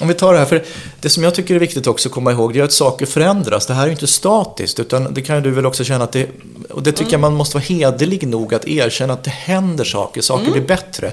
[0.00, 0.64] om vi tar det här, för
[1.00, 3.66] det som jag tycker är viktigt också att komma ihåg, det är att saker förändras.
[3.66, 6.28] Det här är ju inte statiskt, utan det kan du väl också känna att det,
[6.70, 7.12] och det tycker Mm.
[7.12, 10.52] jag man måste vara hederlig nog att erkänna att det händer saker, saker Mm.
[10.52, 11.12] blir bättre.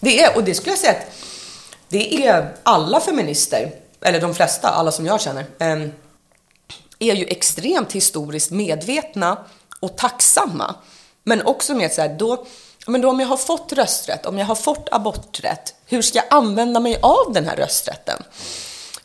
[0.00, 1.06] Det är, och det skulle jag säga att
[1.88, 5.90] det är alla feminister, eller de flesta, alla som jag känner, ehm,
[7.10, 9.38] är ju extremt historiskt medvetna
[9.80, 10.74] och tacksamma.
[11.24, 12.46] Men också med så här, då,
[12.86, 16.26] men då om jag har fått rösträtt, om jag har fått aborträtt, hur ska jag
[16.30, 18.22] använda mig av den här rösträtten?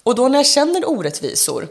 [0.03, 1.67] Och då när jag känner orättvisor,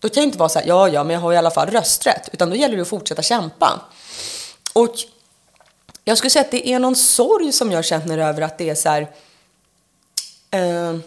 [0.00, 1.68] då kan jag inte vara så här, ja, ja, men jag har i alla fall
[1.68, 3.80] rösträtt, utan då gäller det att fortsätta kämpa.
[4.72, 4.94] Och
[6.04, 8.74] jag skulle säga att det är någon sorg som jag känner över att det är
[8.74, 9.10] så här,
[10.50, 10.98] eh,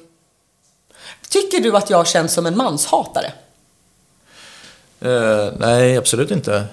[1.31, 3.33] Tycker du att jag känns som en manshatare?
[5.01, 6.63] Eh, nej, absolut inte.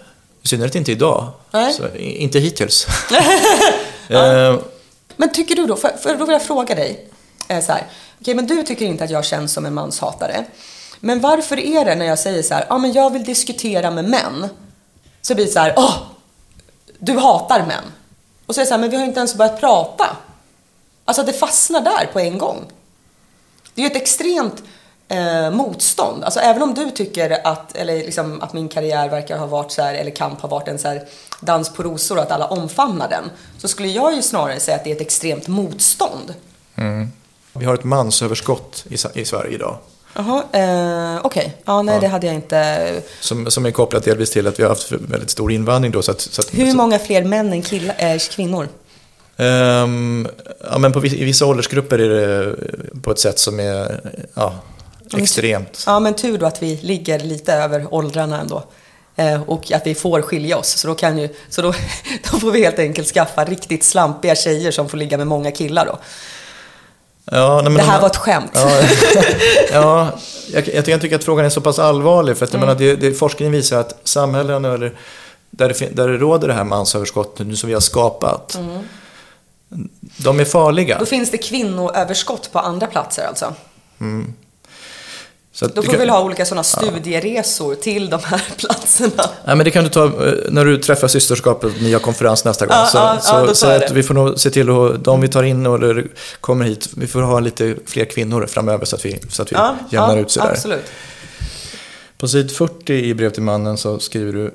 [0.42, 1.28] I synnerhet inte idag.
[1.50, 1.72] Nej.
[1.72, 2.86] Så, inte hittills.
[4.08, 4.58] eh,
[5.16, 7.08] Men tycker du då, för, för då vill jag fråga dig,
[7.48, 7.86] eh, så här,
[8.20, 10.44] okej men du tycker inte att jag känns som en manshatare.
[11.00, 14.04] Men varför är det när jag säger så här, ja men jag vill diskutera med
[14.04, 14.48] män,
[15.22, 15.96] så blir det så här, åh,
[16.98, 17.84] du hatar män.
[18.46, 20.16] Och så är det så här, men vi har inte ens börjat prata.
[21.04, 22.64] Alltså att det fastnar där på en gång.
[23.74, 24.62] Det är ju ett extremt
[25.08, 26.24] eh, motstånd.
[26.24, 29.82] Alltså även om du tycker att, eller liksom, att min karriär verkar ha varit så
[29.82, 31.04] här, eller kamp har varit en så här
[31.40, 33.24] dans på rosor och att alla omfamnar den.
[33.58, 36.34] Så skulle jag ju snarare säga att det är ett extremt motstånd.
[37.52, 39.76] vi har ett mansöverskott i, i Sverige idag.
[40.14, 41.56] Jaha, eh, okej.
[41.64, 43.02] Ja, nej det hade jag inte.
[43.20, 46.02] Som, som är kopplat delvis till att vi har haft väldigt stor invandring då.
[46.02, 48.68] Så att, så att, Hur många fler män än killar, eh, kvinnor?
[49.36, 50.28] Ehm,
[50.70, 52.56] ja, men på, I vissa åldersgrupper är det
[53.02, 54.00] på ett sätt som är
[54.34, 54.54] ja,
[55.14, 55.82] extremt.
[55.86, 58.62] Ja, men tur då att vi ligger lite över åldrarna ändå.
[59.16, 60.68] Eh, och att vi får skilja oss.
[60.68, 61.74] Så då, kan ju, så då,
[62.32, 65.86] då får vi helt enkelt skaffa riktigt slampiga tjejer som får ligga med många killar
[65.86, 65.98] då.
[67.30, 68.50] Ja, nej, Det här de- var ett skämt.
[68.54, 68.70] Ja,
[69.72, 70.08] ja
[70.52, 72.36] jag, jag, jag tycker att frågan är så pass allvarlig.
[72.36, 72.66] För att Mm.
[72.66, 74.92] menar, det, det, forskningen visar att samhällen eller,
[75.50, 78.54] där, det, där det råder det här mansöverskottet nu som vi har skapat.
[78.54, 78.78] Mm.
[80.16, 80.98] De är farliga.
[80.98, 83.54] Då finns det kvinnoöverskott på andra platser alltså.
[85.58, 89.24] Så att Då får vi väl ha olika sådana studieresor till de här platserna.
[89.44, 92.76] Nej, men det kan du ta eh, när du träffar systerskapet nya konferens nästa gång.
[92.76, 95.28] Ja, så ja, så, ja, så att vi får nog se till att de vi
[95.28, 96.06] tar in eller
[96.40, 99.56] kommer hit, vi får ha lite fler kvinnor framöver så att vi, så att vi
[99.56, 100.50] Ja, jämnar ja, ut sig där.
[100.50, 100.84] Absolut.
[102.18, 104.54] På sid 40 i brev till mannen så skriver du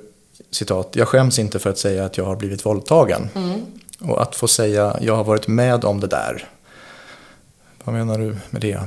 [0.52, 3.30] citat, jag skäms inte för att säga att jag har blivit våldtagen.
[3.36, 3.62] Mm.
[4.00, 6.50] Och att få säga, jag har varit med om det där.
[7.84, 8.80] Vad menar du med det?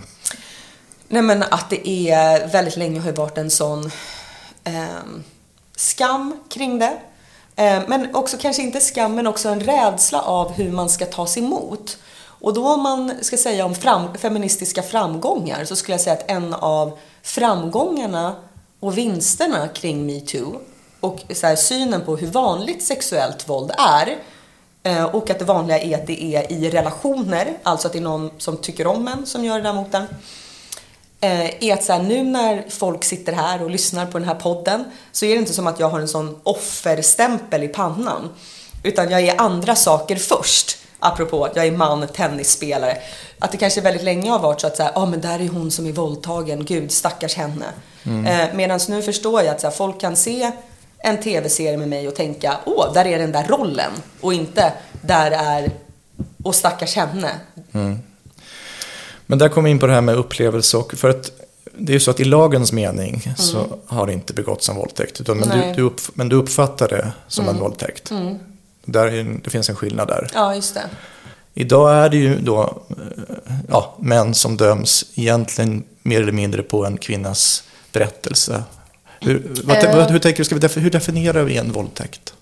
[1.09, 3.91] Nej men att det är väldigt länge har ju varit en sån
[4.65, 5.05] eh,
[5.77, 6.99] skam kring det.
[7.57, 11.39] Eh, men också kanske inte skam men också en rädsla av hur man ska tas
[11.39, 11.99] emot.
[12.19, 16.31] Och då om man ska säga om fram, feministiska framgångar så skulle jag säga att
[16.31, 18.35] en av framgångarna
[18.81, 20.61] och vinsterna kring metoo
[21.01, 24.17] och så här, synen på hur vanligt sexuellt våld är
[24.83, 28.03] eh, och att det vanliga är att det är i relationer, alltså att det är
[28.03, 30.07] någon som tycker om en som gör det där mot en
[31.21, 34.85] är att så här, nu när folk sitter här och lyssnar på den här podden
[35.13, 38.29] så är det inte som att jag har en sån offerstämpel i pannan.
[38.83, 40.79] Utan jag är andra saker först.
[40.99, 42.99] Apropå att jag är man, tennisspelare.
[43.39, 45.49] Att det kanske väldigt länge har varit så att så här, ah, men där är
[45.49, 47.67] hon som är våldtagen, gud stackars henne.
[48.27, 50.51] Eh, Medan nu förstår jag att så här, folk kan se
[50.99, 53.93] en tv-serie med mig och tänka, åh, där är den där rollen.
[54.21, 54.73] Och inte,
[55.03, 55.71] där är,
[56.45, 57.31] och stackars henne.
[59.27, 61.31] Men där kommer vi in på det här med upplevelse och för att
[61.79, 65.21] det är ju så att i lagens mening så har det inte begåtts en våldtäkt.
[65.21, 65.65] Utan, men, du, Mm.
[65.65, 65.77] Mm.
[65.77, 68.13] du upp, men du uppfattar det som en våldtäkt.
[68.85, 70.31] Där är, det finns en skillnad där.
[70.35, 70.83] Ja, just det.
[71.55, 76.87] Idag är det ju då eh, ja, män som döms egentligen mer eller mindre på
[76.87, 77.63] en kvinnas
[77.93, 78.63] berättelse.
[79.21, 79.97] Hur, vad, Eh.
[79.97, 82.35] vad, hur, tänker du, ska vi hur definierar vi en våldtäkt?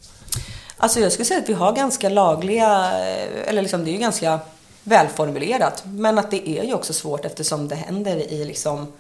[0.77, 3.99] Alltså jag skulle säga att vi har ganska lagliga, eh, eller liksom det är ju
[3.99, 4.41] ganska
[4.85, 5.83] välformulerat.
[5.87, 8.93] Men att det är ju också svårt eftersom det händer i liksom,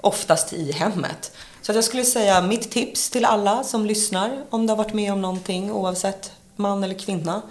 [0.00, 1.32] oftast i hemmet.
[1.62, 4.94] Så att jag skulle säga mitt tips till alla som lyssnar, om du har varit
[4.94, 7.42] med om någonting oavsett man eller kvinna,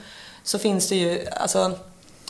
[0.44, 1.72] så finns det ju, alltså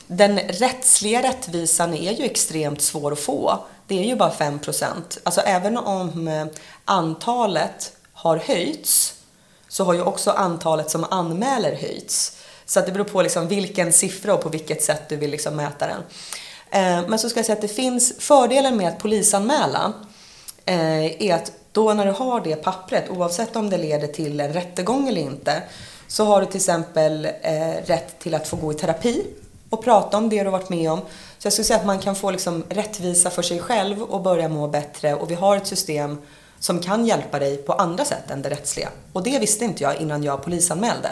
[0.07, 3.59] den rättsliga rättvisan är ju extremt svår att få.
[3.87, 6.45] Det är ju bara 5% Alltså även om eh,
[6.85, 9.13] antalet har höjts
[9.67, 12.37] så har ju också antalet som anmäler höjts.
[12.65, 15.56] Så att det beror på liksom vilken siffra och på vilket sätt du vill liksom
[15.56, 16.02] mäta den.
[16.72, 19.94] Eh, Men så ska jag säga att det finns fördelen med att polisanmäla
[20.65, 24.53] eh, är att då när du har det pappret, oavsett om det leder till en
[24.53, 25.64] rättegång eller inte,
[26.07, 29.26] så har du till exempel eh, rätt till att få gå i terapi
[29.69, 30.99] och prata om det du har varit med om.
[31.38, 34.49] Så jag skulle säga att man kan få liksom rättvisa för sig själv och börja
[34.49, 36.18] må bättre och vi har ett system
[36.60, 38.90] som kan hjälpa dig på andra sätt än det rättsliga.
[39.14, 41.10] Och det visste inte jag innan jag polisanmälde.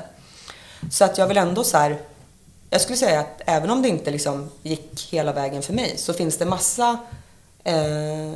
[0.89, 2.01] Så att jag vill ändå så här,
[2.69, 6.13] jag skulle säga att även om det inte liksom gick hela vägen för mig så
[6.13, 6.99] finns det massa
[7.63, 8.33] eh,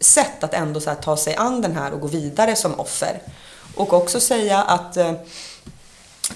[0.00, 3.22] sätt att ändå så här ta sig an den här och gå vidare som offer.
[3.76, 5.12] Och också säga att eh,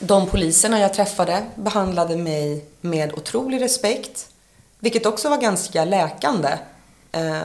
[0.01, 4.29] de poliserna jag träffade behandlade mig med otrolig respekt,
[4.79, 6.59] vilket också var ganska läkande.
[7.13, 7.43] Eh,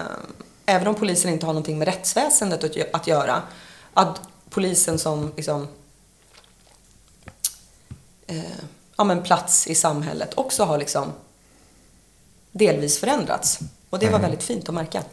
[0.66, 3.42] även om polisen inte har någonting med rättsväsendet att att göra.
[3.94, 5.68] Att polisen som liksom,
[8.32, 8.42] eh,
[8.98, 11.14] ja, men plats i samhället också har liksom
[12.52, 13.60] delvis förändrats.
[13.90, 15.04] Och det var väldigt fint att märka.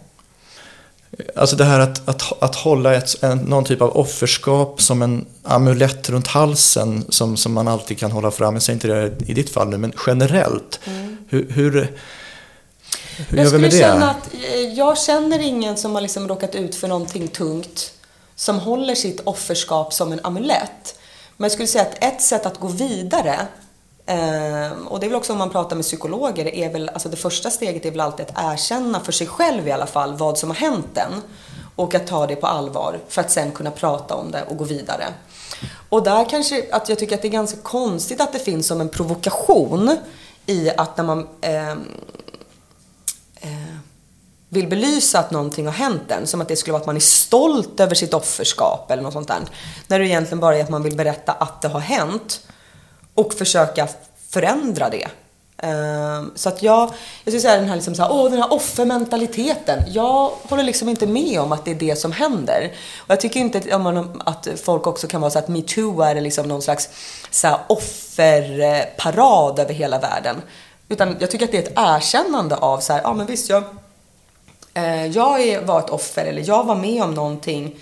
[1.37, 5.27] Alltså det här att, att, att hålla ett, en, någon typ av offerskap som en
[5.43, 8.55] amulett runt halsen som, som man alltid kan hålla fram.
[8.55, 10.81] Jag säger inte det i ditt fall nu, men generellt.
[11.29, 11.71] Hur, hur,
[13.29, 13.79] hur Jag skulle det?
[13.79, 17.93] känna att eh, jag känner ingen som har liksom råkat ut för någonting tungt
[18.37, 20.99] som håller sitt offerskap som en amulett.
[21.41, 23.47] Men jag skulle säga att ett sätt att gå vidare
[24.07, 27.17] eh, och det är väl också om man pratar med psykologer, är väl, alltså det
[27.17, 30.51] första steget är väl alltid att erkänna för sig själv i alla fall vad som
[30.51, 31.23] har hänt en
[31.77, 34.65] och att ta det på allvar för att sen kunna prata om det och gå
[34.65, 35.05] vidare.
[35.89, 38.81] Och där kanske att jag tycker att det är ganska konstigt att det finns som
[38.81, 39.97] en provokation
[40.47, 41.75] i att när man eh,
[44.49, 47.01] vill belysa att någonting har hänt en, som att det skulle vara att man är
[47.01, 49.41] stolt över sitt offerskap eller något sånt där.
[49.87, 52.41] När det egentligen bara är att man vill berätta att det har hänt
[53.15, 53.89] och försöka
[54.29, 55.09] förändra det.
[55.63, 56.81] Ehm, så att jag,
[57.25, 59.83] jag skulle säga den här, liksom så här, åh, den här offermentaliteten.
[59.89, 62.73] Jag håller liksom inte med om att det är det som händer.
[62.99, 66.03] Och jag tycker inte att, om man, att folk också kan vara så att metoo
[66.03, 66.89] är liksom någon slags
[67.31, 70.37] så här, offerparad över hela världen.
[70.89, 73.65] Utan jag tycker att det är ett erkännande av så här, ja men visst jag,
[74.79, 77.77] Eh, jag var ett offer eller jag var med om någonting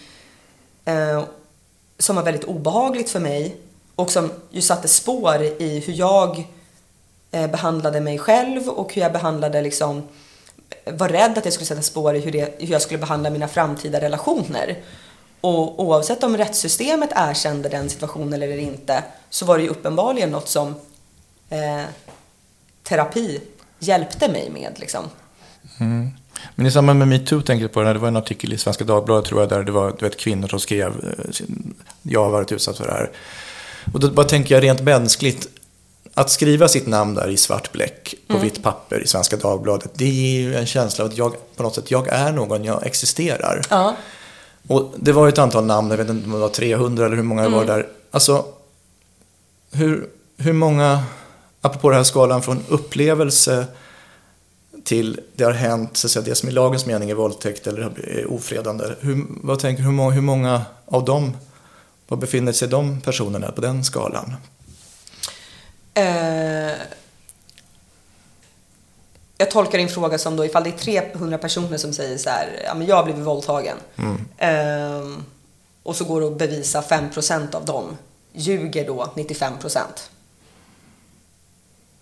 [0.85, 1.25] eh,
[1.99, 3.57] som var väldigt obehagligt för mig
[3.95, 6.47] och som ju satte spår i hur jag
[7.31, 10.09] eh, behandlade mig själv och hur jag behandlade liksom
[10.85, 13.49] var rädd att det skulle sätta spår i hur, det, hur jag skulle behandla mina
[13.49, 14.77] framtida relationer.
[15.41, 20.49] Och oavsett om rättssystemet erkände den situationen eller inte så var det ju uppenbarligen något
[20.49, 20.75] som
[21.49, 21.85] eh,
[22.83, 23.41] terapi
[23.79, 24.79] hjälpte mig med.
[24.79, 25.05] Liksom.
[25.81, 26.11] Mm.
[26.55, 28.85] Men i samband med metoo tänker jag på det, det var en artikel i Svenska
[28.85, 31.47] Dagbladet tror jag, där det var du vet, kvinnor som skrev eh,
[32.03, 33.11] jag har varit utsatt för det här.
[33.93, 35.49] Och då bara tänker jag rent mänskligt,
[36.15, 38.45] att skriva sitt namn där i svart bläck på mm.
[38.45, 41.75] vitt papper i Svenska Dagbladet, det ger ju en känsla av att jag på något
[41.75, 43.63] sätt, jag är någon, jag existerar.
[43.71, 43.97] Ja.
[44.69, 47.17] Och det var ju ett antal namn, jag vet inte om det var 300 eller
[47.17, 47.59] hur många det mm.
[47.59, 47.87] var där.
[48.11, 48.45] Alltså,
[49.73, 51.03] hur, hur många,
[51.61, 53.67] apropå den här skalan från upplevelse
[54.87, 57.83] till det har hänt, så att säga, det som i lagens mening är våldtäkt eller
[57.83, 58.85] är ofredande.
[59.01, 61.37] Hur, vad tänker, hur, hur många av dem,
[62.09, 64.35] var befinner sig de personerna på den skalan?
[65.95, 66.73] Eh,
[69.39, 70.79] jag tolkar din fråga som då ifall det är
[71.13, 73.77] 300 personer som säger så här, ja men jag har blivit våldtagen.
[73.97, 74.17] Mm.
[74.39, 75.19] Eh,
[75.83, 77.97] och så går det att bevisa 5% av dem
[78.33, 79.79] ljuger då 95%.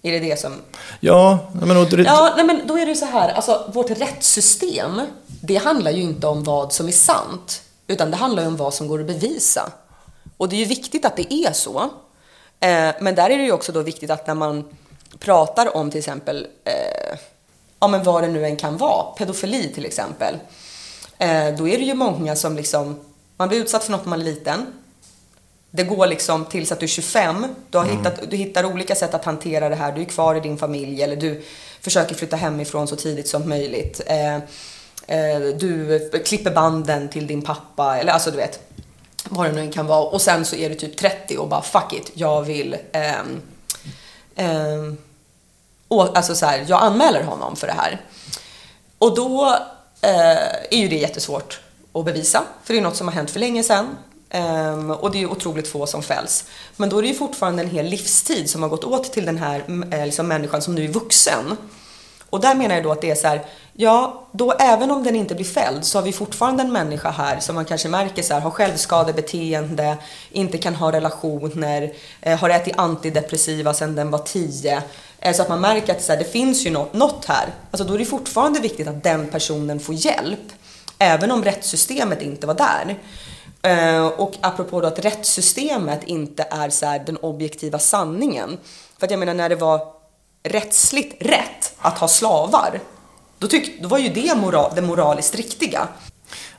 [0.07, 0.53] Är det det som...
[1.01, 1.69] Ja, men...
[1.69, 5.91] Då, ja, nej, men då är det ju så här, alltså vårt rättssystem, det handlar
[5.91, 9.01] ju inte om vad som är sant, utan det handlar ju om vad som går
[9.01, 9.73] att bevisa.
[10.37, 11.91] Och det är ju viktigt att det är så.
[12.61, 14.65] Eh, men där är det ju också då viktigt att när man
[15.19, 17.19] pratar om till exempel, eh,
[17.81, 20.35] ja men vad det nu än kan vara, pedofili till exempel,
[21.19, 23.01] eh, då är det ju många som liksom,
[23.37, 24.67] man blir utsatt för något när man är liten,
[25.77, 27.47] det går liksom tills att du är 25.
[27.71, 27.99] Du, har mm.
[27.99, 29.93] hittat, du hittar olika sätt att hantera det här.
[29.93, 31.43] Du är kvar i din familj eller du
[31.81, 34.01] försöker flytta hemifrån så tidigt som möjligt.
[34.07, 34.35] Eh,
[35.07, 38.61] eh, du klipper banden till din pappa eller alltså du vet
[39.29, 40.05] vad det nu kan vara.
[40.05, 43.43] Och sen så är du typ 30 och bara fuck it, jag vill ehm,
[44.37, 44.97] ehm,
[45.89, 48.01] och, alltså så här, jag anmäler honom för det här.
[48.99, 49.57] Och då
[50.01, 51.61] eh, är ju det jättesvårt
[51.93, 53.97] att bevisa, för det är något som har hänt för länge sedan.
[54.33, 56.45] Um, och det är otroligt få som fälls.
[56.77, 59.39] Men då är det ju fortfarande en hel livstid som har gått åt till den
[59.39, 61.57] här eh, liksom, människan som nu är vuxen.
[62.31, 65.17] Och där menar jag då att det är så här, ja, då även om den
[65.17, 68.35] inte blir fälld så har vi fortfarande en människa här som man kanske märker så
[68.35, 69.97] här, har självskadebeteende,
[70.33, 74.83] inte kan ha relationer, eh, har ätit antidepressiva sedan den var tio.
[75.19, 77.47] Eh, så att man märker att så här, det finns ju något, något här.
[77.71, 80.53] Alltså då är det fortfarande viktigt att den personen får hjälp.
[80.99, 82.99] Även om rättssystemet inte var där.
[83.65, 88.59] Eh, och apropå då att rättssystemet inte är så den objektiva sanningen.
[88.99, 89.81] För att jag menar när det var
[90.43, 92.81] rättsligt rätt att ha slavar,
[93.39, 95.89] då, tyck, då var ju det moral, det moraliskt riktiga.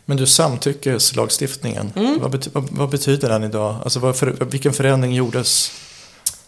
[0.06, 2.20] Men du, samtyckeslagstiftningen, mm.
[2.22, 3.76] vad, bety vad, vad, betyder den idag?
[3.84, 5.72] Alltså vad för, vilken förändring gjordes?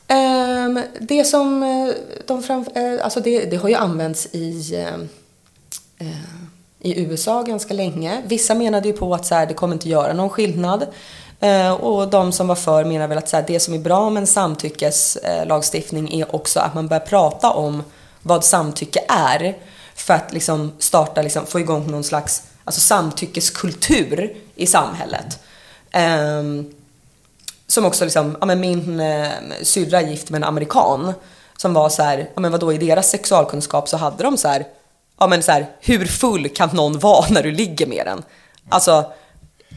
[0.09, 1.93] Um, det som eh,
[2.27, 4.75] de fram, uh, alltså det, det, har ju använts i
[6.79, 8.21] i USA ganska länge.
[8.25, 10.87] Vissa menade ju på att så här, det kommer inte göra någon skillnad.
[11.39, 14.09] Eh, och de som var för menar väl att så här, det som är bra
[14.09, 17.83] med en samtyckeslagstiftning är också att man börjar prata om
[18.21, 19.57] vad samtycke är.
[19.95, 25.39] För att liksom starta, liksom, få igång någon slags alltså samtyckeskultur i samhället.
[25.91, 26.43] Eh,
[27.67, 29.31] som också liksom, ja men min eh,
[29.61, 31.13] syrra är gift med en amerikan.
[31.57, 34.65] Som var så här, ja men vadå i deras sexualkunskap så hade de så här
[35.19, 38.23] ja men så här, hur full kan någon vara när du ligger med den?
[38.69, 39.11] Alltså,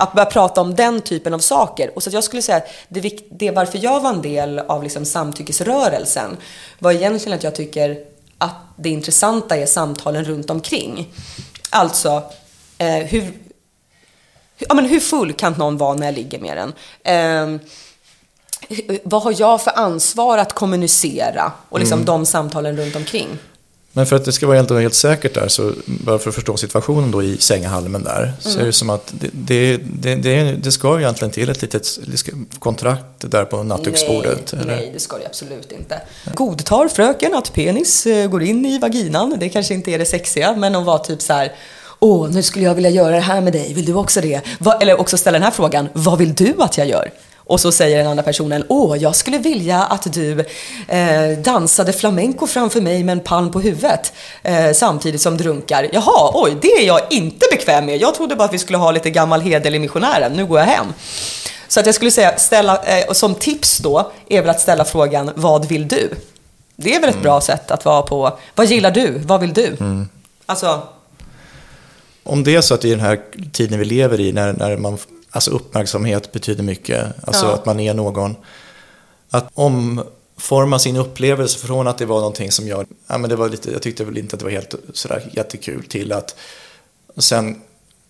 [0.01, 1.91] att börja prata om den typen av saker.
[1.95, 5.05] Och så jag skulle säga att det, det varför jag var en del av liksom
[5.05, 6.37] samtyckesrörelsen
[6.79, 8.05] var egentligen att jag tycker
[8.39, 11.15] att det intressanta är samtalen runt omkring.
[11.71, 12.23] Alltså,
[12.79, 13.33] eh, hur,
[14.59, 16.73] ja, men hur full kan någon vara när jag ligger med den?
[17.03, 17.61] Eh,
[19.05, 21.53] vad har jag för ansvar att kommunicera?
[21.69, 22.07] Och liksom mm.
[22.07, 23.39] de samtalen runt omkring.
[23.93, 26.57] Men för att det ska vara helt, helt säkert där, så bara för att förstå
[26.57, 28.35] situationen då i sänghalmen där, mm.
[28.39, 31.85] så är det som att det, det, det, det, ska egentligen till ett litet
[32.59, 34.53] kontrakt där på nattduksbordet.
[34.53, 36.01] Nej, nej, det ska det absolut inte.
[36.35, 39.37] Godtar fröken att penis eh, går in i vaginan?
[39.41, 41.53] Det kanske inte är det sexiga, men att vara typ så här
[42.03, 44.41] Åh, nu skulle jag vilja göra det här med dig, vill du också det?
[44.59, 47.11] Va, eller också ställa den här frågan, vad vill du att jag gör?
[47.45, 50.45] Och så säger den andra personen, åh, jag skulle vilja att du
[50.89, 54.12] eh, dansade flamenco framför mig med en palm på huvudet
[54.43, 55.89] eh, samtidigt som drunkar.
[55.93, 58.01] Jaha, oj, det är jag inte bekväm med.
[58.01, 60.33] Jag trodde bara att vi skulle ha lite gammal hederlig missionären.
[60.33, 60.87] Nu går jag hem.
[61.69, 65.31] Så att jag skulle säga, ställa, eh, som tips då, är väl att ställa frågan,
[65.35, 66.11] vad vill du?
[66.77, 67.23] Det är väl ett mm.
[67.23, 69.19] bra sätt att vara på, vad gillar du?
[69.19, 69.67] Vad vill du?
[69.67, 70.09] Mm.
[70.47, 70.83] Alltså...
[72.23, 73.21] Om det är så att i den här
[73.53, 74.99] tiden vi lever i, när, när man
[75.31, 77.07] Alltså uppmärksamhet betyder mycket.
[77.24, 77.52] Alltså ja.
[77.52, 78.36] att man är någon.
[79.31, 80.02] Att om
[80.36, 83.73] forma sin upplevelse från att det var någonting som jag, ja men det var lite,
[83.73, 86.36] jag tyckte väl inte att det var helt sådär jättekul till att
[87.16, 87.61] sen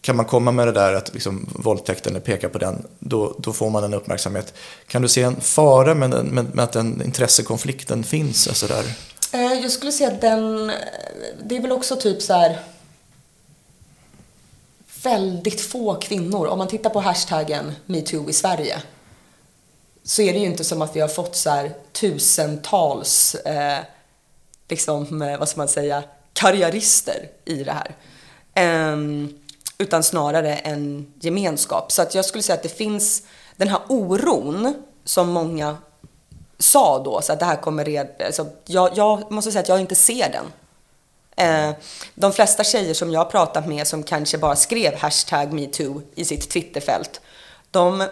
[0.01, 3.52] kan man komma med det där att liksom våldtäkten eller peka på den, då, då
[3.52, 4.55] får man en uppmärksamhet.
[4.86, 8.48] Kan du se en fara med, med, med att den intressekonflikten finns?
[8.48, 8.84] Alltså där?
[9.32, 10.72] Eh, jag skulle säga att den,
[11.44, 12.59] det är väl också typ så här
[15.02, 18.82] väldigt få kvinnor, om man tittar på hashtaggen metoo i Sverige,
[20.02, 23.78] så är det ju inte som att vi har fått så här tusentals, eh,
[24.68, 26.02] liksom, eh, vad ska man säga,
[26.32, 27.97] karriärister i det här.
[28.55, 28.97] Eh,
[29.78, 31.93] utan snarare en gemenskap.
[31.93, 33.22] Så att jag skulle säga att det finns
[33.56, 34.74] den här oron
[35.05, 35.77] som många
[36.59, 39.81] sa då, så att det här kommer redan, alltså, jag, jag måste säga att jag
[39.81, 40.44] inte ser den.
[41.40, 41.70] Eh,
[42.14, 46.24] de flesta tjejer som jag har pratat med som kanske bara skrev hashtag metoo i
[46.24, 47.20] sitt Twitterfält,
[47.70, 48.06] de,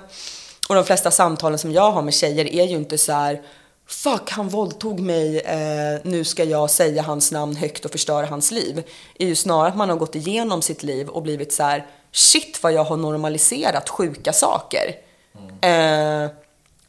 [0.68, 3.42] och de flesta samtalen som jag har med tjejer är ju inte så här
[3.86, 8.50] Fuck, han våldtog mig, eh, nu ska jag säga hans namn högt och förstöra hans
[8.50, 8.84] liv.
[9.16, 11.86] Det är ju snarare att man har gått igenom sitt liv och blivit så här,
[12.12, 14.94] shit vad jag har normaliserat sjuka saker.
[15.60, 16.24] Mm.
[16.24, 16.30] Eh,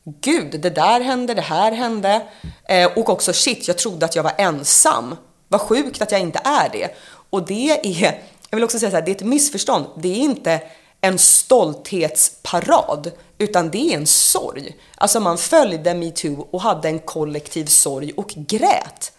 [0.04, 2.22] Gud, det där hände, det här hände.
[2.68, 5.16] Eh, och också shit, jag trodde att jag var ensam.
[5.50, 6.96] Vad sjukt att jag inte är det.
[7.30, 9.86] Och det är, jag vill också säga så här, det är ett missförstånd.
[9.98, 10.62] Det är inte
[11.02, 14.76] en stolthetsparad, utan det är en sorg.
[14.96, 19.12] Alltså man följde metoo och hade en kollektiv sorg och grät.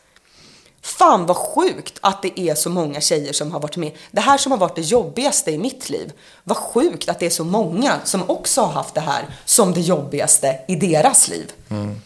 [0.83, 3.93] Fan vad sjukt att det är så många tjejer som har varit med.
[4.11, 6.13] Det här som har varit det jobbigaste i mitt liv.
[6.45, 9.81] Vad sjukt att det är så många som också har haft det här som det
[9.81, 11.53] jobbigaste i deras liv.
[11.69, 12.01] Mm.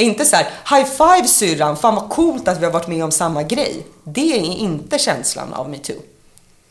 [0.00, 3.10] Inte så här, high five syrran, fan vad coolt att vi har varit med om
[3.10, 3.86] samma grej.
[4.04, 5.96] Det är inte känslan av metoo.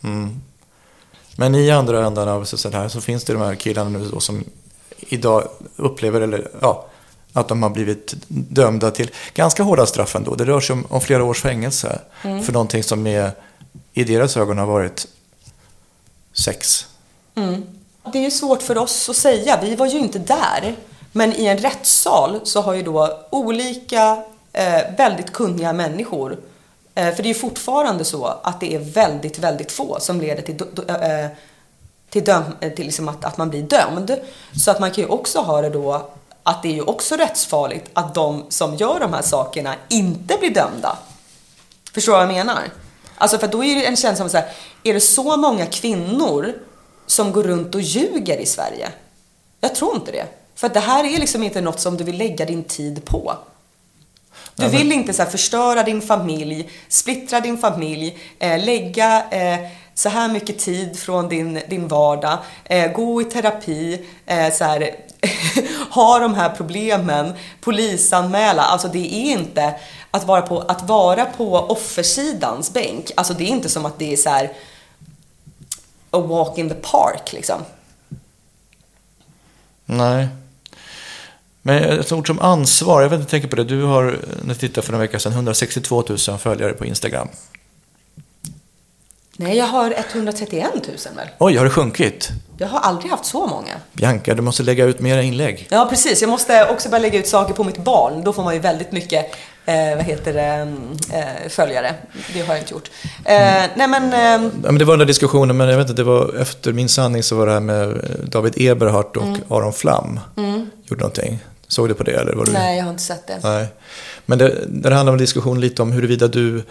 [0.04, 0.42] Mm.
[1.36, 4.20] Men i andra ändan av så här så finns det de här killarna nu då
[4.20, 4.44] som
[5.00, 6.86] idag upplever, eller ja,
[7.34, 10.36] att de har blivit dömda till ganska hårda straff ändå.
[10.36, 12.44] Det rör sig om, om flera års fängelse mm.
[12.44, 13.32] för någonting som är,
[13.94, 15.08] i deras ögon har varit
[16.34, 16.88] sex.
[17.36, 17.64] Mm.
[18.14, 20.76] Det är ju svårt för oss att säga, vi var ju inte där.
[21.12, 24.24] Men i en rättssal så har ju då olika
[24.54, 26.38] eh, väldigt kunniga människor
[26.96, 30.42] eh, för det är ju fortfarande så att det är väldigt, väldigt få som leder
[30.42, 31.28] till, eh,
[32.10, 34.16] till, döm, eh, till liksom att, att man blir dömd.
[34.56, 36.10] Så att man kan ju också ha det då
[36.44, 40.54] att det är ju också rättsfarligt att de som gör de här sakerna inte blir
[40.54, 40.98] dömda.
[41.94, 42.64] Förstår du vad jag menar?
[43.16, 44.50] Alltså för då är det en känsla av så här,
[44.84, 46.54] är det så många kvinnor
[47.06, 48.90] som går runt och ljuger i Sverige?
[49.62, 50.39] Jag tror inte det.
[50.60, 53.38] För att det här är liksom inte något som du vill lägga din tid på.
[54.56, 54.78] Du Nej, men...
[54.80, 59.60] vill inte så förstöra din familj, splittra din familj, eh, lägga eh,
[59.94, 64.96] så här mycket tid från din, din vardag, eh, gå i terapi, eh, så här,
[65.92, 68.62] ha de här problemen, polisanmäla.
[68.62, 69.76] Alltså det är inte
[70.12, 73.12] att vara på, att vara på offersidans bänk.
[73.18, 74.52] Alltså det är inte som att det är så här
[76.12, 77.62] a walk in the park liksom.
[79.86, 80.28] Nej.
[81.62, 83.64] Men ett ord som ansvar, jag vet inte, tänker på det.
[83.64, 84.04] Du har,
[84.42, 87.28] när jag tittade för en vecka sedan, 162 000 följare på Instagram.
[89.38, 90.84] Nej, jag har 131 000
[91.16, 91.28] väl?
[91.38, 92.30] Oj, har det sjunkit?
[92.58, 93.74] Jag har aldrig haft så många.
[93.94, 95.68] Bianca, du måste lägga ut mera inlägg.
[95.70, 96.22] Ja, precis.
[96.22, 98.24] Jag måste också börja lägga ut saker på mitt barn.
[98.24, 99.36] Då får man ju väldigt mycket
[99.70, 100.74] eh, vad heter det,
[101.18, 101.96] eh, följare.
[102.34, 102.90] Det har jag inte gjort.
[103.26, 103.70] Eh, mm.
[103.76, 104.14] Nej, men...
[104.14, 104.52] Eh...
[104.64, 106.90] Ja, men det var den där diskussionen, men jag vet inte, det var efter min
[106.90, 109.42] sanning så var det här med David Eberhardt och mm.
[109.48, 110.20] Aron Flam.
[110.38, 110.70] Mm.
[110.86, 111.40] Gjorde någonting.
[111.68, 112.12] Såg du på det?
[112.12, 112.52] Eller var du...
[112.52, 113.40] Nej, jag har inte sett det.
[113.44, 113.68] Nej.
[114.26, 116.64] Men det, det handlar om en diskussion lite om huruvida du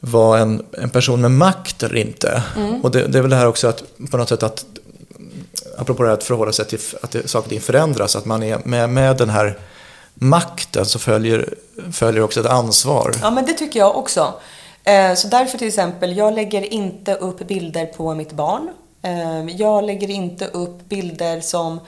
[0.00, 2.42] var en, en person med makt eller inte.
[2.56, 2.80] Mm.
[2.80, 4.64] Och det, det, är väl det här också att på något sätt att,
[5.78, 8.42] apropå det här att förhålla sig till att det, saker och ting förändras, att man
[8.42, 9.58] är med, med den här
[10.22, 11.54] makten så alltså följer,
[11.92, 13.14] följer också ett ansvar.
[13.22, 14.34] Ja, men det tycker jag också.
[14.84, 18.70] Eh, så därför till exempel, jag lägger inte upp bilder på mitt barn.
[19.02, 21.80] Ehm, jag lägger inte upp bilder som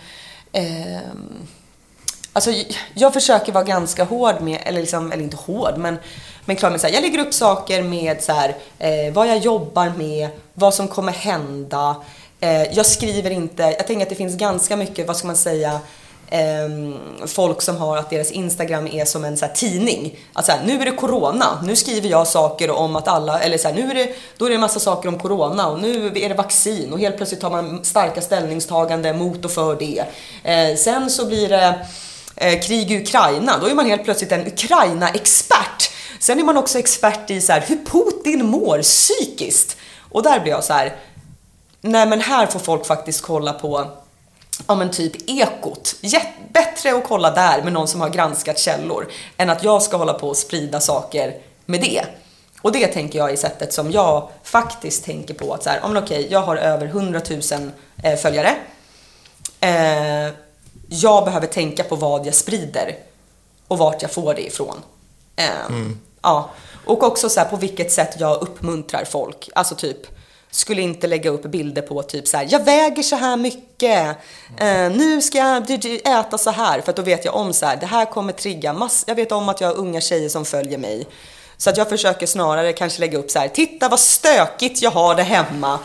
[0.53, 0.99] eh,
[2.37, 2.51] Alltså,
[2.95, 5.99] jag försöker vara ganska hård med, eller, liksom, eller inte hård, men,
[6.45, 9.39] men klar med så här, jag lägger upp saker med så här, eh, vad jag
[9.39, 11.97] jobbar med, vad som kommer hända.
[12.41, 15.81] Eh, jag skriver inte, jag tänker att det finns ganska mycket, vad ska man säga,
[16.35, 20.19] eh, folk som har att deras Instagram är som en så här, tidning.
[20.33, 23.69] Alltså här, nu är det corona, nu skriver jag saker om att alla, eller så
[23.69, 26.29] här, nu är det, då är det en massa saker om corona och nu är
[26.29, 30.05] det vaccin och helt plötsligt tar man starka ställningstagande mot och för det.
[30.43, 31.87] Eh, sen så blir det
[32.37, 35.91] eh, krig i Ukraina, då är man helt plötsligt en Ukraina-expert.
[36.21, 39.77] Sen är man också expert i så här, hur Putin mår psykiskt.
[40.11, 40.97] Och där blir jag så här,
[41.81, 43.91] nej men här får folk faktiskt kolla på
[44.67, 45.95] ja men typ Ekot.
[46.53, 50.15] Bättre att kolla där med någon som har granskat källor än att jag ska hålla
[50.15, 51.35] på och sprida saker
[51.67, 52.05] med det.
[52.63, 55.89] Och det tänker jag är sättet som jag faktiskt tänker på att så här, ja
[55.89, 57.41] men okej, jag har över 100 000
[58.03, 58.57] eh, följare.
[59.61, 60.33] Eh,
[60.89, 62.97] jag behöver tänka på vad jag sprider
[63.69, 64.83] och vart jag får det ifrån.
[65.37, 65.99] Eh, mm.
[66.23, 66.51] Ja,
[66.85, 69.51] och också så här, på vilket sätt jag uppmuntrar folk.
[69.55, 69.99] Alltså typ,
[70.55, 74.17] skulle inte lägga upp bilder på typ så här, jag väger så här mycket,
[74.59, 75.71] eh, nu ska jag
[76.05, 78.73] äta så här, för att då vet jag om så här, det här kommer trigga
[78.73, 81.07] mass, jag vet om att jag har unga tjejer som följer mig.
[81.57, 85.15] Så att jag försöker snarare kanske lägga upp så här, titta vad stökigt jag har
[85.15, 85.79] det hemma.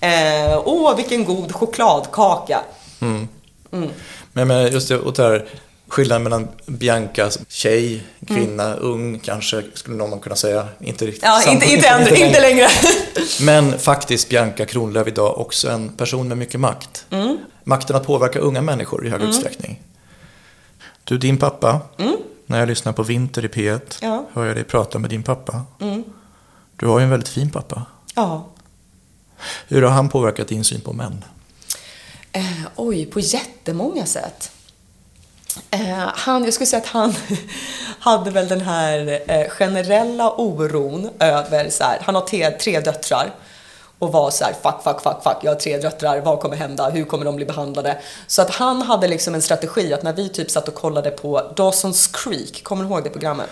[0.00, 2.60] Eh, åh, vilken god chokladkaka.
[3.00, 3.28] Mm.
[3.72, 3.90] Mm.
[4.32, 5.48] Men, men just det, och det här,
[5.88, 8.78] skillnaden mellan Bianca, tjej, kvinna, mm.
[8.80, 10.68] ung kanske, skulle någon kunna säga.
[10.80, 12.68] Inte riktigt Ja, inte, inte, ändå, inte längre.
[13.40, 17.06] Men faktiskt Bianca Kronlöf idag också en person med mycket makt.
[17.10, 17.38] Mm.
[17.64, 19.30] Makten att påverka unga människor i hög mm.
[19.30, 19.82] utsträckning.
[21.04, 22.16] Du, din pappa, mm.
[22.46, 24.26] när jag lyssnar på Vinter i P1, ja.
[24.32, 25.62] hör jag dig prata med din pappa.
[25.80, 26.04] Mm.
[26.76, 27.82] Du har ju en väldigt fin pappa.
[28.14, 28.48] Ja.
[29.68, 31.24] Hur har han påverkat din syn på män?
[32.32, 32.42] Eh,
[32.76, 34.50] oj, på jättemånga sätt.
[35.70, 37.14] Eh, han, jag skulle säga att han
[38.00, 43.34] hade väl den här eh, generella oron över så här, han har tre, tre döttrar
[43.98, 46.90] och var så här, fuck, fuck, fuck, fuck, jag har tre döttrar, vad kommer hända,
[46.90, 47.98] hur kommer de bli behandlade?
[48.26, 51.40] Så att han hade liksom en strategi att när vi typ satt och kollade på
[51.56, 53.50] Dawson's Creek, kommer du ihåg det programmet?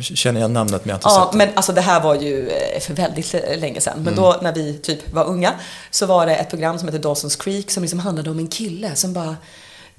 [0.00, 1.38] Känner jag namnet men jag har inte ja, sett det.
[1.38, 3.94] men alltså det här var ju eh, för väldigt länge sedan.
[3.96, 4.24] Men mm.
[4.24, 5.54] då när vi typ var unga
[5.90, 8.94] så var det ett program som hette Dawson's Creek som liksom handlade om en kille
[8.94, 9.36] som bara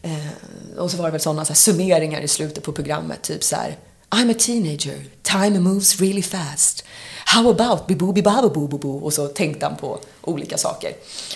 [0.01, 3.43] Eh, och så var det väl sådana så här, summeringar i slutet på programmet, typ
[3.43, 3.77] så här,
[4.09, 6.83] I'm a teenager, time moves really fast.
[7.25, 10.91] How about biboobi bababoo Och så tänkte han på olika saker.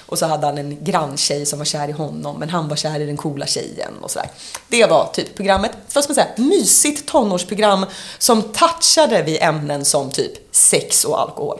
[0.06, 3.00] Och så hade han en granntjej som var kär i honom, men han var kär
[3.00, 4.30] i den coola tjejen och sådär.
[4.68, 5.72] Det var typ programmet.
[5.94, 6.28] Vad ska man säga?
[6.38, 7.86] Mysigt tonårsprogram
[8.18, 11.60] som touchade vid ämnen som typ sex och alkohol.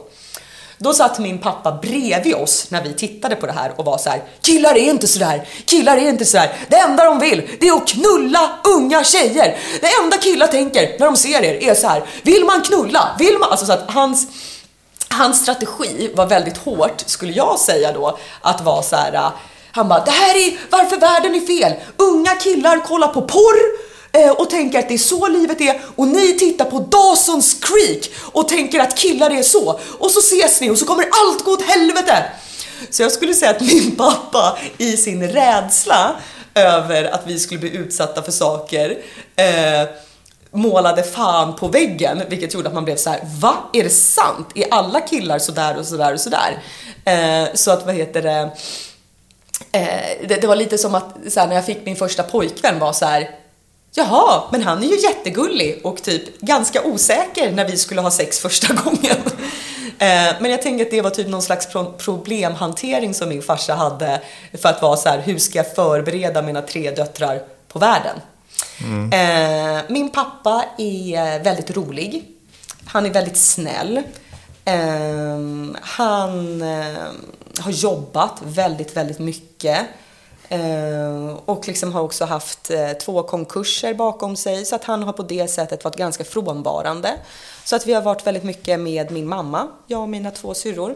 [0.78, 4.10] Då satt min pappa bredvid oss när vi tittade på det här och var så
[4.10, 6.52] här: killar är inte sådär, killar är inte sådär.
[6.68, 9.58] Det enda de vill, det är att knulla unga tjejer.
[9.80, 13.16] Det enda killar tänker när de ser er är så här: vill man knulla?
[13.18, 13.50] Vill man?
[13.50, 14.26] Alltså så att hans
[15.08, 19.12] Hans strategi var väldigt hårt, skulle jag säga då, att vara så här.
[19.12, 19.30] Äh,
[19.72, 21.72] han bara, det här är varför världen är fel.
[21.96, 23.85] Unga killar kollar på porr,
[24.16, 28.10] Eh, och tänker att det är så livet är och ni tittar på Dawson's Creek
[28.32, 31.52] och tänker att killar är så och så ses ni och så kommer allt gå
[31.52, 32.24] åt helvete.
[32.90, 36.16] Så jag skulle säga att min pappa i sin rädsla
[36.54, 38.98] över att vi skulle bli utsatta för saker
[39.36, 39.88] eh,
[40.50, 43.56] målade fan på väggen, vilket gjorde att man blev så här: va?
[43.72, 44.48] Är det sant?
[44.54, 46.62] Är alla killar sådär och sådär och sådär?
[47.04, 48.50] Eh, så att, vad heter det,
[49.72, 52.78] eh, det, det, var lite som att så här, när jag fick min första pojkvän
[52.78, 53.30] var så här,
[53.98, 58.38] Jaha, men han är ju jättegullig och typ ganska osäker när vi skulle ha sex
[58.38, 59.16] första gången.
[59.98, 61.68] Eh, men jag tänker att det var typ någon slags
[61.98, 64.20] problemhantering som min farsa hade
[64.52, 68.16] för att vara så här, hur ska jag förbereda mina tre döttrar på världen?
[68.84, 69.12] Mm.
[69.12, 72.24] Eh, min pappa är väldigt rolig.
[72.84, 74.02] Han är väldigt snäll.
[74.64, 75.38] Eh,
[75.80, 76.62] han
[77.58, 79.78] har jobbat väldigt, väldigt mycket.
[80.48, 85.12] Eh, och liksom har också haft eh, två konkurser bakom sig så att han har
[85.12, 87.14] på det sättet varit ganska frånvarande.
[87.64, 90.94] Så att vi har varit väldigt mycket med min mamma, jag och mina två syrror.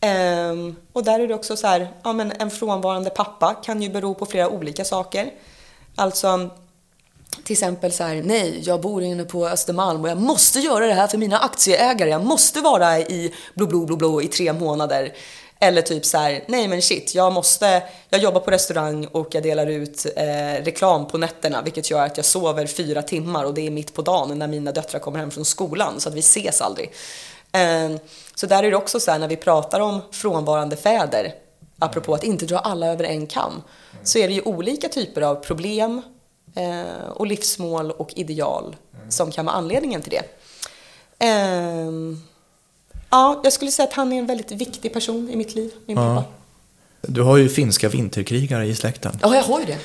[0.00, 3.88] Ehm, och där är det också så här, ja men en frånvarande pappa kan ju
[3.88, 5.30] bero på flera olika saker.
[5.94, 6.50] Alltså
[7.44, 10.94] till exempel så här, nej, jag bor inne på Östermalm och jag måste göra det
[10.94, 12.10] här för mina aktieägare.
[12.10, 15.12] Jag måste vara i blå, blå, blå, blå i tre månader.
[15.60, 19.42] Eller typ så här, nej men shit, jag måste, jag jobbar på restaurang och jag
[19.42, 23.66] delar ut eh, reklam på nätterna vilket gör att jag sover fyra timmar och det
[23.66, 26.60] är mitt på dagen när mina döttrar kommer hem från skolan så att vi ses
[26.60, 26.92] aldrig.
[27.52, 27.90] Eh,
[28.34, 31.34] så där är det också så här när vi pratar om frånvarande fäder,
[31.78, 33.62] apropå att inte dra alla över en kam,
[34.02, 36.02] så är det ju olika typer av problem
[36.56, 38.76] eh, och livsmål och ideal
[39.08, 40.24] som kan vara anledningen till det.
[43.16, 45.96] Ja, jag skulle säga att han är en väldigt viktig person i mitt liv, min
[45.96, 46.16] ja.
[46.16, 46.28] pappa.
[47.02, 49.18] Du har ju finska vinterkrigare i släkten.
[49.22, 49.78] Ja, jag har ju det.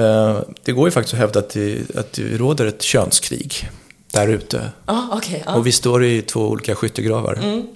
[0.00, 3.70] Eh, det går ju faktiskt att hävda att det, att det råder ett könskrig
[4.12, 4.70] där ute.
[4.86, 5.54] Ja, okay, ja.
[5.54, 7.34] Och vi står i två olika skyttegravar.
[7.42, 7.66] Mm.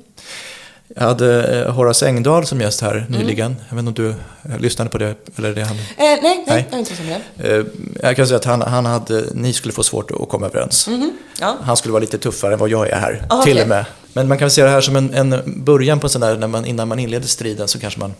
[0.88, 3.12] Jag hade eh, Horace Engdahl som gäst här mm.
[3.12, 3.46] nyligen.
[3.46, 3.62] Mm.
[3.68, 5.14] Jag vet inte om du eh, lyssnade på det?
[5.36, 5.76] Eller det han...
[5.76, 7.56] Eh, nej, nej, nej, jag är inte som det.
[7.56, 7.64] Eh,
[8.02, 10.88] jag kan säga att han, han hade, ni skulle få svårt att komma överens.
[10.88, 11.10] Mm.
[11.40, 11.56] Ja.
[11.62, 13.62] Han skulle vara lite tuffare än vad jag är här, ah, till okay.
[13.62, 13.84] och med.
[14.16, 16.46] Men man kan se det här som en, en början på en sån där, när
[16.46, 18.14] man, innan man inleder striden så kanske man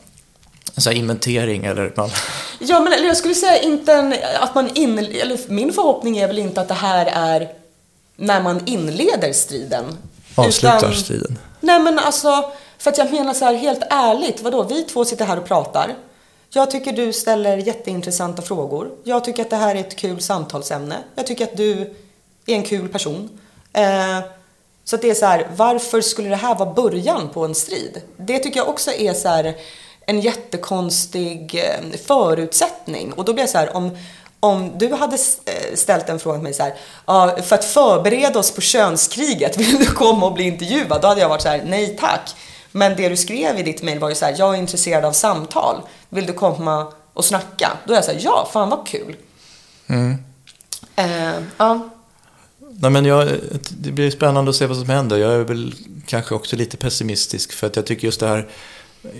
[0.74, 2.10] en sån här inventering eller man...
[2.58, 6.26] Ja, men eller jag skulle säga inte en, att man in, eller min förhoppning är
[6.26, 7.48] väl inte att det här är
[8.16, 9.84] när man inleder striden.
[10.34, 11.38] Avslutar Utan- striden.
[11.60, 15.24] Nej men alltså, för att jag menar så här helt ärligt, vadå, vi två sitter
[15.24, 15.94] här och pratar.
[16.50, 18.90] Jag tycker du ställer jätteintressanta frågor.
[19.04, 20.96] Jag tycker att det här är ett kul samtalsämne.
[21.14, 21.72] Jag tycker att du
[22.46, 23.28] är en kul person.
[23.72, 24.18] Eh,
[24.88, 28.02] så att det är så här, varför skulle det här vara början på en strid?
[28.16, 29.56] Det tycker jag också är så här
[30.06, 33.12] en jättekonstig eh, förutsättning.
[33.12, 33.98] Och då blir jag så här, om,
[34.40, 38.50] om du hade eh, ställt en fråga till mig så här, för att förbereda oss
[38.50, 41.02] på könskriget, vill du komma och bli intervjuad?
[41.02, 42.34] Då hade jag varit så här, nej tack.
[42.72, 45.12] Men det du skrev i ditt mejl var ju så här, jag är intresserad av
[45.12, 45.82] samtal.
[46.08, 47.72] Vill du komma och snacka?
[47.84, 49.16] Då är jag så här, ja, fan vad kul.
[50.96, 51.88] Eh, ja.
[52.80, 53.28] Nej, men jag,
[53.70, 55.16] det blir spännande att se vad som händer.
[55.16, 55.74] Jag är väl
[56.06, 58.48] kanske också lite pessimistisk för att jag tycker just det här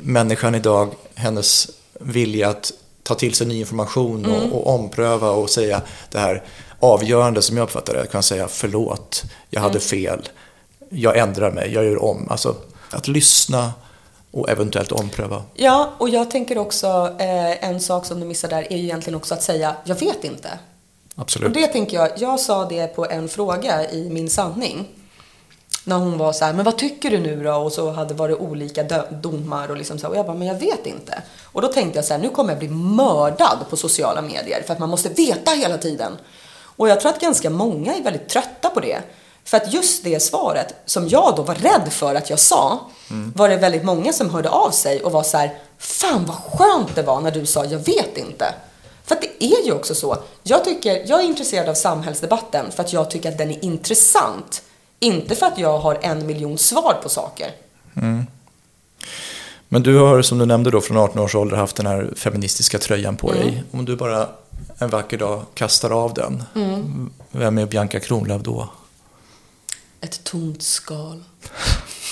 [0.03, 1.71] människan idag, hennes
[2.01, 2.73] vilja att
[3.03, 6.43] ta till sig ny information och, och ompröva och säga det här
[6.81, 10.29] avgörande som jag uppfattar det, att kunna säga förlåt, jag hade fel,
[10.91, 12.29] jag ändrar mig, jag gör om.
[12.31, 12.57] Alltså
[12.91, 13.73] att lyssna
[14.31, 15.43] och eventuellt ompröva.
[15.55, 19.17] Ja, och jag tänker också, eh, en sak som du missar där är ju egentligen
[19.17, 20.59] också att säga, jag vet inte.
[21.17, 21.55] Och Absolut.
[21.55, 24.89] det tänker jag, jag sa det på en fråga i Min sanning.
[25.85, 27.55] När hon var så här, men vad tycker du nu då?
[27.55, 30.09] Och så hade varit olika domar och liksom så.
[30.09, 31.23] Och jag bara, men jag vet inte.
[31.45, 34.73] Och då tänkte jag så här, nu kommer jag bli mördad på sociala medier för
[34.73, 36.13] att man måste veta hela tiden.
[36.77, 39.03] Och jag tror att ganska många är väldigt trötta på det.
[39.45, 42.81] För att just det svaret, som jag då var rädd för att jag sa,
[43.35, 46.95] var det väldigt många som hörde av sig och var så här, fan vad skönt
[46.95, 48.55] det var när du sa, jag vet inte.
[49.07, 50.19] För att det är ju också så.
[50.43, 54.63] Jag, tycker, jag är intresserad av samhällsdebatten för att jag tycker att den är intressant.
[55.01, 57.51] Inte för att jag har en miljon svar på saker.
[59.69, 62.79] Men du har, som du nämnde då, från 18 års ålder haft den här feministiska
[62.79, 63.65] tröjan på dig.
[63.71, 64.29] Om du bara
[64.79, 66.43] en vacker dag kastar av den,
[67.31, 68.69] vem är Bianca Kronlöf då?
[70.01, 71.25] Ett tomt skal.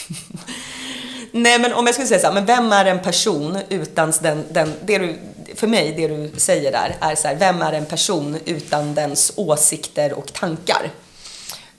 [1.32, 4.44] Nej, men om jag skulle säga så här, men vem är en person utan den,
[4.50, 5.18] den det du,
[5.56, 9.32] för mig, det du säger där är så här, vem är en person utan dens
[9.36, 10.90] åsikter och tankar?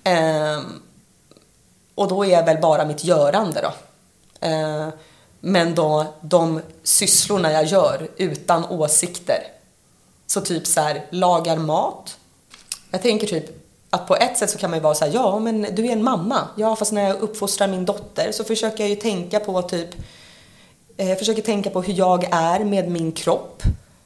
[0.03, 0.81] Ehm,
[1.95, 3.73] och då är väl bara mitt görande då.
[4.47, 4.91] Ehm,
[5.39, 9.43] men då de sysslorna jag gör utan åsikter.
[10.27, 12.18] Så typ så här, lagar mat.
[12.91, 13.45] Jag tänker typ
[13.89, 15.91] att på ett sätt så kan man ju vara så här, ja men du är
[15.91, 16.47] en mamma.
[16.56, 19.89] Ja, fast när jag uppfostrar min dotter så försöker jag ju tänka på typ,
[20.97, 23.63] Eh, jag försöker tänka på hur jag är med min kropp.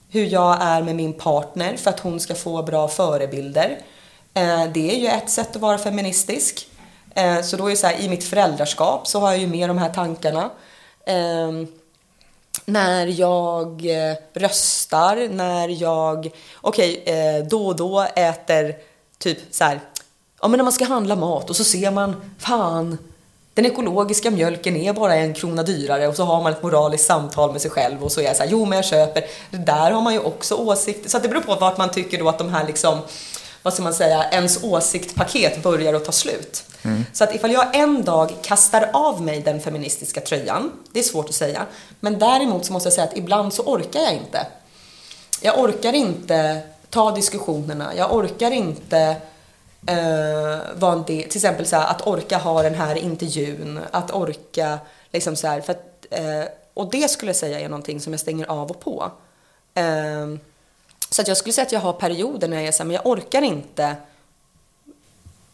[0.09, 3.77] Hur jag är med min partner för att hon ska få bra förebilder.
[4.33, 6.67] Eh, det är ju ett sätt att vara feministisk.
[7.15, 9.69] Eh, så då är det så här, i mitt föräldraskap så har jag ju med
[9.69, 10.49] de här tankarna.
[11.05, 11.67] Ehm,
[12.65, 13.85] när jag
[14.33, 16.29] röstar, när jag,
[16.61, 18.75] okej, okay, då och då äter
[19.17, 19.79] typ så här,
[20.41, 22.97] ja men när man ska handla mat och så ser man, fan,
[23.53, 27.51] den ekologiska mjölken är bara en krona dyrare och så har man ett moraliskt samtal
[27.51, 29.91] med sig själv och så är jag så här, jo men jag köper, det där
[29.91, 32.37] har man ju också åsikter, så att det beror på vart man tycker då att
[32.37, 32.99] de här liksom,
[33.63, 36.63] vad ska man säga, ens åsiktpaket börjar att ta slut.
[37.13, 41.29] Så att ifall jag en dag kastar av mig den feministiska tröjan, det är svårt
[41.29, 41.65] att säga,
[41.99, 44.47] men däremot så måste jag säga att ibland så orkar jag inte.
[45.41, 49.15] Jag orkar inte ta diskussionerna, jag orkar inte
[49.85, 54.11] eh, vara en del, till exempel så här, att orka ha den här intervjun, att
[54.11, 54.79] orka
[55.11, 56.43] liksom så här, för att, eh,
[56.73, 59.11] och det skulle jag säga är någonting som jag stänger av och på.
[59.73, 60.27] Eh,
[61.09, 62.95] så att jag skulle säga att jag har perioder när jag är så här, men
[62.95, 63.95] jag orkar inte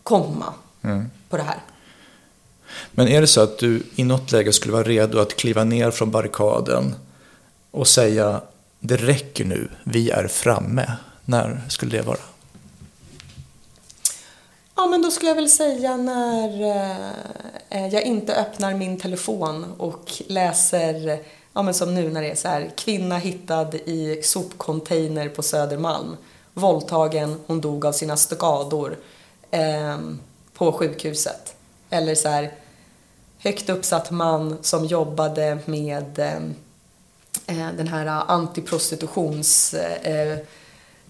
[0.04, 0.54] komma
[1.30, 1.60] på det här.
[2.92, 5.92] Men är det så att du i något läge skulle vara redo att kliva ner
[5.92, 6.96] från barrikaden
[7.72, 8.42] och säga
[8.80, 10.92] det räcker nu, vi är framme.
[11.26, 12.18] När skulle det vara?
[14.86, 17.10] Ja, men då skulle jag väl säga när eh,
[17.70, 21.20] eh, jag inte öppnar min telefon och läser,
[21.54, 26.18] ja men som nu när det är så här, kvinna hittad i sopcontainer på Södermalm,
[26.54, 28.98] våldtagen, hon dog av sina skador
[29.52, 30.00] eh,
[30.54, 31.56] på sjukhuset.
[31.90, 32.54] Eller så här,
[33.40, 36.36] högt uppsatt man som jobbade med eh,
[37.58, 40.38] eh den här eh, antiprostitutions eh,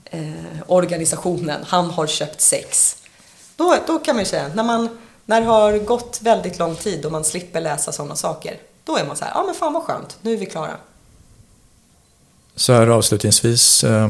[0.05, 0.33] eh,
[0.67, 2.97] organisationen, han har köpt sex.
[3.55, 4.89] Då, då kan man ju säga, när, man,
[5.25, 9.05] när det har gått väldigt lång tid och man slipper läsa sådana saker, då är
[9.05, 10.71] man så här, ja men fan vad skönt, nu är vi klara.
[12.55, 13.83] Så här avslutningsvis.
[13.83, 14.09] Eh,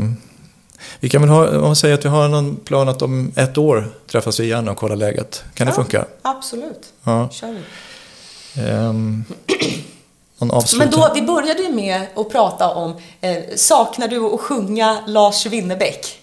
[0.99, 3.57] vi kan väl ha, om man säger att vi har någon plan att om ett
[3.57, 5.43] år träffas vi igen och kolla läget.
[5.53, 5.75] Kan det Ja.
[5.75, 6.05] funka?
[6.21, 7.29] Absolut, Ja.
[7.31, 7.61] kör vi.
[10.37, 15.03] Någon Men då, vi började ju med att prata om, eh, saknar du att sjunga
[15.07, 16.21] Lars Winnerbäck?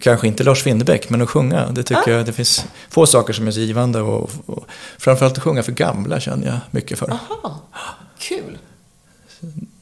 [0.00, 1.70] Kanske inte Lars Winnerbäck, men att sjunga.
[1.70, 4.00] Det tycker jag, det finns få saker som är så givande.
[4.00, 4.64] Och, och
[4.98, 7.10] framförallt att sjunga för gamla känner jag mycket för.
[7.10, 7.60] Aha,
[8.18, 8.58] kul.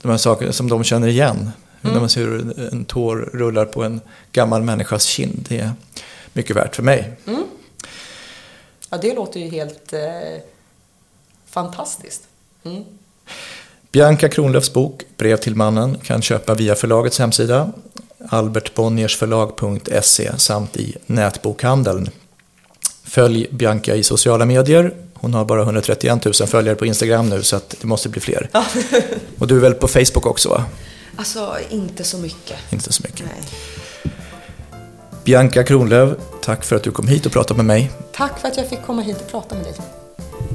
[0.03, 1.51] De här sakerna som de känner igen.
[1.81, 4.01] När man ser hur en tår rullar på en
[4.33, 5.47] gammal människas kind.
[5.49, 5.73] Det är
[6.33, 7.17] mycket värt för mig.
[8.91, 10.01] Ja, det låter ju helt eh,
[11.47, 12.23] fantastiskt.
[12.65, 12.85] Mm.
[13.93, 17.73] Bianca Kronlöfs bok Brev till mannen kan köpa via förlagets hemsida
[18.29, 22.11] albertbonniersförlag.se samt i nätbokhandeln.
[23.05, 24.95] Följ Bianca i sociala medier.
[25.15, 28.51] Hon har bara 131 000 följare på Instagram nu så att det måste bli fler.
[29.39, 30.65] Och du är väl på Facebook också va?
[31.17, 32.57] Alltså, inte så mycket.
[32.71, 33.27] Inte så mycket.
[33.27, 33.43] Nej.
[35.25, 37.91] Bianca Kronlöf, tack för att du kom hit och pratade med mig.
[38.13, 39.75] Tack för att jag fick komma hit och prata med dig.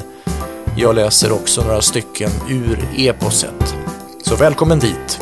[0.77, 3.74] Jag läser också några stycken ur eposet.
[4.23, 5.20] Så välkommen dit!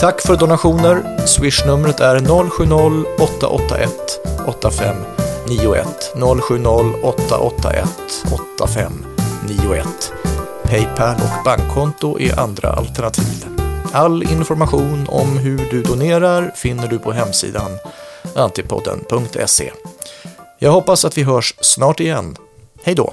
[0.00, 1.26] Tack för donationer.
[1.26, 3.88] Swishnumret är 070-881
[4.46, 6.12] 8591.
[6.14, 7.86] 070-881
[8.32, 10.12] 8591.
[10.62, 13.46] Paypal och bankkonto är andra alternativ.
[13.92, 17.70] All information om hur du donerar finner du på hemsidan
[18.36, 19.72] antipodden.se.
[20.58, 22.36] Jag hoppas att vi hörs snart igen.
[22.82, 23.12] Hej då!